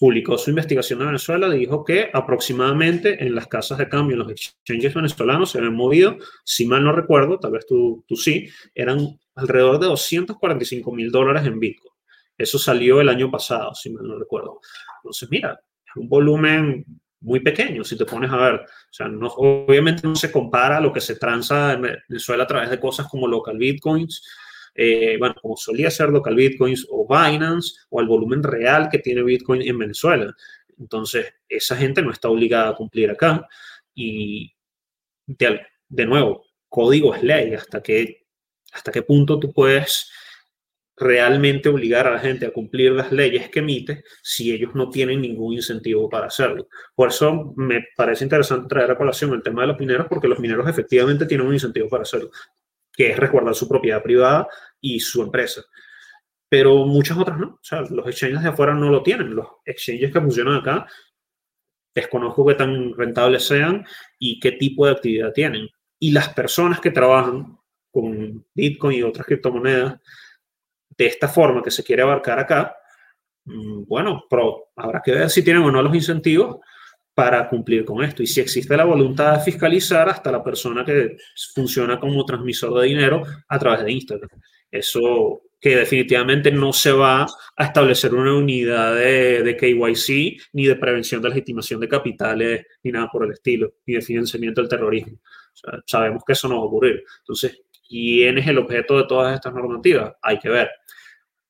publicó 0.00 0.38
su 0.38 0.50
investigación 0.50 1.00
en 1.00 1.08
Venezuela, 1.08 1.50
dijo 1.50 1.84
que 1.84 2.10
aproximadamente 2.12 3.22
en 3.22 3.34
las 3.34 3.46
casas 3.46 3.78
de 3.78 3.88
cambio, 3.88 4.14
en 4.14 4.20
los 4.20 4.30
exchanges 4.30 4.94
venezolanos, 4.94 5.50
se 5.50 5.58
habían 5.58 5.74
movido, 5.74 6.16
si 6.44 6.66
mal 6.66 6.82
no 6.82 6.92
recuerdo, 6.92 7.38
tal 7.38 7.52
vez 7.52 7.66
tú, 7.66 8.04
tú 8.08 8.16
sí, 8.16 8.48
eran 8.74 9.18
alrededor 9.38 9.78
de 9.78 9.86
245 9.86 10.92
mil 10.92 11.10
dólares 11.10 11.46
en 11.46 11.58
Bitcoin. 11.58 11.92
Eso 12.36 12.58
salió 12.58 13.00
el 13.00 13.08
año 13.08 13.30
pasado, 13.30 13.74
si 13.74 13.90
mal 13.90 14.06
no 14.06 14.18
recuerdo. 14.18 14.60
Entonces, 15.02 15.28
mira, 15.30 15.58
es 15.84 15.96
un 15.96 16.08
volumen 16.08 16.84
muy 17.20 17.40
pequeño, 17.40 17.82
si 17.82 17.96
te 17.96 18.04
pones 18.04 18.30
a 18.30 18.36
ver. 18.36 18.66
No, 19.10 19.26
obviamente 19.28 20.06
no 20.06 20.14
se 20.14 20.30
compara 20.30 20.80
lo 20.80 20.92
que 20.92 21.00
se 21.00 21.16
transa 21.16 21.72
en 21.72 21.82
Venezuela 22.08 22.44
a 22.44 22.46
través 22.46 22.70
de 22.70 22.78
cosas 22.78 23.08
como 23.08 23.26
local 23.26 23.58
bitcoins, 23.58 24.22
eh, 24.74 25.16
bueno, 25.18 25.34
como 25.42 25.56
solía 25.56 25.90
ser 25.90 26.10
local 26.10 26.36
bitcoins 26.36 26.86
o 26.88 27.06
Binance, 27.08 27.80
o 27.90 28.00
el 28.00 28.06
volumen 28.06 28.44
real 28.44 28.88
que 28.88 29.00
tiene 29.00 29.24
Bitcoin 29.24 29.62
en 29.62 29.76
Venezuela. 29.76 30.32
Entonces, 30.78 31.34
esa 31.48 31.76
gente 31.76 32.02
no 32.02 32.12
está 32.12 32.28
obligada 32.28 32.70
a 32.70 32.74
cumplir 32.74 33.10
acá. 33.10 33.46
Y 33.94 34.54
de, 35.26 36.06
nuevo, 36.06 36.44
código 36.68 37.12
es 37.14 37.24
ley. 37.24 37.54
Hasta 37.54 37.82
qué, 37.82 38.27
hasta 38.72 38.92
qué 38.92 39.02
punto 39.02 39.38
tú 39.38 39.52
puedes 39.52 40.10
realmente 40.98 41.68
obligar 41.68 42.06
a 42.06 42.12
la 42.12 42.18
gente 42.18 42.46
a 42.46 42.52
cumplir 42.52 42.92
las 42.92 43.12
leyes 43.12 43.48
que 43.50 43.60
emite 43.60 44.02
si 44.22 44.52
ellos 44.52 44.74
no 44.74 44.90
tienen 44.90 45.20
ningún 45.20 45.54
incentivo 45.54 46.08
para 46.08 46.26
hacerlo. 46.26 46.68
Por 46.94 47.08
eso 47.08 47.52
me 47.56 47.86
parece 47.96 48.24
interesante 48.24 48.68
traer 48.68 48.90
a 48.90 48.96
colación 48.98 49.32
el 49.32 49.42
tema 49.42 49.62
de 49.62 49.68
los 49.68 49.78
mineros, 49.78 50.06
porque 50.08 50.28
los 50.28 50.40
mineros 50.40 50.68
efectivamente 50.68 51.26
tienen 51.26 51.46
un 51.46 51.54
incentivo 51.54 51.88
para 51.88 52.02
hacerlo, 52.02 52.30
que 52.92 53.10
es 53.10 53.16
resguardar 53.16 53.54
su 53.54 53.68
propiedad 53.68 54.02
privada 54.02 54.48
y 54.80 54.98
su 54.98 55.22
empresa. 55.22 55.62
Pero 56.48 56.84
muchas 56.86 57.16
otras 57.16 57.38
no. 57.38 57.46
O 57.46 57.60
sea, 57.62 57.82
los 57.82 58.06
exchanges 58.06 58.42
de 58.42 58.48
afuera 58.48 58.74
no 58.74 58.90
lo 58.90 59.02
tienen. 59.02 59.34
Los 59.34 59.46
exchanges 59.64 60.12
que 60.12 60.20
funcionan 60.20 60.56
acá, 60.56 60.86
desconozco 61.94 62.46
qué 62.46 62.54
tan 62.54 62.94
rentables 62.96 63.44
sean 63.44 63.86
y 64.18 64.40
qué 64.40 64.52
tipo 64.52 64.86
de 64.86 64.92
actividad 64.92 65.32
tienen. 65.32 65.68
Y 66.00 66.12
las 66.12 66.30
personas 66.30 66.80
que 66.80 66.90
trabajan 66.90 67.57
con 68.00 68.44
Bitcoin 68.54 68.98
y 68.98 69.02
otras 69.02 69.26
criptomonedas 69.26 69.98
de 70.96 71.06
esta 71.06 71.28
forma 71.28 71.62
que 71.62 71.70
se 71.70 71.84
quiere 71.84 72.02
abarcar 72.02 72.38
acá, 72.38 72.76
mm, 73.44 73.84
bueno, 73.86 74.24
pero 74.28 74.68
habrá 74.76 75.00
que 75.04 75.12
ver 75.12 75.30
si 75.30 75.42
tienen 75.42 75.62
o 75.62 75.70
no 75.70 75.82
los 75.82 75.94
incentivos 75.94 76.58
para 77.14 77.48
cumplir 77.48 77.84
con 77.84 78.04
esto. 78.04 78.22
Y 78.22 78.26
si 78.26 78.40
existe 78.40 78.76
la 78.76 78.84
voluntad 78.84 79.34
de 79.36 79.44
fiscalizar 79.44 80.08
hasta 80.08 80.30
la 80.30 80.42
persona 80.42 80.84
que 80.84 81.16
funciona 81.54 81.98
como 81.98 82.24
transmisor 82.24 82.80
de 82.80 82.86
dinero 82.86 83.22
a 83.48 83.58
través 83.58 83.84
de 83.84 83.92
Instagram. 83.92 84.30
Eso 84.70 85.42
que 85.60 85.74
definitivamente 85.74 86.52
no 86.52 86.72
se 86.72 86.92
va 86.92 87.26
a 87.56 87.64
establecer 87.64 88.14
una 88.14 88.36
unidad 88.36 88.94
de, 88.94 89.42
de, 89.42 89.56
KYC 89.56 90.40
ni 90.52 90.66
de 90.66 90.76
prevención 90.76 91.20
de 91.20 91.30
legitimación 91.30 91.80
de 91.80 91.88
capitales 91.88 92.66
ni 92.84 92.92
nada 92.92 93.08
por 93.10 93.24
el 93.24 93.32
estilo, 93.32 93.74
ni 93.86 93.94
de 93.94 94.02
financiamiento 94.02 94.60
del 94.60 94.70
terrorismo. 94.70 95.18
sabemos 95.86 96.22
que 96.24 96.34
eso 96.34 96.48
no 96.48 96.58
va 96.58 96.62
a 96.62 96.66
ocurrir. 96.66 97.02
Entonces, 97.18 97.60
¿quién 97.88 98.38
es 98.38 98.46
el 98.46 98.58
objeto 98.58 98.98
de 98.98 99.04
todas 99.04 99.34
estas 99.34 99.54
normativas? 99.54 100.12
Hay 100.22 100.38
que 100.38 100.48
ver. 100.48 100.70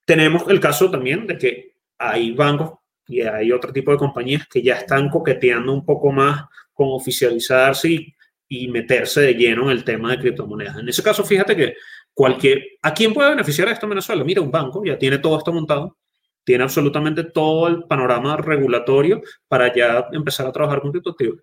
Tenemos 0.05 0.49
el 0.49 0.61
caso 0.61 0.91
también 0.91 1.27
de 1.27 1.37
que 1.37 1.75
hay 1.99 2.33
bancos 2.33 2.79
y 3.07 3.23
hay 3.23 3.53
otro 3.53 3.73
tipo 3.73 3.91
de 3.91 3.99
compañías 3.99 4.47
que 4.49 4.63
ya 4.63 4.77
están 4.77 5.09
coqueteando 5.09 5.73
un 5.73 5.85
poco 5.85 6.13
más 6.13 6.45
con 6.73 6.89
oficializarse 6.91 7.89
y, 7.91 8.15
y 8.49 8.69
meterse 8.69 9.21
de 9.21 9.35
lleno 9.35 9.65
en 9.65 9.77
el 9.77 9.85
tema 9.85 10.11
de 10.11 10.19
criptomonedas. 10.21 10.79
En 10.79 10.89
ese 10.89 11.03
caso, 11.03 11.25
fíjate 11.25 11.57
que 11.57 11.75
cualquier... 12.15 12.63
¿A 12.83 12.95
quién 12.95 13.13
puede 13.13 13.31
beneficiar 13.31 13.69
esto 13.69 13.87
en 13.87 13.91
Venezuela? 13.91 14.25
Mira, 14.25 14.41
un 14.41 14.51
banco 14.51 14.85
ya 14.85 14.99
tiene 14.99 15.19
todo 15.19 15.39
esto 15.39 15.53
montado, 15.53 15.99
tiene 16.45 16.65
absolutamente 16.65 17.25
todo 17.25 17.69
el 17.69 17.85
panorama 17.85 18.37
regulatorio 18.37 19.21
para 19.49 19.75
ya 19.75 20.09
empezar 20.13 20.47
a 20.47 20.53
trabajar 20.53 20.81
con 20.81 20.93
criptoactivos. 20.93 21.41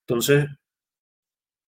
Entonces, 0.00 0.46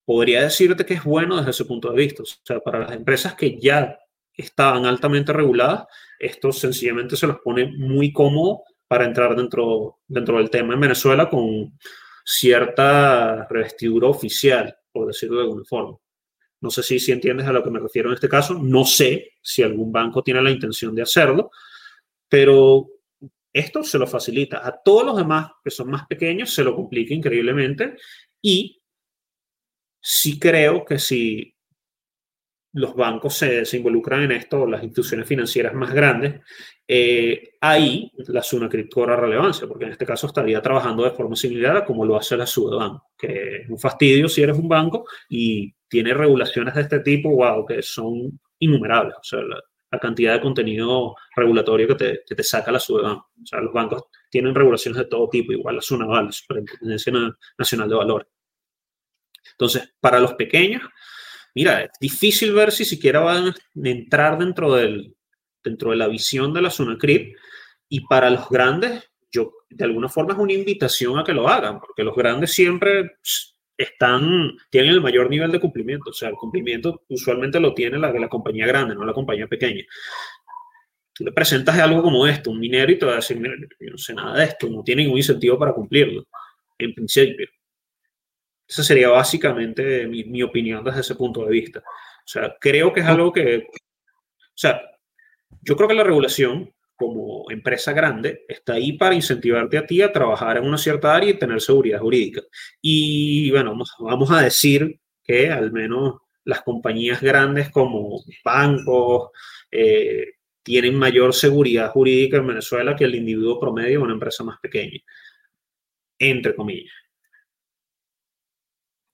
podría 0.06 0.44
decirte 0.44 0.86
que 0.86 0.96
es 0.96 1.04
bueno 1.04 1.38
desde 1.38 1.52
ese 1.52 1.66
punto 1.66 1.92
de 1.92 1.98
vista. 1.98 2.24
O 2.24 2.26
sea, 2.26 2.60
para 2.60 2.80
las 2.80 2.92
empresas 2.92 3.36
que 3.36 3.60
ya 3.60 3.98
estaban 4.34 4.86
altamente 4.86 5.34
reguladas, 5.34 5.86
esto 6.20 6.52
sencillamente 6.52 7.16
se 7.16 7.28
los 7.28 7.40
pone 7.40 7.66
muy 7.66 8.12
cómodo 8.12 8.64
para 8.88 9.06
entrar 9.06 9.36
dentro, 9.36 10.00
dentro 10.08 10.38
del 10.38 10.50
tema 10.50 10.74
en 10.74 10.80
Venezuela 10.82 11.30
con 11.30 11.78
cierta 12.26 13.48
revestidura 13.50 14.08
oficial, 14.08 14.76
por 14.92 15.08
decirlo 15.08 15.38
de 15.38 15.44
alguna 15.44 15.64
forma. 15.66 15.98
No 16.60 16.70
sé 16.70 16.84
si, 16.84 17.00
si 17.00 17.12
entiendes 17.12 17.48
a 17.48 17.52
lo 17.52 17.64
que 17.64 17.72
me 17.72 17.80
refiero 17.80 18.10
en 18.10 18.16
este 18.16 18.30
caso. 18.30 18.54
No 18.54 18.86
sé 18.86 19.34
si 19.42 19.64
algún 19.64 19.92
banco 19.92 20.22
tiene 20.22 20.42
la 20.42 20.52
intención 20.52 20.94
de 20.94 21.02
hacerlo, 21.02 21.50
pero 22.30 22.88
esto 23.52 23.84
se 23.84 23.98
lo 23.98 24.08
facilita. 24.08 24.66
A 24.66 24.82
todos 24.84 25.06
los 25.06 25.18
demás 25.18 25.52
que 25.64 25.72
son 25.72 25.90
más 25.90 26.06
pequeños 26.08 26.54
se 26.54 26.64
lo 26.64 26.76
complica 26.76 27.14
increíblemente 27.14 27.96
y 28.42 28.81
sí 30.02 30.40
creo 30.40 30.84
que 30.84 31.00
si 31.00 31.56
los 32.74 32.96
bancos 32.96 33.36
se, 33.36 33.64
involucran 33.78 34.24
en 34.24 34.32
esto, 34.32 34.66
las 34.66 34.82
instituciones 34.82 35.28
financieras 35.28 35.74
más 35.74 35.94
grandes, 35.94 36.42
eh, 36.88 37.54
ahí 37.60 38.12
la 38.28 38.42
SUNACRIP 38.42 38.92
cobra 38.92 39.16
relevancia, 39.16 39.68
porque 39.68 39.86
en 39.86 39.92
este 39.92 40.06
caso 40.06 40.28
estaría 40.28 40.62
trabajando 40.62 41.04
de 41.04 41.12
forma 41.12 41.36
similar 41.36 41.78
a 41.78 41.86
como 41.86 42.06
lo 42.06 42.16
hace 42.16 42.38
la 42.38 42.48
SUDEBAN, 42.48 42.98
que 43.18 43.62
es 43.64 43.70
un 43.70 43.78
fastidio 43.78 44.30
si 44.30 44.42
eres 44.42 44.58
un 44.58 44.70
banco 44.70 45.06
y 45.30 45.74
tiene 45.88 46.14
regulaciones 46.14 46.74
de 46.76 46.82
este 46.82 47.00
tipo, 47.02 47.30
wow, 47.30 47.66
que 47.66 47.82
son 47.82 48.40
innumerables. 48.60 49.16
O 49.16 49.24
sea, 49.24 49.42
la, 49.42 49.60
cantidad 50.00 50.34
de 50.36 50.42
contenido 50.42 51.16
regulatorio 51.36 51.86
que 51.86 51.96
te, 51.96 52.22
que 52.26 52.34
te 52.34 52.44
saca 52.44 52.72
la 52.72 52.80
SUDEBAN. 52.80 53.18
O 53.18 53.46
sea, 53.46 53.60
los 53.60 53.74
bancos 53.74 54.04
tienen 54.30 54.56
regulaciones 54.56 54.98
de 55.00 55.06
todo 55.06 55.28
tipo, 55.28 55.52
igual 55.52 55.76
la 55.76 55.82
SUNAVAL, 55.82 56.28
la 56.28 56.32
Superintendencia 56.32 57.12
Nacional 57.58 57.90
de 57.90 57.96
Valores. 57.96 58.28
Entonces, 59.52 59.94
para 60.00 60.20
los 60.20 60.34
pequeños, 60.34 60.84
mira, 61.56 61.84
es 61.84 61.92
difícil 62.00 62.54
ver 62.54 62.72
si 62.72 62.86
siquiera 62.86 63.20
van 63.20 63.50
a 63.50 63.56
entrar 63.84 64.38
dentro, 64.38 64.74
del, 64.74 65.16
dentro 65.64 65.92
de 65.92 65.98
la 65.98 66.08
visión 66.08 66.54
de 66.54 66.62
la 66.62 66.70
SUNACRIP. 66.70 67.36
Y 67.90 68.02
para 68.08 68.30
los 68.30 68.50
grandes, 68.50 69.04
yo, 69.32 69.52
de 69.70 69.86
alguna 69.86 70.10
forma 70.10 70.34
es 70.34 70.40
una 70.40 70.54
invitación 70.54 71.20
a 71.20 71.24
que 71.24 71.34
lo 71.34 71.48
hagan, 71.48 71.80
porque 71.80 72.04
los 72.04 72.16
grandes 72.16 72.52
siempre 72.52 73.18
están, 73.78 74.58
tienen 74.70 74.92
el 74.92 75.02
mayor 75.02 75.30
nivel 75.30 75.52
de 75.52 75.60
cumplimiento. 75.60 76.12
O 76.12 76.14
sea, 76.14 76.30
el 76.30 76.36
cumplimiento 76.36 77.04
usualmente 77.10 77.60
lo 77.60 77.74
tiene 77.74 77.98
la, 77.98 78.12
la 78.12 78.30
compañía 78.30 78.68
grande, 78.68 78.96
no 78.96 79.06
la 79.06 79.14
compañía 79.14 79.48
pequeña. 79.48 79.84
Tú 81.14 81.26
le 81.26 81.32
presentas 81.32 81.78
algo 81.78 82.02
como 82.02 82.26
esto, 82.26 82.52
un 82.52 82.60
minero, 82.60 82.92
y 82.92 82.98
te 82.98 83.06
va 83.06 83.14
a 83.14 83.16
decir, 83.18 83.38
mira, 83.38 83.56
yo 83.80 83.92
no 83.92 83.98
sé 83.98 84.14
nada 84.14 84.38
de 84.38 84.46
esto, 84.46 84.70
no 84.70 84.84
tiene 84.84 85.04
ningún 85.04 85.18
incentivo 85.18 85.60
para 85.60 85.74
cumplirlo, 85.74 86.26
en 86.78 86.94
principio. 86.94 87.48
Esa 88.72 88.86
sería 88.86 89.10
básicamente 89.10 90.08
mi, 90.08 90.24
mi, 90.24 90.42
opinión 90.42 90.82
desde 90.82 91.02
ese 91.02 91.16
punto 91.16 91.44
de 91.44 91.52
vista. 91.52 91.80
O 91.80 92.28
sea, 92.28 92.56
creo 92.58 92.94
que 92.94 93.02
es 93.02 93.06
algo 93.06 93.30
que, 93.34 93.68
o 93.68 94.56
sea, 94.56 94.82
yo 95.62 95.76
creo 95.76 95.90
que 95.90 95.94
la 95.96 96.06
regulación 96.06 96.74
como 96.96 97.52
empresa 97.52 97.92
grande 97.92 98.46
está 98.48 98.76
ahí 98.76 98.94
para 98.94 99.14
incentivarte 99.14 99.78
a 99.78 99.86
ti 99.86 100.02
a 100.02 100.14
trabajar 100.14 100.56
en 100.56 100.66
una 100.66 100.78
cierta 100.78 101.14
área 101.14 101.32
y 101.32 101.38
tener 101.38 101.60
seguridad 101.60 102.00
jurídica. 102.00 102.44
Y 102.82 103.52
bueno, 103.52 103.78
vamos 104.00 104.32
a 104.32 104.42
decir 104.42 105.02
que 105.22 105.50
al 105.50 105.74
menos 105.74 106.20
las 106.46 106.62
compañías 106.62 107.20
grandes 107.20 107.72
como 107.72 108.24
bancos 108.42 109.32
eh, 109.70 110.36
tienen 110.64 110.96
mayor 110.96 111.34
seguridad 111.34 111.92
jurídica 111.92 112.38
en 112.38 112.48
Venezuela 112.48 112.96
que 112.96 113.04
el 113.04 113.16
individuo 113.16 113.60
promedio 113.60 113.98
en 113.98 114.04
una 114.04 114.14
empresa 114.14 114.46
más 114.46 114.60
pequeña, 114.62 115.00
entre 116.18 116.56
comillas. 116.56 116.94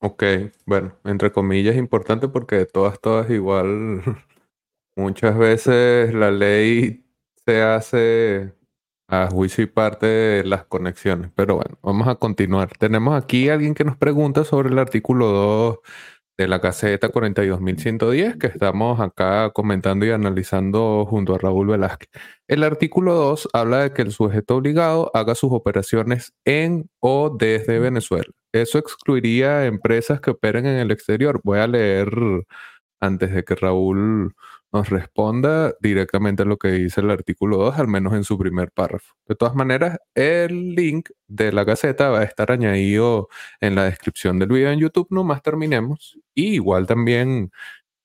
Ok, 0.00 0.22
bueno, 0.64 0.96
entre 1.04 1.32
comillas 1.32 1.76
importante 1.76 2.28
porque 2.28 2.56
de 2.56 2.66
todas, 2.66 3.00
todas 3.00 3.28
igual, 3.30 4.02
muchas 4.96 5.36
veces 5.38 6.14
la 6.14 6.30
ley 6.30 7.04
se 7.46 7.62
hace 7.62 8.54
a 9.08 9.28
juicio 9.30 9.64
y 9.64 9.66
parte 9.68 10.06
de 10.06 10.44
las 10.44 10.64
conexiones. 10.66 11.32
Pero 11.34 11.56
bueno, 11.56 11.78
vamos 11.82 12.08
a 12.08 12.16
continuar. 12.16 12.70
Tenemos 12.78 13.16
aquí 13.20 13.48
alguien 13.48 13.74
que 13.74 13.84
nos 13.84 13.96
pregunta 13.96 14.44
sobre 14.44 14.68
el 14.70 14.78
artículo 14.78 15.28
2 15.28 15.78
de 16.38 16.48
la 16.48 16.60
caseta 16.60 17.08
42110 17.08 18.36
que 18.36 18.46
estamos 18.46 19.00
acá 19.00 19.50
comentando 19.50 20.06
y 20.06 20.10
analizando 20.10 21.04
junto 21.04 21.34
a 21.34 21.38
Raúl 21.38 21.66
Velázquez. 21.68 22.08
El 22.46 22.62
artículo 22.62 23.14
2 23.14 23.48
habla 23.52 23.82
de 23.82 23.92
que 23.92 24.02
el 24.02 24.12
sujeto 24.12 24.56
obligado 24.56 25.10
haga 25.14 25.34
sus 25.34 25.52
operaciones 25.52 26.32
en 26.44 26.88
o 27.00 27.36
desde 27.36 27.80
Venezuela. 27.80 28.30
Eso 28.52 28.78
excluiría 28.78 29.66
empresas 29.66 30.20
que 30.20 30.30
operen 30.30 30.64
en 30.66 30.76
el 30.76 30.92
exterior. 30.92 31.40
Voy 31.42 31.58
a 31.58 31.66
leer 31.66 32.08
antes 33.00 33.32
de 33.32 33.44
que 33.44 33.54
Raúl 33.56 34.34
nos 34.72 34.90
responda 34.90 35.74
directamente 35.80 36.42
a 36.42 36.46
lo 36.46 36.58
que 36.58 36.68
dice 36.68 37.00
el 37.00 37.10
artículo 37.10 37.56
2, 37.58 37.78
al 37.78 37.88
menos 37.88 38.14
en 38.14 38.24
su 38.24 38.38
primer 38.38 38.70
párrafo. 38.70 39.14
De 39.26 39.34
todas 39.34 39.54
maneras, 39.54 39.98
el 40.14 40.74
link 40.74 41.10
de 41.26 41.52
la 41.52 41.64
Gaceta 41.64 42.10
va 42.10 42.20
a 42.20 42.24
estar 42.24 42.52
añadido 42.52 43.28
en 43.60 43.74
la 43.74 43.84
descripción 43.84 44.38
del 44.38 44.50
video 44.50 44.70
en 44.70 44.80
YouTube, 44.80 45.08
nomás 45.10 45.42
terminemos, 45.42 46.18
y 46.34 46.54
igual 46.54 46.86
también 46.86 47.50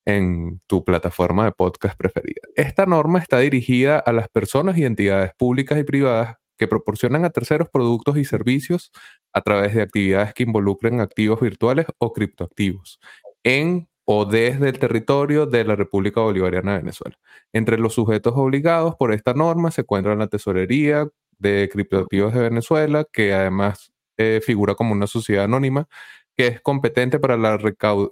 en 0.06 0.62
tu 0.68 0.84
plataforma 0.84 1.46
de 1.46 1.52
podcast 1.52 1.98
preferida. 1.98 2.42
Esta 2.56 2.86
norma 2.86 3.20
está 3.20 3.40
dirigida 3.40 4.00
a 4.00 4.12
las 4.12 4.30
personas 4.30 4.78
y 4.78 4.86
entidades 4.86 5.32
públicas 5.38 5.80
y 5.80 5.84
privadas 5.84 6.38
que 6.58 6.68
proporcionan 6.68 7.26
a 7.26 7.30
terceros 7.30 7.70
productos 7.70 8.18
y 8.18 8.26
servicios 8.26 8.92
a 9.34 9.42
través 9.42 9.74
de 9.74 9.82
actividades 9.82 10.34
que 10.34 10.44
involucren 10.44 11.00
activos 11.02 11.42
virtuales 11.42 11.88
o 11.98 12.14
criptoactivos 12.14 13.00
en 13.44 13.88
o 14.06 14.26
desde 14.26 14.70
el 14.70 14.80
territorio 14.80 15.46
de 15.46 15.64
la 15.64 15.76
República 15.76 16.22
Bolivariana 16.22 16.74
de 16.74 16.80
Venezuela. 16.80 17.18
Entre 17.54 17.78
los 17.78 17.94
sujetos 17.94 18.34
obligados 18.36 18.96
por 18.96 19.14
esta 19.14 19.34
norma 19.34 19.72
se 19.72 19.82
encuentran 19.82 20.20
la 20.20 20.28
Tesorería 20.28 21.08
de 21.40 21.70
Criptoactivos 21.72 22.34
de 22.34 22.42
Venezuela, 22.42 23.06
que 23.12 23.34
además 23.34 23.94
eh, 24.18 24.42
figura 24.44 24.76
como 24.76 24.94
una 24.94 25.08
sociedad 25.08 25.46
anónima 25.46 25.88
que 26.36 26.48
es 26.48 26.62
competente 26.62 27.20
para 27.20 27.38
la 27.38 27.60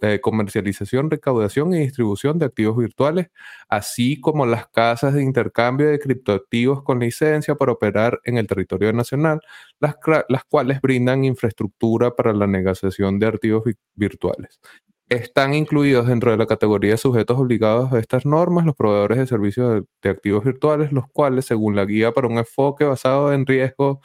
eh, 0.02 0.20
comercialización, 0.22 1.10
recaudación 1.10 1.74
y 1.74 1.80
distribución 1.80 2.38
de 2.38 2.46
activos 2.46 2.78
virtuales, 2.78 3.28
así 3.68 4.20
como 4.22 4.46
las 4.46 4.68
casas 4.68 5.14
de 5.16 5.24
intercambio 5.24 5.90
de 5.90 6.00
criptoactivos 6.00 6.84
con 6.84 7.00
licencia 7.00 7.56
para 7.56 7.72
operar 7.72 8.20
en 8.24 8.38
el 8.38 8.48
territorio 8.48 8.94
nacional, 8.94 9.42
las, 9.80 9.96
las 10.30 10.44
cuales 10.46 10.82
brindan 10.82 11.26
infraestructura 11.26 12.16
para 12.16 12.34
la 12.34 12.48
negociación 12.48 13.20
de 13.20 13.28
activos 13.28 13.64
virtuales. 13.96 14.60
Están 15.12 15.54
incluidos 15.54 16.08
dentro 16.08 16.32
de 16.32 16.38
la 16.38 16.46
categoría 16.46 16.92
de 16.92 16.98
sujetos 16.98 17.38
obligados 17.38 17.92
a 17.92 18.00
estas 18.00 18.26
normas 18.26 18.66
los 18.66 18.78
proveedores 18.78 19.18
de 19.18 19.28
servicios 19.28 19.84
de, 20.02 20.10
activos 20.10 20.46
virtuales, 20.46 20.94
los 20.94 21.04
cuales, 21.12 21.44
según 21.44 21.76
la 21.76 21.84
guía 21.84 22.14
para 22.14 22.28
un 22.28 22.38
enfoque 22.38 22.86
basado 22.86 23.34
en 23.34 23.46
riesgo 23.46 24.00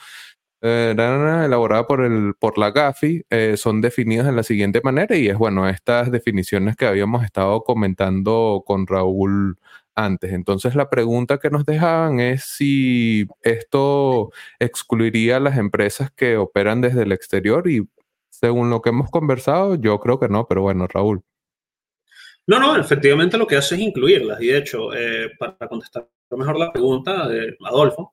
eh, 0.62 0.96
elaborada 0.96 1.86
por, 1.86 2.04
el, 2.04 2.34
por 2.40 2.58
la 2.58 2.72
GAFI, 2.72 3.24
eh, 3.30 3.56
son 3.56 3.80
definidos 3.82 4.26
de 4.26 4.32
la 4.32 4.42
siguiente 4.42 4.80
manera 4.82 5.14
y 5.16 5.28
es, 5.28 5.38
bueno, 5.38 5.68
estas 5.68 6.10
definiciones 6.10 6.74
que 6.74 6.86
habíamos 6.86 7.24
estado 7.24 7.62
comentando 7.62 8.64
con 8.66 8.88
Raúl 8.88 9.58
antes. 9.94 10.32
Entonces 10.32 10.74
la 10.74 10.90
pregunta 10.90 11.38
que 11.38 11.50
nos 11.50 11.64
dejaban 11.64 12.18
es 12.18 12.44
si 12.44 13.28
esto 13.42 14.32
excluiría 14.58 15.36
a 15.36 15.40
las 15.40 15.56
empresas 15.56 16.10
que 16.10 16.36
operan 16.36 16.80
desde 16.80 17.02
el 17.02 17.12
exterior 17.12 17.68
y 17.70 17.88
según 18.40 18.70
lo 18.70 18.82
que 18.82 18.90
hemos 18.90 19.10
conversado, 19.10 19.76
yo 19.76 19.98
creo 19.98 20.20
que 20.20 20.28
no, 20.28 20.46
pero 20.46 20.62
bueno, 20.62 20.86
Raúl. 20.86 21.22
No, 22.46 22.60
no, 22.60 22.76
efectivamente 22.76 23.38
lo 23.38 23.46
que 23.46 23.56
hace 23.56 23.74
es 23.74 23.80
incluirlas. 23.80 24.40
Y 24.40 24.48
de 24.48 24.58
hecho, 24.58 24.94
eh, 24.94 25.30
para 25.38 25.68
contestar 25.68 26.08
mejor 26.30 26.58
la 26.58 26.72
pregunta 26.72 27.26
de 27.28 27.56
Adolfo, 27.64 28.12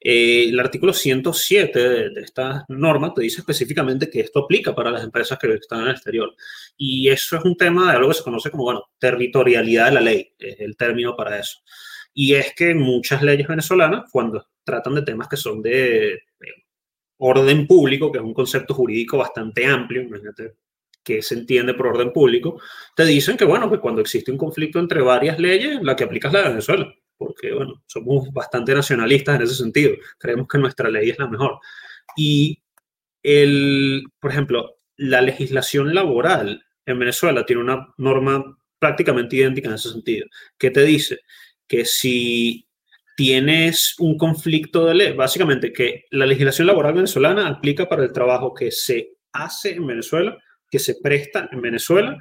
eh, 0.00 0.48
el 0.48 0.58
artículo 0.58 0.92
107 0.92 1.78
de, 1.78 2.10
de, 2.10 2.20
esta 2.20 2.64
norma 2.68 3.14
te 3.14 3.22
dice 3.22 3.40
específicamente 3.40 4.10
que 4.10 4.20
esto 4.20 4.40
aplica 4.40 4.74
para 4.74 4.90
las 4.90 5.04
empresas 5.04 5.38
que 5.38 5.54
están 5.54 5.80
en 5.80 5.86
el 5.86 5.92
exterior. 5.92 6.34
Y 6.76 7.08
eso 7.08 7.36
es 7.36 7.44
un 7.44 7.56
tema 7.56 7.90
de 7.90 7.96
algo 7.96 8.08
que 8.08 8.14
se 8.14 8.24
conoce 8.24 8.50
como, 8.50 8.64
bueno, 8.64 8.84
territorialidad 8.98 9.86
de 9.86 9.92
la 9.92 10.00
ley, 10.00 10.34
es 10.38 10.60
el 10.60 10.76
término 10.76 11.16
para 11.16 11.38
eso. 11.38 11.58
Y 12.12 12.34
es 12.34 12.54
que 12.54 12.74
muchas 12.74 13.22
leyes 13.22 13.46
venezolanas, 13.46 14.10
cuando 14.10 14.44
tratan 14.64 14.96
de 14.96 15.02
temas 15.02 15.28
que 15.28 15.36
son 15.36 15.62
de, 15.62 16.22
de 16.40 16.54
orden 17.18 17.66
público, 17.66 18.10
que 18.10 18.18
es 18.18 18.24
un 18.24 18.34
concepto 18.34 18.74
jurídico 18.74 19.18
bastante 19.18 19.66
amplio, 19.66 20.02
imagínate 20.02 20.54
que 21.02 21.22
se 21.22 21.34
entiende 21.34 21.74
por 21.74 21.86
orden 21.86 22.12
público, 22.12 22.60
te 22.94 23.04
dicen 23.04 23.36
que, 23.36 23.44
bueno, 23.44 23.70
que 23.70 23.78
cuando 23.78 24.00
existe 24.00 24.30
un 24.30 24.36
conflicto 24.38 24.78
entre 24.78 25.00
varias 25.00 25.38
leyes, 25.38 25.78
la 25.82 25.96
que 25.96 26.04
aplica 26.04 26.28
es 26.28 26.34
la 26.34 26.42
de 26.42 26.48
Venezuela, 26.50 26.94
porque, 27.16 27.52
bueno, 27.52 27.82
somos 27.86 28.30
bastante 28.32 28.74
nacionalistas 28.74 29.36
en 29.36 29.42
ese 29.42 29.54
sentido, 29.54 29.94
creemos 30.18 30.46
que 30.46 30.58
nuestra 30.58 30.90
ley 30.90 31.10
es 31.10 31.18
la 31.18 31.26
mejor. 31.26 31.58
Y, 32.16 32.62
el, 33.22 34.04
por 34.20 34.30
ejemplo, 34.30 34.76
la 34.96 35.22
legislación 35.22 35.94
laboral 35.94 36.62
en 36.84 36.98
Venezuela 36.98 37.44
tiene 37.46 37.62
una 37.62 37.88
norma 37.96 38.58
prácticamente 38.78 39.36
idéntica 39.36 39.68
en 39.68 39.74
ese 39.74 39.90
sentido, 39.90 40.26
que 40.58 40.70
te 40.70 40.82
dice 40.82 41.20
que 41.66 41.84
si 41.84 42.67
tienes 43.18 43.96
un 43.98 44.16
conflicto 44.16 44.86
de 44.86 44.94
ley, 44.94 45.12
básicamente 45.12 45.72
que 45.72 46.04
la 46.12 46.24
legislación 46.24 46.68
laboral 46.68 46.94
venezolana 46.94 47.48
aplica 47.48 47.88
para 47.88 48.04
el 48.04 48.12
trabajo 48.12 48.54
que 48.54 48.70
se 48.70 49.16
hace 49.32 49.72
en 49.72 49.88
Venezuela, 49.88 50.38
que 50.70 50.78
se 50.78 50.94
presta 51.02 51.48
en 51.50 51.60
Venezuela 51.60 52.16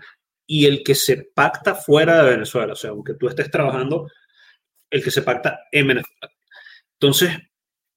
y 0.47 0.65
el 0.65 0.81
que 0.81 0.95
se 0.95 1.29
pacta 1.35 1.75
fuera 1.75 2.23
de 2.23 2.31
Venezuela, 2.31 2.73
o 2.73 2.75
sea, 2.75 2.89
aunque 2.89 3.13
tú 3.13 3.27
estés 3.27 3.51
trabajando, 3.51 4.09
el 4.89 5.03
que 5.03 5.11
se 5.11 5.21
pacta 5.21 5.59
en 5.71 5.85
Venezuela. 5.85 6.31
Entonces, 6.93 7.29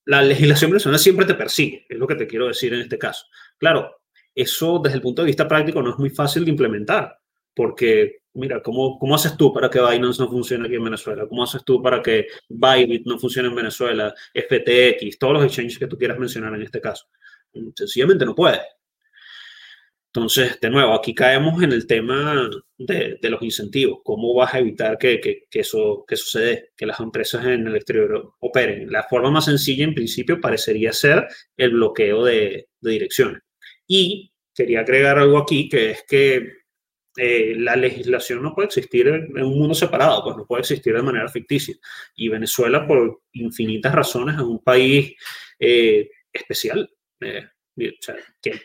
la 0.05 0.21
legislación 0.21 0.71
venezolana 0.71 0.99
siempre 0.99 1.25
te 1.25 1.35
persigue, 1.37 1.87
es 1.89 1.97
lo 1.97 2.07
que 2.07 2.17
te 2.17 2.27
quiero 2.27 2.49
decir 2.49 2.75
en 2.75 2.83
este 2.83 2.99
caso. 2.99 3.25
Claro, 3.57 4.03
eso 4.35 4.79
desde 4.79 4.97
el 4.97 5.03
punto 5.03 5.23
de 5.23 5.27
vista 5.29 5.49
práctico 5.49 5.81
no 5.81 5.93
es 5.93 5.99
muy 5.99 6.11
fácil 6.11 6.45
de 6.45 6.51
implementar, 6.51 7.17
porque 7.55 8.20
mira, 8.35 8.63
¿cómo, 8.63 8.99
¿cómo 8.99 9.15
haces 9.15 9.37
tú 9.37 9.53
para 9.53 9.69
que 9.69 9.81
Binance 9.81 10.23
no 10.23 10.29
funcione 10.29 10.67
aquí 10.67 10.77
en 10.77 10.85
Venezuela? 10.85 11.27
¿Cómo 11.29 11.45
haces 11.45 11.65
tú 11.65 11.83
para 11.83 12.03
que 12.03 12.27
Bybit 12.49 13.07
no 13.07 13.19
funcione 13.19 13.49
en 13.49 13.55
Venezuela? 13.55 14.15
FTX, 14.35 15.19
todos 15.19 15.35
los 15.35 15.45
exchanges 15.45 15.79
que 15.79 15.87
tú 15.87 15.97
quieras 15.99 16.19
mencionar 16.19 16.55
en 16.55 16.63
este 16.63 16.81
caso. 16.81 17.07
Sencillamente 17.75 18.25
no 18.25 18.35
puedes. 18.35 18.61
Entonces, 20.13 20.59
de 20.61 20.71
nuevo, 20.71 20.93
aquí 20.93 21.15
caemos 21.15 21.63
en 21.63 21.71
el 21.71 21.87
tema 21.87 22.51
de, 22.77 23.19
de 23.23 23.31
los 23.31 23.41
incentivos. 23.43 24.01
¿Cómo 24.03 24.35
vas 24.35 24.53
a 24.55 24.59
evitar 24.59 24.99
que, 24.99 25.21
que, 25.21 25.45
que, 25.49 25.61
eso, 25.61 26.05
que 26.07 26.17
sucede, 26.17 26.71
que 26.77 26.85
las 26.85 26.99
empresas 26.99 27.45
en 27.47 27.69
el 27.69 27.77
exterior 27.77 28.35
operen? 28.41 28.91
La 28.91 29.05
forma 29.05 29.31
más 29.31 29.45
sencilla, 29.45 29.85
en 29.85 29.95
principio, 29.95 30.41
parecería 30.41 30.93
ser 30.93 31.29
el 31.57 31.71
bloqueo 31.71 32.25
de, 32.25 32.71
de 32.81 32.91
direcciones. 32.91 33.43
Y 33.87 34.33
quería 34.53 34.81
agregar 34.81 35.19
algo 35.19 35.39
aquí, 35.39 35.69
que 35.69 35.93
es 35.93 36.05
que 36.09 36.60
eh, 37.17 37.55
la 37.57 37.75
legislación 37.77 38.43
no 38.43 38.55
puede 38.55 38.67
existir 38.67 39.09
en, 39.09 39.43
un 39.43 39.59
mundo 39.59 39.75
separado, 39.75 40.23
pues 40.23 40.37
no 40.37 40.47
puede 40.47 40.61
existir 40.61 40.95
de 40.95 41.03
manera 41.03 41.29
ficticia. 41.29 41.75
Y 42.15 42.29
Venezuela, 42.29 42.87
por 42.87 43.23
infinitas 43.33 43.95
razones, 43.95 44.37
es 44.37 44.43
un 44.43 44.63
país 44.63 45.15
eh, 45.59 46.09
especial, 46.33 46.89
eh, 47.21 47.49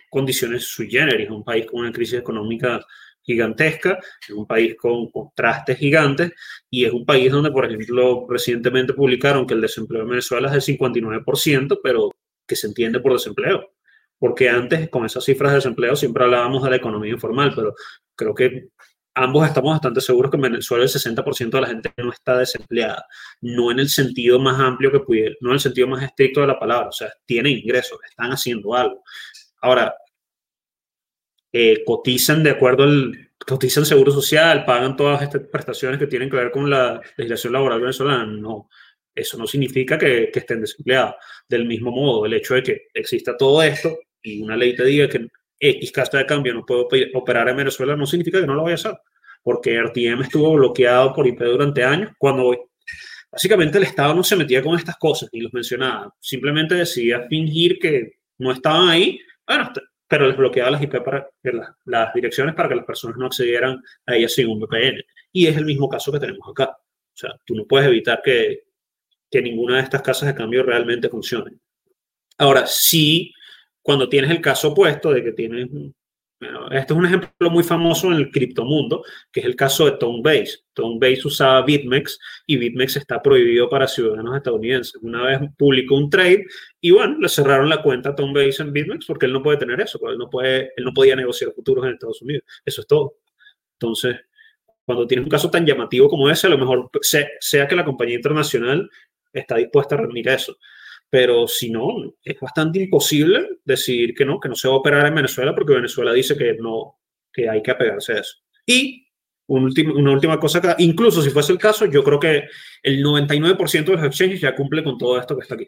condiciones 0.10 0.64
sui 0.64 0.90
un 1.30 1.44
país 1.44 1.66
con 1.66 1.82
una 1.82 1.92
crisis 1.92 2.20
económica 2.20 2.86
gigantesca, 3.22 3.98
es 4.22 4.30
un 4.30 4.46
país 4.46 4.76
con 4.76 5.10
contrastes 5.10 5.78
gigantes 5.78 6.32
y 6.70 6.86
es 6.86 6.92
un 6.92 7.06
país 7.06 7.32
donde, 7.32 7.52
por 7.52 7.66
ejemplo, 7.66 8.28
recientemente 8.30 8.94
publicaron 8.94 9.48
que 9.48 9.56
el 9.56 9.62
desempleo 9.62 10.04
en 10.04 10.10
Venezuela 10.10 10.48
es 10.56 10.66
del 10.66 10.78
59%, 10.78 11.80
pero 11.82 12.12
que 12.48 12.56
se 12.56 12.68
entiende 12.68 13.00
por 13.00 13.14
desempleo 13.14 13.75
porque 14.20 14.50
antes 14.50 14.90
con 14.90 15.06
esas 15.06 15.24
cifras 15.24 15.52
de 15.52 15.58
desempleo 15.58 15.96
siempre 15.96 16.24
hablábamos 16.24 16.64
de 16.64 16.70
la 16.70 16.76
economía 16.78 17.12
informal, 17.12 17.54
pero 17.56 17.76
creo 18.16 18.34
que 18.34 18.70
ambos 19.16 19.48
estamos 19.48 19.72
bastante 19.72 20.02
seguros 20.02 20.30
que 20.30 20.38
en 20.38 20.44
Venezuela 20.44 20.84
el 20.84 20.90
60% 20.90 21.50
de 21.50 21.62
la 21.62 21.68
gente 21.68 21.94
no 21.98 22.12
está 22.12 22.38
desempleada, 22.38 23.06
no 23.42 23.72
en 23.72 23.80
el 23.80 23.90
sentido 23.90 24.40
más 24.40 24.60
amplio 24.60 24.92
que 24.92 25.00
pudiera, 25.00 25.36
no 25.42 25.50
en 25.50 25.56
el 25.56 25.60
sentido 25.60 25.88
más 25.88 26.04
estricto 26.04 26.42
de 26.42 26.48
la 26.48 26.60
palabra, 26.60 26.90
o 26.90 26.92
sea, 26.92 27.12
tienen 27.26 27.58
ingresos, 27.58 27.98
están 28.08 28.32
haciendo 28.32 28.76
algo. 28.76 29.04
Ahora, 29.62 29.96
eh, 31.52 31.84
cotizan 31.86 32.44
de 32.44 32.50
acuerdo 32.52 32.84
al, 32.84 33.32
cotizan 33.48 33.86
seguro 33.86 34.12
social, 34.12 34.66
pagan 34.66 34.96
todas 34.98 35.22
estas 35.22 35.44
prestaciones 35.44 36.00
que 36.00 36.08
tienen 36.08 36.30
que 36.30 36.38
ver 36.38 36.52
con 36.52 36.70
la 36.70 37.02
legislación 37.18 37.54
laboral 37.54 37.80
venezolana, 37.80 38.26
no. 38.26 38.70
Eso 39.14 39.38
no 39.38 39.48
significa 39.48 39.98
que, 39.98 40.30
que 40.32 40.40
estén 40.40 40.60
desempleados. 40.60 41.16
Del 41.48 41.66
mismo 41.66 41.92
modo, 41.92 42.26
el 42.26 42.34
hecho 42.34 42.56
de 42.56 42.64
que 42.64 42.88
exista 42.94 43.38
todo 43.38 43.64
esto 43.64 43.98
y 44.26 44.42
una 44.42 44.58
ley 44.58 44.76
te 44.76 44.84
diga 44.84 45.08
que 45.08 45.28
X 45.60 45.92
casa 45.92 46.18
de 46.18 46.26
cambio 46.26 46.54
no 46.54 46.66
puede 46.66 47.12
operar 47.14 47.48
en 47.50 47.58
Venezuela, 47.58 47.96
no 47.96 48.06
significa 48.06 48.42
que 48.42 48.48
no 48.48 48.56
lo 48.56 48.64
vaya 48.64 48.74
a 48.74 48.76
hacer, 48.76 48.98
porque 49.44 49.80
RTM 49.80 50.22
estuvo 50.22 50.54
bloqueado 50.54 51.14
por 51.14 51.28
IP 51.28 51.42
durante 51.42 51.84
años, 51.84 52.12
cuando 52.18 52.70
básicamente 53.32 53.78
el 53.78 53.86
Estado 53.86 54.14
no 54.14 54.24
se 54.24 54.36
metía 54.36 54.62
con 54.62 54.78
estas 54.78 54.98
cosas 54.98 55.30
ni 55.32 55.42
los 55.42 55.54
mencionaba, 55.54 56.14
simplemente 56.20 56.76
decidía 56.76 57.28
fingir 57.28 57.80
que 57.80 58.20
no 58.40 58.52
estaban 58.52 58.90
ahí, 58.90 59.20
bueno, 59.48 59.72
pero 60.08 60.28
les 60.28 60.38
bloqueaba 60.38 60.72
las 60.72 60.82
IP 60.82 61.04
para 61.04 61.30
las, 61.44 61.70
las 61.86 62.14
direcciones 62.14 62.56
para 62.56 62.70
que 62.70 62.76
las 62.76 62.86
personas 62.86 63.18
no 63.18 63.26
accedieran 63.28 63.82
a 64.06 64.16
ellas 64.16 64.34
sin 64.34 64.48
un 64.48 64.60
VPN. 64.60 65.04
Y 65.32 65.48
es 65.48 65.58
el 65.58 65.66
mismo 65.66 65.90
caso 65.90 66.12
que 66.12 66.20
tenemos 66.20 66.48
acá. 66.48 66.78
O 66.78 67.18
sea, 67.18 67.32
tú 67.44 67.56
no 67.56 67.66
puedes 67.66 67.88
evitar 67.88 68.22
que, 68.24 68.66
que 69.32 69.42
ninguna 69.42 69.78
de 69.78 69.84
estas 69.84 70.02
casas 70.02 70.28
de 70.28 70.36
cambio 70.36 70.64
realmente 70.64 71.10
funcione. 71.10 71.58
Ahora, 72.38 72.68
sí 72.68 73.34
cuando 73.86 74.10
tienes 74.10 74.32
el 74.32 74.42
caso 74.42 74.70
opuesto 74.70 75.12
de 75.12 75.24
que 75.24 75.32
tienes, 75.32 75.70
bueno, 76.40 76.72
este 76.72 76.92
es 76.92 76.98
un 76.98 77.06
ejemplo 77.06 77.52
muy 77.52 77.64
famoso 77.64 78.08
en 78.08 78.14
el 78.14 78.32
criptomundo, 78.32 79.04
que 79.32 79.42
es 79.42 79.46
el 79.46 79.56
caso 79.56 79.86
de 79.86 79.92
Tonebase. 79.92 80.62
Tonebase 80.74 81.28
usaba 81.28 81.62
BitMEX 81.62 82.18
y 82.48 82.58
BitMEX 82.58 82.98
está 82.98 83.22
prohibido 83.22 83.70
para 83.70 83.88
ciudadanos 83.88 84.38
estadounidenses. 84.38 84.96
Una 85.04 85.26
vez 85.26 85.40
publicó 85.56 85.98
un 85.98 86.10
trade 86.10 86.46
y 86.82 86.90
bueno, 86.90 87.20
le 87.20 87.30
cerraron 87.30 87.70
la 87.70 87.84
cuenta 87.84 88.10
a 88.10 88.16
Tonebase 88.16 88.64
en 88.64 88.74
BitMEX 88.74 89.06
porque 89.06 89.28
él 89.28 89.34
no 89.34 89.44
puede 89.44 89.60
tener 89.60 89.80
eso, 89.80 90.00
porque 90.00 90.14
él 90.14 90.18
no, 90.18 90.32
puede, 90.32 90.72
él 90.76 90.84
no 90.84 90.92
podía 90.92 91.16
negociar 91.16 91.52
futuros 91.52 91.86
en 91.86 91.92
Estados 91.92 92.24
Unidos. 92.24 92.44
Eso 92.66 92.82
es 92.82 92.88
todo. 92.88 93.18
Entonces, 93.74 94.16
cuando 94.84 95.06
tienes 95.06 95.26
un 95.26 95.30
caso 95.30 95.52
tan 95.52 95.64
llamativo 95.64 96.10
como 96.10 96.28
ese, 96.28 96.48
a 96.48 96.50
lo 96.50 96.58
mejor 96.58 96.90
sea 97.02 97.68
que 97.68 97.76
la 97.76 97.86
compañía 97.86 98.16
internacional 98.16 98.90
está 99.32 99.58
dispuesta 99.58 99.94
a 99.94 100.00
reunir 100.00 100.28
eso 100.30 100.58
pero 101.10 101.48
si 101.48 101.70
no, 101.70 102.14
es 102.24 102.40
bastante 102.40 102.80
imposible 102.80 103.60
decir 103.64 104.14
que 104.14 104.26
no, 104.26 104.40
que 104.40 104.50
no 104.50 104.56
se 104.56 104.68
va 104.68 104.74
a 104.74 104.78
operar 104.78 105.06
en 105.06 105.16
Venezuela 105.16 105.54
porque 105.54 105.74
Venezuela 105.74 106.12
dice 106.14 106.38
que 106.38 106.56
no, 106.56 107.00
que 107.32 107.50
hay 107.50 107.62
que 107.62 107.72
apegarse 107.72 108.14
a 108.14 108.20
eso. 108.20 108.36
Y 108.66 109.08
un 109.48 109.72
una 109.96 110.12
última 110.12 110.40
cosa 110.40 110.58
acá, 110.58 110.76
incluso 110.80 111.22
si 111.22 111.30
fuese 111.30 111.52
el 111.52 111.60
caso, 111.60 111.86
yo 111.86 112.04
creo 112.04 112.20
que 112.20 112.46
el 112.82 113.04
99% 113.04 113.86
de 113.86 113.94
los 113.94 114.04
exchanges 114.04 114.42
ya 114.42 114.56
cumple 114.56 114.84
con 114.84 114.98
todo 114.98 115.20
esto 115.20 115.36
que 115.36 115.44
está 115.44 115.56
aquí. 115.56 115.68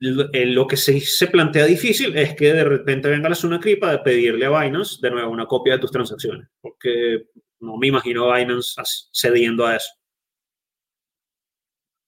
Lo 0.00 0.66
que 0.66 0.76
se, 0.76 0.98
se 0.98 1.28
plantea 1.28 1.64
difícil 1.64 2.16
es 2.16 2.34
que 2.34 2.52
de 2.52 2.64
repente 2.64 3.08
venga 3.08 3.28
la 3.28 3.36
zona 3.36 3.60
cripa 3.60 3.92
de 3.92 3.98
pedirle 4.00 4.46
a 4.46 4.60
Binance 4.60 4.98
de 5.00 5.12
nuevo 5.12 5.30
una 5.30 5.46
copia 5.46 5.74
de 5.74 5.78
tus 5.78 5.92
transacciones, 5.92 6.48
porque 6.60 7.26
no 7.60 7.76
me 7.76 7.86
imagino 7.86 8.28
a 8.28 8.36
Binance 8.36 8.82
cediendo 9.12 9.64
a 9.64 9.76
eso. 9.76 9.92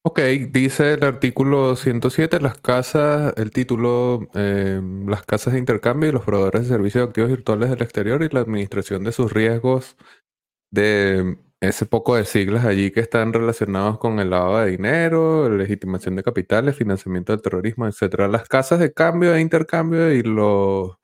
Ok, 0.07 0.21
dice 0.51 0.93
el 0.93 1.05
artículo 1.05 1.77
107, 1.77 2.39
las 2.39 2.59
casas, 2.59 3.33
el 3.39 3.51
título, 3.51 4.29
eh, 4.35 4.79
las 5.07 5.25
casas 5.25 5.55
de 5.55 5.59
intercambio 5.59 6.11
y 6.11 6.13
los 6.13 6.25
proveedores 6.25 6.63
de 6.65 6.69
servicios 6.69 7.05
de 7.05 7.09
activos 7.09 7.31
virtuales 7.31 7.71
del 7.71 7.81
exterior 7.81 8.23
y 8.23 8.29
la 8.29 8.41
administración 8.41 9.03
de 9.03 9.13
sus 9.13 9.33
riesgos 9.33 9.97
de 10.73 11.39
ese 11.61 11.87
poco 11.87 12.17
de 12.17 12.27
siglas 12.27 12.67
allí 12.67 12.91
que 12.93 13.01
están 13.01 13.33
relacionados 13.33 13.99
con 13.99 14.21
el 14.21 14.31
lavado 14.31 14.59
de 14.61 14.73
dinero, 14.73 15.49
legitimación 15.49 16.17
de 16.17 16.23
capitales, 16.23 16.77
financiamiento 16.77 17.33
del 17.33 17.43
terrorismo, 17.43 17.87
etcétera. 17.87 18.29
Las 18.29 18.49
casas 18.49 18.81
de 18.81 18.93
cambio 18.93 19.35
e 19.35 19.41
intercambio 19.41 20.13
y 20.13 20.23
los 20.23 20.97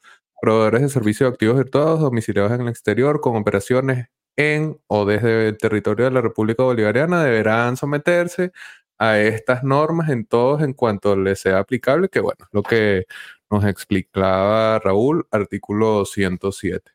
proveedores 0.43 0.83
de 0.83 0.89
servicios 0.91 1.31
de 1.31 1.35
activos 1.35 1.57
virtuales 1.57 2.01
domiciliados 2.01 2.53
en 2.53 2.63
el 2.63 2.69
exterior 2.69 3.21
con 3.21 3.37
operaciones 3.37 4.09
en 4.37 4.79
o 4.87 5.05
desde 5.05 5.49
el 5.49 5.59
territorio 5.59 6.07
de 6.07 6.13
la 6.13 6.21
República 6.23 6.63
Bolivariana 6.63 7.23
deberán 7.25 7.77
someterse 7.77 8.53
estas 9.01 9.65
normas 9.65 10.11
en 10.11 10.27
todos 10.27 10.63
en 10.63 10.75
cuanto 10.75 11.17
les 11.17 11.41
sea 11.41 11.59
aplicable, 11.59 12.09
que 12.09 12.21
bueno, 12.21 12.47
lo 12.53 12.63
que 12.63 13.07
nos 13.51 13.65
explicaba 13.65 14.79
Raúl, 14.79 15.27
artículo 15.31 16.05
107. 16.05 16.93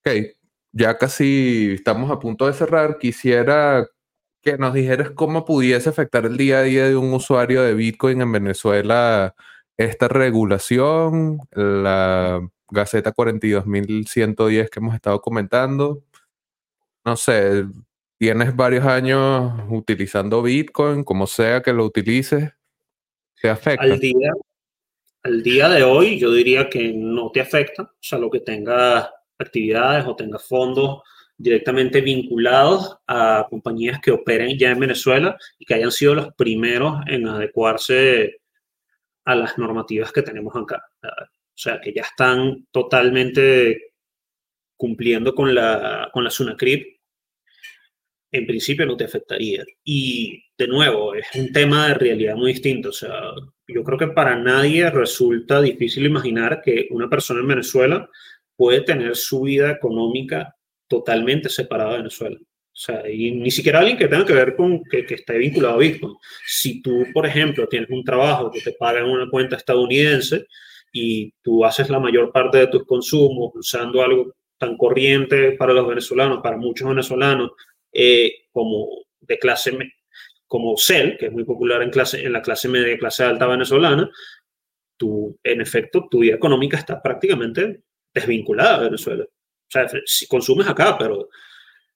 Ok, 0.00 0.10
ya 0.72 0.98
casi 0.98 1.72
estamos 1.74 2.10
a 2.10 2.18
punto 2.18 2.46
de 2.46 2.54
cerrar. 2.54 2.98
Quisiera 2.98 3.86
que 4.42 4.58
nos 4.58 4.74
dijeras 4.74 5.10
cómo 5.12 5.44
pudiese 5.44 5.88
afectar 5.90 6.26
el 6.26 6.36
día 6.36 6.58
a 6.58 6.62
día 6.62 6.88
de 6.88 6.96
un 6.96 7.12
usuario 7.14 7.62
de 7.62 7.74
Bitcoin 7.74 8.20
en 8.22 8.32
Venezuela 8.32 9.34
esta 9.76 10.08
regulación, 10.08 11.38
la 11.52 12.40
Gaceta 12.70 13.12
42110 13.12 14.70
que 14.70 14.80
hemos 14.80 14.94
estado 14.94 15.20
comentando. 15.20 16.04
No 17.04 17.16
sé, 17.16 17.64
tienes 18.18 18.54
varios 18.54 18.84
años 18.84 19.52
utilizando 19.68 20.42
Bitcoin, 20.42 21.04
como 21.04 21.26
sea 21.26 21.62
que 21.62 21.72
lo 21.72 21.84
utilices, 21.84 22.52
¿te 23.40 23.48
afecta? 23.48 23.84
Al 23.84 23.98
día, 23.98 24.32
al 25.22 25.42
día 25.42 25.68
de 25.68 25.82
hoy 25.82 26.18
yo 26.18 26.32
diría 26.32 26.68
que 26.68 26.92
no 26.92 27.30
te 27.30 27.40
afecta, 27.40 27.82
o 27.82 27.90
sea, 28.00 28.18
lo 28.18 28.30
que 28.30 28.40
tengas 28.40 29.08
actividades 29.38 30.06
o 30.06 30.14
tengas 30.14 30.46
fondos 30.46 31.02
directamente 31.36 32.00
vinculados 32.00 32.96
a 33.06 33.46
compañías 33.50 34.00
que 34.00 34.12
operen 34.12 34.56
ya 34.56 34.70
en 34.70 34.78
Venezuela 34.78 35.36
y 35.58 35.64
que 35.64 35.74
hayan 35.74 35.90
sido 35.90 36.14
los 36.14 36.34
primeros 36.34 37.00
en 37.06 37.26
adecuarse 37.26 38.40
a 39.24 39.34
las 39.34 39.58
normativas 39.58 40.12
que 40.12 40.22
tenemos 40.22 40.54
acá. 40.54 40.84
O 41.02 41.56
sea, 41.56 41.80
que 41.80 41.92
ya 41.92 42.02
están 42.02 42.66
totalmente 42.70 43.94
cumpliendo 44.76 45.34
con 45.34 45.54
la, 45.54 46.10
con 46.12 46.24
la 46.24 46.30
SUNACRIP 46.30 46.93
en 48.36 48.46
principio 48.46 48.86
no 48.86 48.96
te 48.96 49.04
afectaría. 49.04 49.64
Y 49.84 50.42
de 50.58 50.68
nuevo, 50.68 51.14
es 51.14 51.26
un 51.34 51.52
tema 51.52 51.88
de 51.88 51.94
realidad 51.94 52.36
muy 52.36 52.52
distinto. 52.52 52.90
O 52.90 52.92
sea, 52.92 53.32
yo 53.66 53.82
creo 53.84 53.98
que 53.98 54.08
para 54.08 54.36
nadie 54.36 54.90
resulta 54.90 55.60
difícil 55.60 56.06
imaginar 56.06 56.60
que 56.62 56.88
una 56.90 57.08
persona 57.08 57.40
en 57.40 57.48
Venezuela 57.48 58.08
puede 58.56 58.82
tener 58.82 59.16
su 59.16 59.42
vida 59.42 59.70
económica 59.70 60.54
totalmente 60.88 61.48
separada 61.48 61.92
de 61.92 61.96
Venezuela. 61.98 62.38
O 62.40 62.76
sea, 62.76 63.08
y 63.08 63.30
ni 63.30 63.52
siquiera 63.52 63.78
alguien 63.78 63.96
que 63.96 64.08
tenga 64.08 64.26
que 64.26 64.32
ver 64.32 64.56
con 64.56 64.82
que, 64.84 65.06
que 65.06 65.14
esté 65.14 65.38
vinculado 65.38 65.74
a 65.74 65.78
Bitcoin. 65.78 66.14
Si 66.44 66.82
tú, 66.82 67.06
por 67.12 67.24
ejemplo, 67.24 67.68
tienes 67.68 67.88
un 67.90 68.02
trabajo 68.02 68.50
que 68.50 68.60
te 68.60 68.72
paga 68.72 68.98
en 68.98 69.06
una 69.06 69.30
cuenta 69.30 69.56
estadounidense 69.56 70.46
y 70.92 71.32
tú 71.40 71.64
haces 71.64 71.88
la 71.88 72.00
mayor 72.00 72.32
parte 72.32 72.58
de 72.58 72.66
tus 72.66 72.84
consumos 72.84 73.52
usando 73.54 74.02
algo 74.02 74.34
tan 74.58 74.76
corriente 74.76 75.52
para 75.52 75.72
los 75.72 75.86
venezolanos, 75.86 76.40
para 76.42 76.56
muchos 76.56 76.88
venezolanos, 76.88 77.52
eh, 77.94 78.46
como 78.52 78.88
de 79.20 79.38
clase 79.38 79.72
como 80.46 80.76
CEL, 80.76 81.16
que 81.18 81.26
es 81.26 81.32
muy 81.32 81.44
popular 81.44 81.82
en, 81.82 81.90
clase, 81.90 82.24
en 82.24 82.32
la 82.32 82.42
clase 82.42 82.68
media 82.68 82.98
clase 82.98 83.24
alta 83.24 83.46
venezolana, 83.46 84.10
tú, 84.96 85.38
en 85.42 85.60
efecto, 85.60 86.06
tu 86.10 86.20
vida 86.20 86.34
económica 86.34 86.76
está 86.76 87.02
prácticamente 87.02 87.82
desvinculada 88.12 88.78
de 88.78 88.84
Venezuela. 88.84 89.24
O 89.24 89.70
sea, 89.70 89.88
si 90.04 90.26
consumes 90.26 90.68
acá, 90.68 90.96
pero 90.98 91.28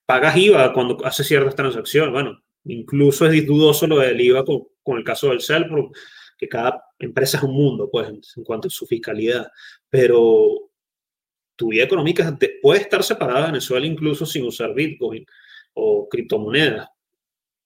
pagas 0.07 0.37
IVA 0.37 0.73
cuando 0.73 1.05
haces 1.05 1.27
ciertas 1.27 1.55
transacciones. 1.55 2.13
Bueno, 2.13 2.43
incluso 2.65 3.27
es 3.27 3.47
dudoso 3.47 3.87
lo 3.87 3.99
del 3.99 4.21
IVA 4.21 4.45
con, 4.45 4.65
con 4.83 4.99
el 4.99 5.05
caso 5.05 5.29
del 5.29 5.43
CEL, 5.43 5.69
porque 5.69 6.49
cada 6.49 6.83
empresa 6.99 7.37
es 7.39 7.45
un 7.45 7.55
mundo, 7.55 7.89
pues, 7.91 8.09
en 8.09 8.45
cuanto 8.45 8.69
a 8.69 8.71
su 8.71 8.87
fiscalidad. 8.87 9.49
Pero 9.91 10.71
tu 11.55 11.69
vida 11.69 11.85
económica 11.85 12.37
puede 12.63 12.81
estar 12.81 13.03
separada 13.03 13.41
de 13.41 13.47
Venezuela 13.47 13.87
incluso 13.87 14.25
sin 14.25 14.47
usar 14.47 14.75
Bitcoin 14.75 15.27
o 15.79 16.09
criptomonedas. 16.09 16.89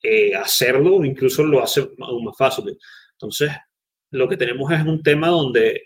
Eh, 0.02 0.34
hacerlo 0.34 1.04
incluso 1.04 1.44
lo 1.44 1.62
hace 1.62 1.88
aún 2.00 2.24
más 2.24 2.36
fácil. 2.36 2.76
Entonces, 3.12 3.50
lo 4.10 4.28
que 4.28 4.36
tenemos 4.36 4.70
es 4.72 4.84
un 4.84 5.02
tema 5.02 5.28
donde 5.28 5.84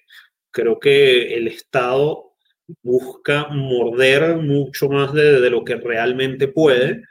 creo 0.50 0.80
que 0.80 1.34
el 1.34 1.48
Estado 1.48 2.32
busca 2.82 3.48
morder 3.48 4.36
mucho 4.38 4.88
más 4.88 5.12
de, 5.12 5.40
de 5.40 5.50
lo 5.50 5.64
que 5.64 5.76
realmente 5.76 6.48
puede 6.48 7.02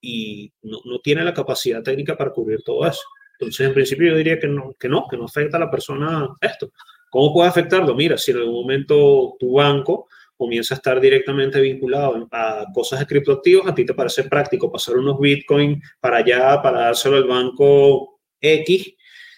y 0.00 0.52
no, 0.62 0.78
no, 0.84 0.98
tiene 1.00 1.22
la 1.24 1.34
capacidad 1.34 1.82
técnica 1.82 2.16
para 2.16 2.32
cubrir 2.32 2.62
todo 2.62 2.86
eso. 2.86 3.02
Entonces, 3.38 3.66
en 3.66 3.74
principio 3.74 4.10
yo 4.10 4.16
diría 4.16 4.38
que 4.38 4.48
no, 4.48 4.74
que 4.78 4.88
no, 4.88 5.06
que 5.08 5.16
no 5.16 5.24
afecta 5.24 5.56
a 5.56 5.60
la 5.60 5.70
persona 5.70 6.28
esto. 6.40 6.72
¿Cómo 7.10 7.32
puede 7.32 7.48
afectarlo? 7.48 7.94
Mira, 7.94 8.18
si 8.18 8.32
en 8.32 8.38
algún 8.38 8.62
momento 8.62 9.36
tu 9.38 9.52
banco 9.54 10.08
comienza 10.36 10.74
a 10.74 10.76
estar 10.76 11.00
directamente 11.00 11.60
vinculado 11.60 12.28
a 12.30 12.66
cosas 12.74 13.00
de 13.00 13.06
criptoactivos, 13.06 13.66
a 13.66 13.74
ti 13.74 13.84
te 13.84 13.94
parece 13.94 14.24
práctico 14.24 14.70
pasar 14.70 14.96
unos 14.96 15.18
Bitcoin 15.18 15.80
para 16.00 16.18
allá, 16.18 16.60
para 16.62 16.80
dárselo 16.80 17.16
al 17.16 17.24
banco 17.24 18.20
X, 18.40 18.94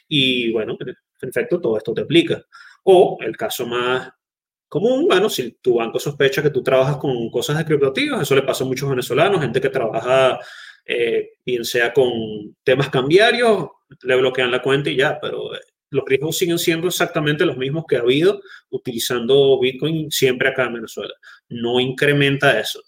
y 0.08 0.52
bueno, 0.52 0.76
en 0.80 1.28
efecto, 1.28 1.60
todo 1.60 1.76
esto 1.76 1.92
te 1.94 2.02
aplica. 2.02 2.42
O 2.84 3.18
el 3.20 3.36
caso 3.36 3.66
más 3.66 4.10
común, 4.68 5.06
bueno, 5.06 5.28
si 5.28 5.52
tu 5.60 5.74
banco 5.74 5.98
sospecha 5.98 6.42
que 6.42 6.50
tú 6.50 6.62
trabajas 6.62 6.96
con 6.96 7.30
cosas 7.30 7.58
de 7.58 7.64
criptoactivos, 7.64 8.22
eso 8.22 8.34
le 8.34 8.42
pasa 8.42 8.64
a 8.64 8.66
muchos 8.66 8.88
venezolanos, 8.88 9.40
gente 9.40 9.60
que 9.60 9.70
trabaja, 9.70 10.38
eh, 10.84 11.30
bien 11.44 11.64
sea 11.64 11.92
con 11.92 12.10
temas 12.62 12.90
cambiarios, 12.90 13.68
le 14.02 14.16
bloquean 14.16 14.50
la 14.50 14.62
cuenta 14.62 14.90
y 14.90 14.96
ya, 14.96 15.18
pero 15.20 15.54
eh, 15.54 15.60
los 15.90 16.04
riesgos 16.06 16.36
siguen 16.36 16.58
siendo 16.58 16.88
exactamente 16.88 17.46
los 17.46 17.56
mismos 17.56 17.84
que 17.88 17.96
ha 17.96 18.00
habido 18.00 18.40
utilizando 18.70 19.58
Bitcoin 19.60 20.10
siempre 20.10 20.48
acá 20.48 20.64
en 20.64 20.74
Venezuela. 20.74 21.14
No 21.48 21.80
incrementa 21.80 22.58
eso. 22.58 22.80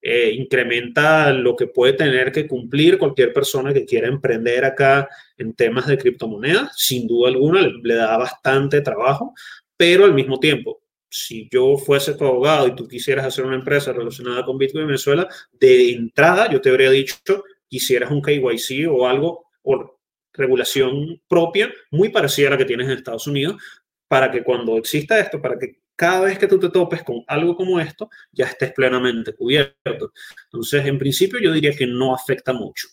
Eh, 0.00 0.30
incrementa 0.32 1.32
lo 1.32 1.56
que 1.56 1.66
puede 1.66 1.92
tener 1.92 2.30
que 2.30 2.46
cumplir 2.46 2.98
cualquier 2.98 3.32
persona 3.32 3.74
que 3.74 3.84
quiera 3.84 4.06
emprender 4.06 4.64
acá 4.64 5.08
en 5.36 5.54
temas 5.54 5.86
de 5.86 5.98
criptomonedas. 5.98 6.72
Sin 6.76 7.06
duda 7.06 7.28
alguna, 7.28 7.60
le, 7.62 7.72
le 7.82 7.94
da 7.94 8.16
bastante 8.16 8.80
trabajo, 8.80 9.34
pero 9.76 10.04
al 10.04 10.14
mismo 10.14 10.38
tiempo, 10.38 10.80
si 11.10 11.48
yo 11.50 11.76
fuese 11.76 12.14
tu 12.14 12.24
abogado 12.24 12.68
y 12.68 12.76
tú 12.76 12.86
quisieras 12.86 13.26
hacer 13.26 13.44
una 13.44 13.56
empresa 13.56 13.92
relacionada 13.92 14.44
con 14.44 14.58
Bitcoin 14.58 14.82
en 14.82 14.88
Venezuela, 14.88 15.28
de 15.52 15.90
entrada 15.90 16.50
yo 16.50 16.60
te 16.60 16.70
habría 16.70 16.90
dicho, 16.90 17.44
quisieras 17.66 18.10
un 18.10 18.22
KYC 18.22 18.88
o 18.90 19.06
algo, 19.06 19.46
o 19.62 19.97
regulación 20.38 21.20
propia 21.28 21.70
muy 21.90 22.08
parecida 22.08 22.48
a 22.48 22.50
la 22.52 22.58
que 22.58 22.64
tienes 22.64 22.86
en 22.86 22.94
Estados 22.94 23.26
Unidos, 23.26 23.60
para 24.08 24.30
que 24.30 24.42
cuando 24.42 24.78
exista 24.78 25.18
esto, 25.18 25.42
para 25.42 25.58
que 25.58 25.80
cada 25.94 26.20
vez 26.20 26.38
que 26.38 26.46
tú 26.46 26.58
te 26.60 26.70
topes 26.70 27.02
con 27.02 27.24
algo 27.26 27.56
como 27.56 27.80
esto, 27.80 28.08
ya 28.30 28.46
estés 28.46 28.72
plenamente 28.72 29.34
cubierto. 29.34 30.12
Entonces, 30.44 30.86
en 30.86 30.96
principio 30.96 31.40
yo 31.40 31.52
diría 31.52 31.72
que 31.72 31.86
no 31.86 32.14
afecta 32.14 32.52
mucho. 32.52 32.88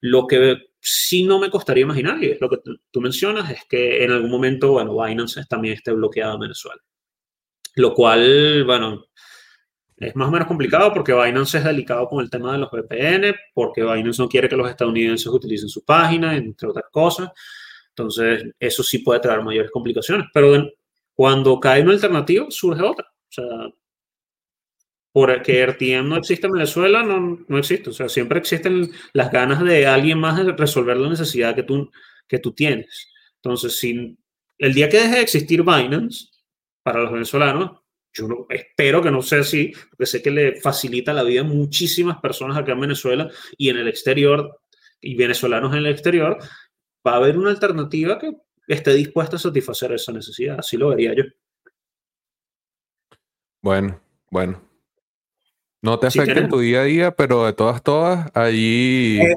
Lo 0.00 0.26
que 0.26 0.56
sí 0.80 1.22
no 1.22 1.38
me 1.38 1.48
costaría 1.48 1.84
imaginar, 1.84 2.22
y 2.22 2.32
es 2.32 2.40
lo 2.40 2.50
que 2.50 2.58
tú 2.90 3.00
mencionas, 3.00 3.50
es 3.50 3.64
que 3.68 4.02
en 4.02 4.10
algún 4.10 4.30
momento, 4.30 4.72
bueno, 4.72 5.00
Binance 5.00 5.44
también 5.48 5.74
esté 5.74 5.92
bloqueado 5.92 6.34
en 6.34 6.40
Venezuela. 6.40 6.82
Lo 7.76 7.94
cual, 7.94 8.64
bueno, 8.64 9.06
es 10.00 10.16
más 10.16 10.28
o 10.28 10.30
menos 10.30 10.48
complicado 10.48 10.92
porque 10.94 11.12
Binance 11.12 11.58
es 11.58 11.64
delicado 11.64 12.08
con 12.08 12.20
el 12.20 12.30
tema 12.30 12.52
de 12.52 12.58
los 12.58 12.70
VPN, 12.70 13.34
porque 13.52 13.82
Binance 13.82 14.22
no 14.22 14.28
quiere 14.28 14.48
que 14.48 14.56
los 14.56 14.68
estadounidenses 14.68 15.26
utilicen 15.26 15.68
su 15.68 15.84
página, 15.84 16.36
entre 16.36 16.68
otras 16.68 16.86
cosas. 16.90 17.30
Entonces, 17.90 18.44
eso 18.58 18.82
sí 18.82 19.00
puede 19.00 19.20
traer 19.20 19.42
mayores 19.42 19.70
complicaciones. 19.70 20.26
Pero 20.32 20.70
cuando 21.14 21.60
cae 21.60 21.82
una 21.82 21.92
alternativa, 21.92 22.46
surge 22.48 22.82
otra. 22.82 23.06
O 23.06 23.32
sea, 23.32 23.44
porque 25.12 25.66
RTM 25.66 26.08
no 26.08 26.16
existe 26.16 26.46
en 26.46 26.54
Venezuela, 26.54 27.02
no, 27.02 27.44
no 27.46 27.58
existe. 27.58 27.90
O 27.90 27.92
sea, 27.92 28.08
siempre 28.08 28.38
existen 28.38 28.90
las 29.12 29.30
ganas 29.30 29.62
de 29.62 29.86
alguien 29.86 30.18
más 30.18 30.38
de 30.38 30.52
resolver 30.52 30.96
la 30.96 31.10
necesidad 31.10 31.54
que 31.54 31.64
tú, 31.64 31.90
que 32.26 32.38
tú 32.38 32.52
tienes. 32.52 33.08
Entonces, 33.36 33.76
si 33.76 34.16
el 34.58 34.72
día 34.72 34.88
que 34.88 34.98
deje 34.98 35.16
de 35.16 35.20
existir 35.20 35.62
Binance, 35.62 36.28
para 36.82 37.00
los 37.02 37.12
venezolanos, 37.12 37.80
yo 38.12 38.26
no, 38.26 38.46
espero 38.48 39.02
que 39.02 39.10
no 39.10 39.22
sea 39.22 39.40
así, 39.40 39.72
porque 39.90 40.06
sé 40.06 40.22
que 40.22 40.30
le 40.30 40.56
facilita 40.60 41.12
la 41.12 41.22
vida 41.22 41.42
a 41.42 41.44
muchísimas 41.44 42.18
personas 42.20 42.56
acá 42.56 42.72
en 42.72 42.80
Venezuela 42.80 43.30
y 43.56 43.68
en 43.68 43.76
el 43.76 43.88
exterior, 43.88 44.60
y 45.00 45.14
venezolanos 45.14 45.72
en 45.72 45.78
el 45.78 45.86
exterior, 45.86 46.38
va 47.06 47.12
a 47.12 47.16
haber 47.16 47.38
una 47.38 47.50
alternativa 47.50 48.18
que 48.18 48.32
esté 48.66 48.94
dispuesta 48.94 49.36
a 49.36 49.38
satisfacer 49.38 49.92
esa 49.92 50.12
necesidad. 50.12 50.58
Así 50.58 50.76
lo 50.76 50.88
vería 50.88 51.14
yo. 51.14 51.24
Bueno, 53.62 54.00
bueno. 54.30 54.62
No 55.82 55.98
te 55.98 56.08
afecta 56.08 56.40
en 56.40 56.48
tu 56.48 56.58
día 56.58 56.82
a 56.82 56.84
día, 56.84 57.10
pero 57.12 57.46
de 57.46 57.54
todas, 57.54 57.82
todas, 57.82 58.30
ahí 58.34 59.18
eh, 59.22 59.34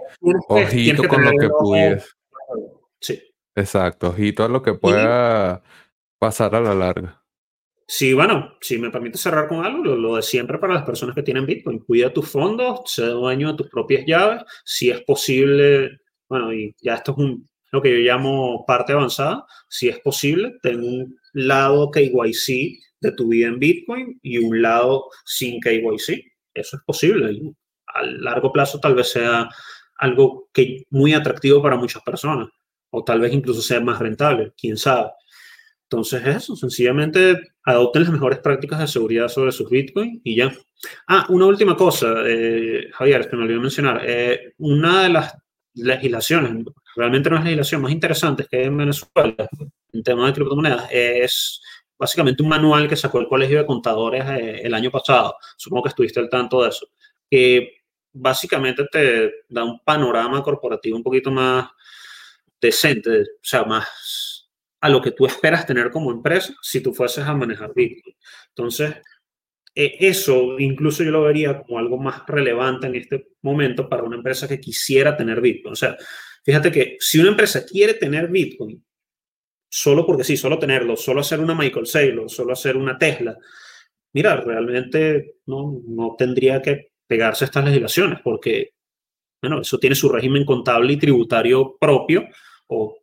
ojito 0.50 1.08
con 1.08 1.24
lo 1.24 1.32
que. 1.32 2.02
Sí. 3.00 3.22
Exacto, 3.56 4.10
ojito 4.10 4.44
a 4.44 4.50
lo 4.50 4.62
que 4.62 4.74
pueda 4.74 5.64
pasar 6.20 6.54
a 6.56 6.60
la 6.60 6.76
larga. 6.76 7.23
Sí, 7.88 8.14
bueno, 8.14 8.56
si 8.62 8.78
me 8.78 8.90
permite 8.90 9.18
cerrar 9.18 9.48
con 9.48 9.66
algo, 9.66 9.84
lo, 9.84 10.16
de 10.16 10.22
siempre 10.22 10.58
para 10.58 10.74
las 10.74 10.84
personas 10.84 11.16
que 11.16 11.24
tienen 11.24 11.46
Bitcoin, 11.46 11.80
cuida 11.80 12.14
tus 12.14 12.30
fondos, 12.30 12.82
sé 12.86 13.06
dueño 13.06 13.52
de 13.52 13.58
tus 13.58 13.70
propias 13.70 14.06
llaves, 14.06 14.44
si 14.64 14.90
es 14.90 15.02
posible, 15.02 16.00
bueno, 16.30 16.54
y 16.54 16.74
ya 16.82 16.96
esto 16.96 17.12
es 17.12 17.18
un, 17.18 17.48
lo 17.72 17.82
que 17.82 17.92
yo 17.92 17.98
llamo 17.98 18.66
parte 18.66 18.94
avanzada, 18.94 19.46
si 19.68 19.90
es 19.90 20.00
posible, 20.00 20.54
ten 20.62 20.80
un 20.82 21.18
lado 21.34 21.92
KYC 21.92 22.80
de 23.02 23.12
tu 23.12 23.28
vida 23.30 23.48
en 23.48 23.60
Bitcoin 23.60 24.20
y 24.22 24.38
un 24.38 24.62
lado 24.62 25.10
sin 25.26 25.60
KYC. 25.60 26.24
Eso 26.54 26.78
es 26.78 26.84
posible. 26.86 27.40
a 27.88 28.04
largo 28.04 28.52
plazo 28.52 28.80
tal 28.80 28.96
vez 28.96 29.10
sea 29.12 29.50
algo 29.98 30.50
que 30.54 30.84
muy 30.90 31.14
atractivo 31.14 31.62
para 31.62 31.76
muchas 31.76 32.04
personas 32.04 32.48
o 32.92 33.04
tal 33.04 33.20
vez 33.20 33.34
incluso 33.34 33.62
sea 33.62 33.80
más 33.82 34.00
rentable, 34.00 34.54
quién 34.56 34.78
sabe. 34.78 35.10
Entonces 35.94 36.26
eso, 36.26 36.56
sencillamente 36.56 37.40
adopten 37.64 38.02
las 38.02 38.12
mejores 38.12 38.40
prácticas 38.40 38.80
de 38.80 38.88
seguridad 38.88 39.28
sobre 39.28 39.52
sus 39.52 39.70
Bitcoin 39.70 40.20
y 40.24 40.36
ya. 40.38 40.52
Ah, 41.08 41.28
una 41.30 41.46
última 41.46 41.78
cosa, 41.78 42.16
eh, 42.26 42.90
Javier, 42.92 43.30
que 43.30 43.36
me 43.36 43.44
olvidé 43.44 43.60
mencionar. 43.60 44.02
Eh, 44.04 44.56
una 44.58 45.04
de 45.04 45.10
las 45.10 45.38
legislaciones, 45.76 46.66
realmente 46.96 47.30
no 47.30 47.38
es 47.38 47.44
legislación 47.44 47.84
más 47.84 47.92
interesante 47.92 48.48
que 48.50 48.58
hay 48.58 48.64
en 48.64 48.78
Venezuela, 48.78 49.48
en 49.92 50.04
tema 50.04 50.26
de 50.26 50.34
criptomonedas, 50.34 50.88
es 50.92 51.62
básicamente 51.96 52.42
un 52.42 52.50
manual 52.50 52.90
que 52.90 52.96
sacó 52.96 53.20
el 53.20 53.28
Colegio 53.28 53.60
de 53.60 53.66
Contadores 53.68 54.26
eh, 54.30 54.62
el 54.64 54.74
año 54.74 54.90
pasado. 54.90 55.36
Supongo 55.56 55.84
que 55.84 55.90
estuviste 55.90 56.20
al 56.20 56.30
tanto 56.30 56.64
de 56.64 56.70
eso. 56.70 56.88
Que 57.30 57.84
básicamente 58.14 58.84
te 58.92 59.32
da 59.48 59.64
un 59.64 59.80
panorama 59.86 60.42
corporativo 60.42 60.98
un 60.98 61.04
poquito 61.04 61.30
más 61.30 61.70
decente, 62.60 63.22
o 63.22 63.26
sea, 63.44 63.64
más 63.66 63.88
a 64.84 64.90
lo 64.90 65.02
que 65.02 65.12
tú 65.12 65.26
esperas 65.26 65.66
tener 65.66 65.90
como 65.90 66.12
empresa 66.12 66.54
si 66.62 66.82
tú 66.82 66.94
fueses 66.94 67.24
a 67.24 67.34
manejar 67.34 67.74
Bitcoin. 67.74 68.18
Entonces, 68.50 68.94
eh, 69.74 69.96
eso 69.98 70.60
incluso 70.60 71.06
yo 71.06 71.12
lo 71.12 71.24
vería 71.24 71.62
como 71.62 71.80
algo 71.80 71.98
más 71.98 72.24
relevante 72.28 72.88
en 72.88 72.96
este 72.96 73.30
momento 73.44 73.88
para 73.88 74.04
una 74.04 74.18
empresa 74.18 74.46
que 74.46 74.60
quisiera 74.60 75.16
tener 75.16 75.40
Bitcoin. 75.40 75.72
O 75.72 75.76
sea, 75.78 75.96
fíjate 76.44 76.70
que 76.70 76.98
si 77.00 77.18
una 77.18 77.30
empresa 77.30 77.66
quiere 77.66 77.94
tener 77.94 78.28
Bitcoin, 78.28 78.84
solo 79.70 80.06
porque 80.06 80.26
sí, 80.26 80.36
solo 80.36 80.60
tenerlo, 80.60 80.98
solo 80.98 81.22
hacer 81.22 81.40
una 81.40 81.56
Michael 81.56 81.88
Saylor, 81.88 82.30
solo 82.30 82.52
hacer 82.52 82.76
una 82.76 82.98
Tesla, 82.98 83.38
mira, 84.12 84.36
realmente 84.36 85.36
no, 85.46 85.82
no 85.88 86.16
tendría 86.18 86.62
que 86.62 86.92
pegarse 87.08 87.46
a 87.46 87.48
estas 87.48 87.64
legislaciones 87.64 88.20
porque, 88.22 88.74
bueno, 89.42 89.62
eso 89.62 89.78
tiene 89.78 89.96
su 89.96 90.10
régimen 90.10 90.44
contable 90.44 90.92
y 90.92 90.98
tributario 90.98 91.78
propio 91.80 92.28
o 92.68 93.03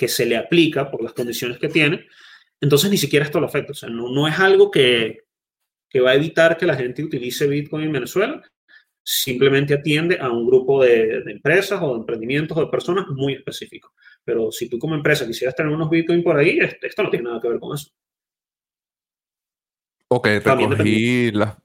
que 0.00 0.08
se 0.08 0.24
le 0.24 0.38
aplica 0.38 0.90
por 0.90 1.02
las 1.02 1.12
condiciones 1.12 1.58
que 1.58 1.68
tiene, 1.68 2.06
entonces 2.58 2.90
ni 2.90 2.96
siquiera 2.96 3.26
esto 3.26 3.38
lo 3.38 3.44
afecta. 3.44 3.72
O 3.72 3.74
sea, 3.74 3.90
no, 3.90 4.08
no 4.08 4.26
es 4.26 4.38
algo 4.38 4.70
que, 4.70 5.24
que 5.90 6.00
va 6.00 6.12
a 6.12 6.14
evitar 6.14 6.56
que 6.56 6.64
la 6.64 6.74
gente 6.74 7.04
utilice 7.04 7.46
Bitcoin 7.46 7.84
en 7.84 7.92
Venezuela, 7.92 8.42
simplemente 9.04 9.74
atiende 9.74 10.18
a 10.18 10.30
un 10.30 10.46
grupo 10.46 10.82
de, 10.82 11.20
de, 11.20 11.32
empresas 11.32 11.82
o 11.82 11.92
de 11.92 12.00
emprendimientos 12.00 12.56
o 12.56 12.62
de 12.62 12.70
personas 12.70 13.08
muy 13.08 13.34
específicos. 13.34 13.92
Pero 14.24 14.50
si 14.50 14.70
tú 14.70 14.78
como 14.78 14.94
empresa 14.94 15.26
quisieras 15.26 15.54
tener 15.54 15.70
unos 15.70 15.90
Bitcoin 15.90 16.22
por 16.22 16.38
ahí, 16.38 16.58
esto 16.58 17.02
no 17.02 17.10
tiene 17.10 17.26
nada 17.26 17.40
que 17.42 17.48
ver 17.48 17.60
con 17.60 17.76
eso. 17.76 17.90
Ok, 20.08 20.28
recogí 20.42 21.30
las, 21.32 21.58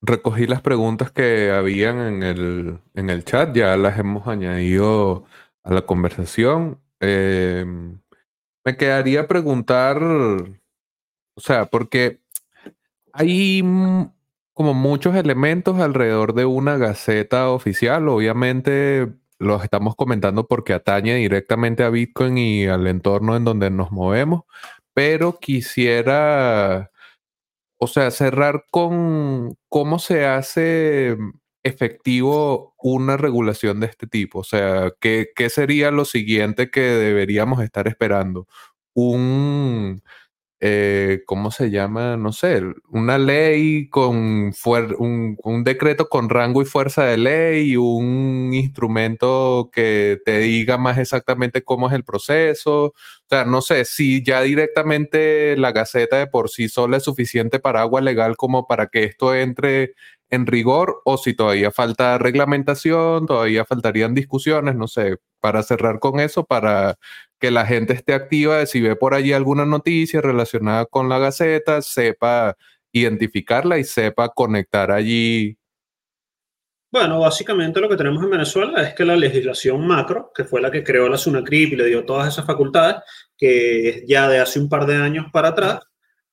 recogí 0.00 0.46
las 0.46 0.62
preguntas 0.62 1.12
que 1.12 1.50
habían 1.50 1.98
en 1.98 2.22
el, 2.22 2.78
en 2.94 3.10
el 3.10 3.26
chat, 3.26 3.54
ya 3.54 3.76
las 3.76 3.98
hemos 3.98 4.26
añadido 4.26 5.26
a 5.62 5.74
la 5.74 5.82
conversación. 5.82 6.80
Eh, 7.00 7.64
me 8.64 8.76
quedaría 8.76 9.26
preguntar, 9.26 10.02
o 10.02 11.40
sea, 11.40 11.66
porque 11.66 12.20
hay 13.12 13.62
como 14.54 14.72
muchos 14.72 15.14
elementos 15.16 15.78
alrededor 15.80 16.34
de 16.34 16.46
una 16.46 16.78
gaceta 16.78 17.50
oficial. 17.50 18.08
Obviamente 18.08 19.12
los 19.38 19.62
estamos 19.64 19.96
comentando 19.96 20.46
porque 20.46 20.72
atañe 20.72 21.16
directamente 21.16 21.82
a 21.84 21.90
Bitcoin 21.90 22.38
y 22.38 22.66
al 22.66 22.86
entorno 22.86 23.36
en 23.36 23.44
donde 23.44 23.70
nos 23.70 23.90
movemos, 23.92 24.44
pero 24.94 25.38
quisiera, 25.40 26.90
o 27.78 27.86
sea, 27.86 28.10
cerrar 28.10 28.64
con 28.70 29.56
cómo 29.68 29.98
se 29.98 30.26
hace 30.26 31.16
efectivo 31.64 32.74
una 32.78 33.16
regulación 33.16 33.80
de 33.80 33.86
este 33.86 34.06
tipo. 34.06 34.40
O 34.40 34.44
sea, 34.44 34.92
¿qué, 35.00 35.30
qué 35.34 35.50
sería 35.50 35.90
lo 35.90 36.04
siguiente 36.04 36.70
que 36.70 36.82
deberíamos 36.82 37.62
estar 37.62 37.88
esperando? 37.88 38.46
Un 38.94 40.02
eh, 40.60 41.22
¿cómo 41.26 41.50
se 41.50 41.70
llama? 41.70 42.16
No 42.16 42.32
sé, 42.32 42.62
una 42.88 43.18
ley 43.18 43.88
con 43.88 44.16
un, 44.98 45.36
un, 45.42 45.64
decreto 45.64 46.08
con 46.08 46.28
rango 46.30 46.62
y 46.62 46.64
fuerza 46.64 47.04
de 47.04 47.18
ley, 47.18 47.76
un 47.76 48.50
instrumento 48.54 49.70
que 49.72 50.18
te 50.24 50.38
diga 50.38 50.78
más 50.78 50.98
exactamente 50.98 51.62
cómo 51.62 51.88
es 51.88 51.94
el 51.94 52.04
proceso. 52.04 52.86
O 52.86 52.94
sea, 53.28 53.44
no 53.44 53.62
sé 53.62 53.84
si 53.84 54.22
ya 54.24 54.40
directamente 54.42 55.56
la 55.56 55.72
Gaceta 55.72 56.18
de 56.18 56.26
por 56.26 56.48
sí 56.48 56.68
sola 56.68 56.98
es 56.98 57.04
suficiente 57.04 57.58
para 57.58 57.80
agua 57.80 58.00
legal 58.00 58.36
como 58.36 58.66
para 58.66 58.86
que 58.86 59.04
esto 59.04 59.34
entre 59.34 59.94
en 60.30 60.46
rigor 60.46 61.00
o 61.04 61.16
si 61.16 61.34
todavía 61.34 61.70
falta 61.70 62.18
reglamentación, 62.18 63.26
todavía 63.26 63.64
faltarían 63.64 64.14
discusiones, 64.14 64.76
no 64.76 64.88
sé, 64.88 65.16
para 65.40 65.62
cerrar 65.62 66.00
con 66.00 66.20
eso, 66.20 66.44
para 66.44 66.98
que 67.44 67.50
la 67.50 67.66
gente 67.66 67.92
esté 67.92 68.14
activa, 68.14 68.64
si 68.64 68.80
ve 68.80 68.96
por 68.96 69.12
allí 69.12 69.34
alguna 69.34 69.66
noticia 69.66 70.22
relacionada 70.22 70.86
con 70.86 71.10
la 71.10 71.18
Gaceta, 71.18 71.82
sepa 71.82 72.56
identificarla 72.90 73.78
y 73.78 73.84
sepa 73.84 74.30
conectar 74.30 74.90
allí. 74.90 75.58
Bueno, 76.90 77.20
básicamente 77.20 77.82
lo 77.82 77.88
que 77.90 77.98
tenemos 77.98 78.24
en 78.24 78.30
Venezuela 78.30 78.82
es 78.82 78.94
que 78.94 79.04
la 79.04 79.14
legislación 79.14 79.86
macro, 79.86 80.32
que 80.34 80.44
fue 80.44 80.62
la 80.62 80.70
que 80.70 80.82
creó 80.82 81.06
la 81.06 81.18
SUNACRIP 81.18 81.74
y 81.74 81.76
le 81.76 81.84
dio 81.84 82.06
todas 82.06 82.32
esas 82.32 82.46
facultades, 82.46 82.96
que 83.36 84.04
ya 84.08 84.26
de 84.26 84.38
hace 84.38 84.58
un 84.58 84.70
par 84.70 84.86
de 84.86 84.96
años 84.96 85.26
para 85.30 85.48
atrás, 85.48 85.80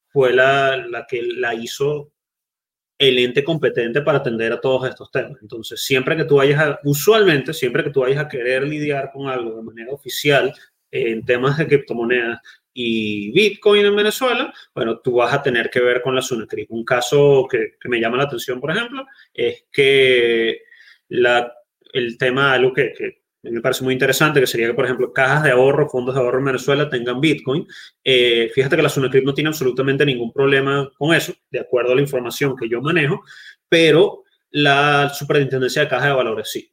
fue 0.08 0.32
la, 0.32 0.78
la 0.78 1.06
que 1.06 1.22
la 1.24 1.54
hizo 1.54 2.14
el 2.98 3.20
ente 3.20 3.44
competente 3.44 4.02
para 4.02 4.20
atender 4.20 4.54
a 4.54 4.62
todos 4.62 4.88
estos 4.88 5.12
temas. 5.12 5.38
Entonces, 5.42 5.84
siempre 5.84 6.16
que 6.16 6.24
tú 6.24 6.38
vayas 6.38 6.62
a, 6.62 6.80
usualmente, 6.86 7.54
siempre 7.54 7.84
que 7.84 7.90
tú 7.90 8.00
vayas 8.00 8.24
a 8.24 8.30
querer 8.30 8.64
lidiar 8.64 9.12
con 9.12 9.28
algo 9.28 9.58
de 9.58 9.64
manera 9.64 9.92
oficial 9.92 10.54
en 10.92 11.24
temas 11.26 11.58
de 11.58 11.68
criptomonedas 11.68 12.40
y 12.74 13.32
Bitcoin 13.32 13.86
en 13.86 13.96
Venezuela, 13.96 14.54
bueno, 14.74 15.00
tú 15.00 15.14
vas 15.14 15.34
a 15.34 15.42
tener 15.42 15.70
que 15.70 15.82
ver 15.82 16.02
con 16.02 16.16
la 16.16 16.22
SUNACRIP. 16.22 16.72
Un 16.72 16.86
caso 16.86 17.48
que, 17.50 17.76
me 17.86 18.00
llama 18.00 18.18
la 18.18 18.24
atención, 18.24 18.60
por 18.60 18.72
ejemplo, 18.72 19.06
es 19.34 19.66
que 19.72 20.62
la, 21.10 21.54
el 21.94 22.18
tema, 22.18 22.54
algo 22.54 22.74
que, 22.74 22.94
que 22.94 23.22
me 23.44 23.62
parece 23.62 23.84
muy 23.84 23.94
interesante, 23.94 24.40
que 24.40 24.48
sería 24.48 24.68
que, 24.68 24.74
por 24.74 24.86
ejemplo, 24.86 25.12
cajas 25.12 25.44
de 25.44 25.52
ahorro, 25.52 25.90
fondos 25.90 26.14
de 26.16 26.22
ahorro 26.22 26.40
en 26.40 26.46
Venezuela 26.46 26.90
tengan 26.90 27.20
Bitcoin. 27.20 27.68
Eh, 28.04 28.52
fíjate 28.54 28.76
que 28.76 28.84
la 28.84 28.90
SUNACRIP 28.90 29.26
no 29.26 29.34
tiene 29.34 29.50
absolutamente 29.50 30.06
ningún 30.06 30.32
problema 30.32 30.90
con 30.98 31.14
eso, 31.14 31.34
de 31.50 31.60
acuerdo 31.60 31.92
a 31.92 31.96
la 31.96 32.02
información 32.02 32.56
que 32.56 32.70
yo 32.70 32.82
manejo, 32.82 33.24
pero 33.68 34.24
la 34.52 35.10
Superintendencia 35.10 35.82
de 35.82 35.88
Cajas 35.88 36.10
de 36.10 36.14
Valores 36.14 36.50
sí. 36.50 36.72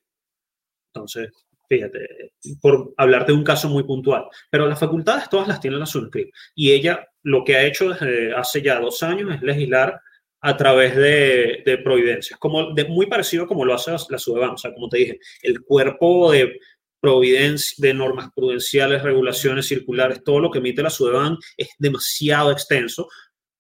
Entonces, 0.93 1.31
fíjate, 1.69 2.33
por 2.61 2.95
hablarte 2.97 3.33
de 3.33 3.39
un 3.39 3.45
caso 3.45 3.69
muy 3.69 3.85
puntual. 3.85 4.27
Pero 4.51 4.67
las 4.67 4.79
facultades 4.79 5.29
todas 5.29 5.49
las 5.49 5.61
tiene 5.61 5.77
la 5.77 5.87
SUNCRIP. 5.87 6.31
Y 6.55 6.73
ella 6.73 7.07
lo 7.23 7.45
que 7.45 7.57
ha 7.57 7.65
hecho 7.65 7.91
desde 7.91 8.35
hace 8.35 8.63
ya 8.63 8.81
dos 8.81 9.03
años 9.03 9.35
es 9.35 9.43
legislar 9.43 10.01
a 10.41 10.57
través 10.57 10.95
de, 10.95 11.63
de 11.67 11.79
providencias, 11.79 12.39
como 12.39 12.73
de, 12.73 12.85
muy 12.85 13.07
parecido 13.07 13.47
como 13.47 13.65
lo 13.65 13.75
hace 13.75 13.91
la 13.91 14.19
SUDEBAN. 14.19 14.51
O 14.51 14.59
sea, 14.59 14.73
como 14.73 14.89
te 14.89 14.99
dije, 14.99 15.19
el 15.43 15.63
cuerpo 15.63 16.31
de 16.31 16.59
providencia, 17.01 17.75
de 17.79 17.95
normas 17.95 18.31
prudenciales, 18.35 19.03
regulaciones 19.03 19.67
circulares, 19.67 20.23
todo 20.25 20.41
lo 20.41 20.51
que 20.51 20.59
emite 20.59 20.83
la 20.83 20.91
SUDEBAN 20.91 21.39
es 21.57 21.71
demasiado 21.79 22.53
extenso, 22.53 23.09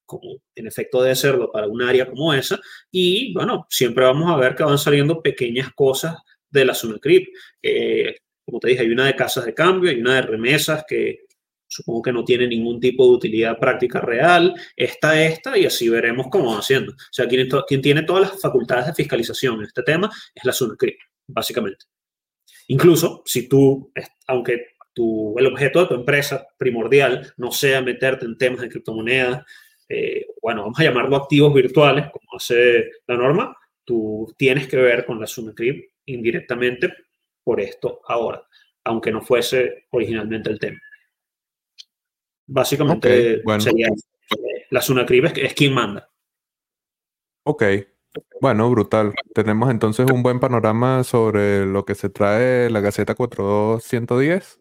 como 0.07 0.39
en 0.55 0.67
efecto 0.67 1.03
debe 1.03 1.17
serlo 1.17 1.51
para 1.53 1.67
un 1.67 1.83
área 1.83 2.09
como 2.09 2.33
esa. 2.33 2.59
Y 2.91 3.35
bueno, 3.35 3.67
siempre 3.69 4.05
vamos 4.05 4.31
a 4.31 4.37
ver 4.37 4.55
que 4.55 4.63
van 4.63 4.79
saliendo 4.79 5.21
pequeñas 5.21 5.71
cosas 5.75 6.17
de 6.51 6.65
la 6.65 6.75
SUNACRIP. 6.75 7.29
Eh, 7.63 8.17
como 8.45 8.61
te 8.61 8.69
dije, 8.69 8.83
hay 8.83 8.91
una 8.91 9.07
de 9.07 9.15
casas 9.15 9.45
de 9.45 9.55
cambio, 9.55 9.91
hay 9.91 10.01
una 10.01 10.17
de 10.17 10.23
remesas 10.23 10.85
que 10.89 11.29
supongo 11.69 12.03
que 12.03 12.13
no 12.13 12.25
tiene 12.25 12.49
ningún 12.49 12.81
tipo 12.81 13.07
de 13.07 13.13
utilidad 13.13 13.59
práctica 13.59 14.01
real. 14.01 14.55
Esta, 14.75 15.23
esta, 15.23 15.57
y 15.57 15.67
así 15.67 15.89
veremos 15.89 16.29
cómo 16.31 16.53
va 16.53 16.59
haciendo. 16.59 16.93
O 16.93 17.13
sea, 17.13 17.27
quien, 17.29 17.83
tiene 17.83 18.03
todas 18.03 18.31
las 18.31 18.41
facultades 18.41 18.87
de 18.87 18.95
fiscalización 18.95 19.57
en 19.57 19.67
este 19.67 19.83
tema 19.83 20.11
es 20.35 20.45
la 20.45 20.53
SUNACRIP, 20.53 20.99
básicamente. 21.27 21.85
Incluso 22.69 23.23
si 23.25 23.49
tú, 23.49 23.93
aunque 24.27 24.77
tu, 24.95 25.39
el 25.39 25.47
objeto 25.47 25.81
de 25.81 25.87
tu 25.87 25.95
empresa 25.95 26.47
primordial 26.59 27.33
no 27.37 27.53
sea 27.53 27.81
meterte 27.83 28.27
en 28.27 28.37
temas 28.37 28.61
de 28.61 28.69
criptomonedas, 28.69 29.45
eh, 29.89 30.27
bueno, 30.43 30.63
vamos 30.63 30.81
a 30.81 30.85
llamarlo 30.85 31.17
activos 31.17 31.55
virtuales, 31.55 32.07
como 32.11 32.37
hace 32.37 32.91
la 33.07 33.17
norma, 33.17 33.57
tú 33.85 34.35
tienes 34.37 34.69
que 34.69 34.77
ver 34.77 35.07
con 35.07 35.19
la 35.19 35.27
SUNACRIP 35.27 35.91
indirectamente 36.09 36.93
por 37.43 37.61
esto 37.61 38.01
ahora, 38.07 38.47
aunque 38.85 39.13
no 39.13 39.23
fuese 39.23 39.87
originalmente 39.91 40.51
el 40.51 40.59
tema. 40.59 40.79
Básicamente 42.47 43.43
sería 43.59 43.89
la 44.71 44.83
SUNACRIB 44.83 45.27
es, 45.27 45.33
es 45.37 45.55
quien 45.55 45.75
manda. 45.75 46.11
Ok, 47.45 47.63
bueno, 48.41 48.71
brutal. 48.71 49.15
Tenemos 49.35 49.71
entonces 49.71 50.07
un 50.11 50.23
buen 50.23 50.41
panorama 50.41 51.05
sobre 51.05 51.67
lo 51.67 51.85
que 51.85 51.95
se 51.95 52.09
trae 52.09 52.71
la 52.71 52.81
Gaceta 52.81 53.15
4210. 53.15 54.61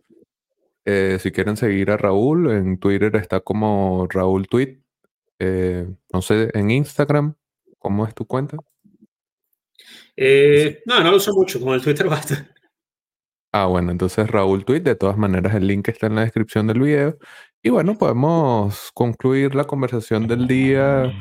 Eh, 0.86 1.18
si 1.20 1.32
quieren 1.32 1.58
seguir 1.58 1.91
a 1.91 1.98
Raúl, 1.98 2.52
en 2.52 2.80
Twitter 2.80 3.16
está 3.16 3.41
como 3.41 4.08
Raúl 4.10 4.48
Tweet. 4.48 4.80
Eh, 5.39 5.88
no 6.12 6.22
sé, 6.22 6.50
en 6.54 6.72
Instagram, 6.72 7.36
¿cómo 7.78 8.08
es 8.08 8.16
tu 8.16 8.26
cuenta? 8.26 8.58
Eh, 10.18 10.82
no, 10.86 10.99
no 11.01 11.11
lo 11.11 11.18
uso 11.18 11.34
mucho, 11.34 11.61
con 11.61 11.76
el 11.76 11.82
Twitter 11.82 12.07
basta. 12.09 12.47
Ah, 13.53 13.65
bueno, 13.65 13.91
entonces 13.91 14.30
Raúl 14.30 14.65
Tweet, 14.65 14.82
de 14.82 14.95
todas 14.95 15.18
maneras 15.18 15.55
el 15.55 15.68
link 15.68 15.88
está 15.88 16.07
en 16.07 16.15
la 16.15 16.22
descripción 16.22 16.68
del 16.68 16.82
video. 16.82 17.18
Y 17.63 17.70
bueno, 17.70 17.97
podemos 17.97 18.91
concluir 18.93 19.55
la 19.55 19.63
conversación 19.63 20.28
del 20.28 20.47
día 20.47 21.11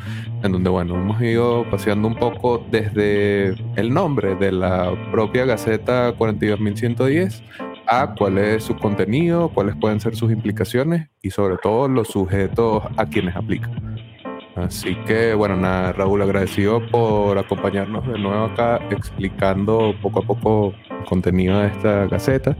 en 0.43 0.53
donde, 0.53 0.69
bueno, 0.71 0.95
hemos 0.97 1.21
ido 1.23 1.69
paseando 1.71 2.09
un 2.09 2.17
poco 2.17 2.65
desde 2.71 3.55
el 3.77 3.93
nombre 3.93 4.35
de 4.37 4.53
la 4.53 4.93
propia 5.13 5.45
Gaceta 5.45 6.15
42110 6.17 7.43
a 7.87 8.15
cuál 8.15 8.39
es 8.39 8.65
su 8.65 8.77
contenido, 8.77 9.49
cuáles 9.49 9.77
pueden 9.77 10.01
ser 10.01 10.15
sus 10.15 10.31
implicaciones 10.31 11.09
y 11.23 11.31
sobre 11.31 11.57
todo 11.59 11.89
los 11.89 12.09
sujetos 12.09 12.83
a 12.97 13.07
quienes 13.07 13.35
aplican. 13.35 14.16
Así 14.57 14.95
que 15.07 15.35
bueno, 15.35 15.55
nada, 15.55 15.93
Raúl, 15.93 16.23
agradecido 16.23 16.81
por 16.87 17.37
acompañarnos 17.37 18.07
de 18.09 18.19
nuevo 18.19 18.47
acá 18.47 18.81
explicando 18.91 19.95
poco 20.01 20.21
a 20.21 20.23
poco 20.23 20.75
el 20.99 21.05
contenido 21.05 21.61
de 21.61 21.67
esta 21.69 22.07
gaceta. 22.07 22.57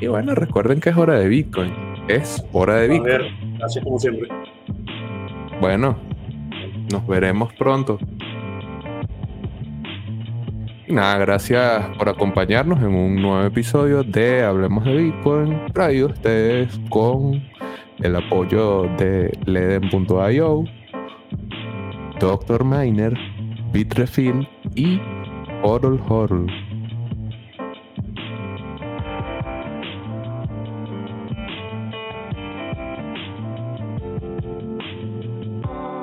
Y 0.00 0.08
bueno, 0.08 0.34
recuerden 0.34 0.80
que 0.80 0.90
es 0.90 0.96
hora 0.96 1.14
de 1.14 1.28
Bitcoin. 1.28 1.72
Es 2.08 2.44
hora 2.52 2.76
de 2.76 2.88
Bitcoin. 2.88 3.12
A 3.12 3.18
ver, 3.18 3.32
gracias 3.58 3.84
como 3.84 3.98
siempre. 4.00 4.28
Bueno, 5.60 5.96
nos 6.90 7.06
veremos 7.06 7.52
pronto. 7.52 7.98
Y 10.88 10.92
nada, 10.92 11.16
gracias 11.18 11.96
por 11.96 12.08
acompañarnos 12.08 12.80
en 12.80 12.92
un 12.92 13.22
nuevo 13.22 13.44
episodio 13.44 14.02
de 14.02 14.42
Hablemos 14.42 14.84
de 14.84 14.96
Bitcoin, 14.96 15.66
traído 15.72 16.08
ustedes 16.08 16.80
con 16.88 17.40
el 18.00 18.16
apoyo 18.16 18.88
de 18.98 19.30
leden.io 19.44 20.64
Dr. 22.20 22.62
Miner, 22.64 23.16
Bitrefill 23.72 24.46
y 24.74 25.00
Oral 25.62 25.98
Horror. 26.06 26.46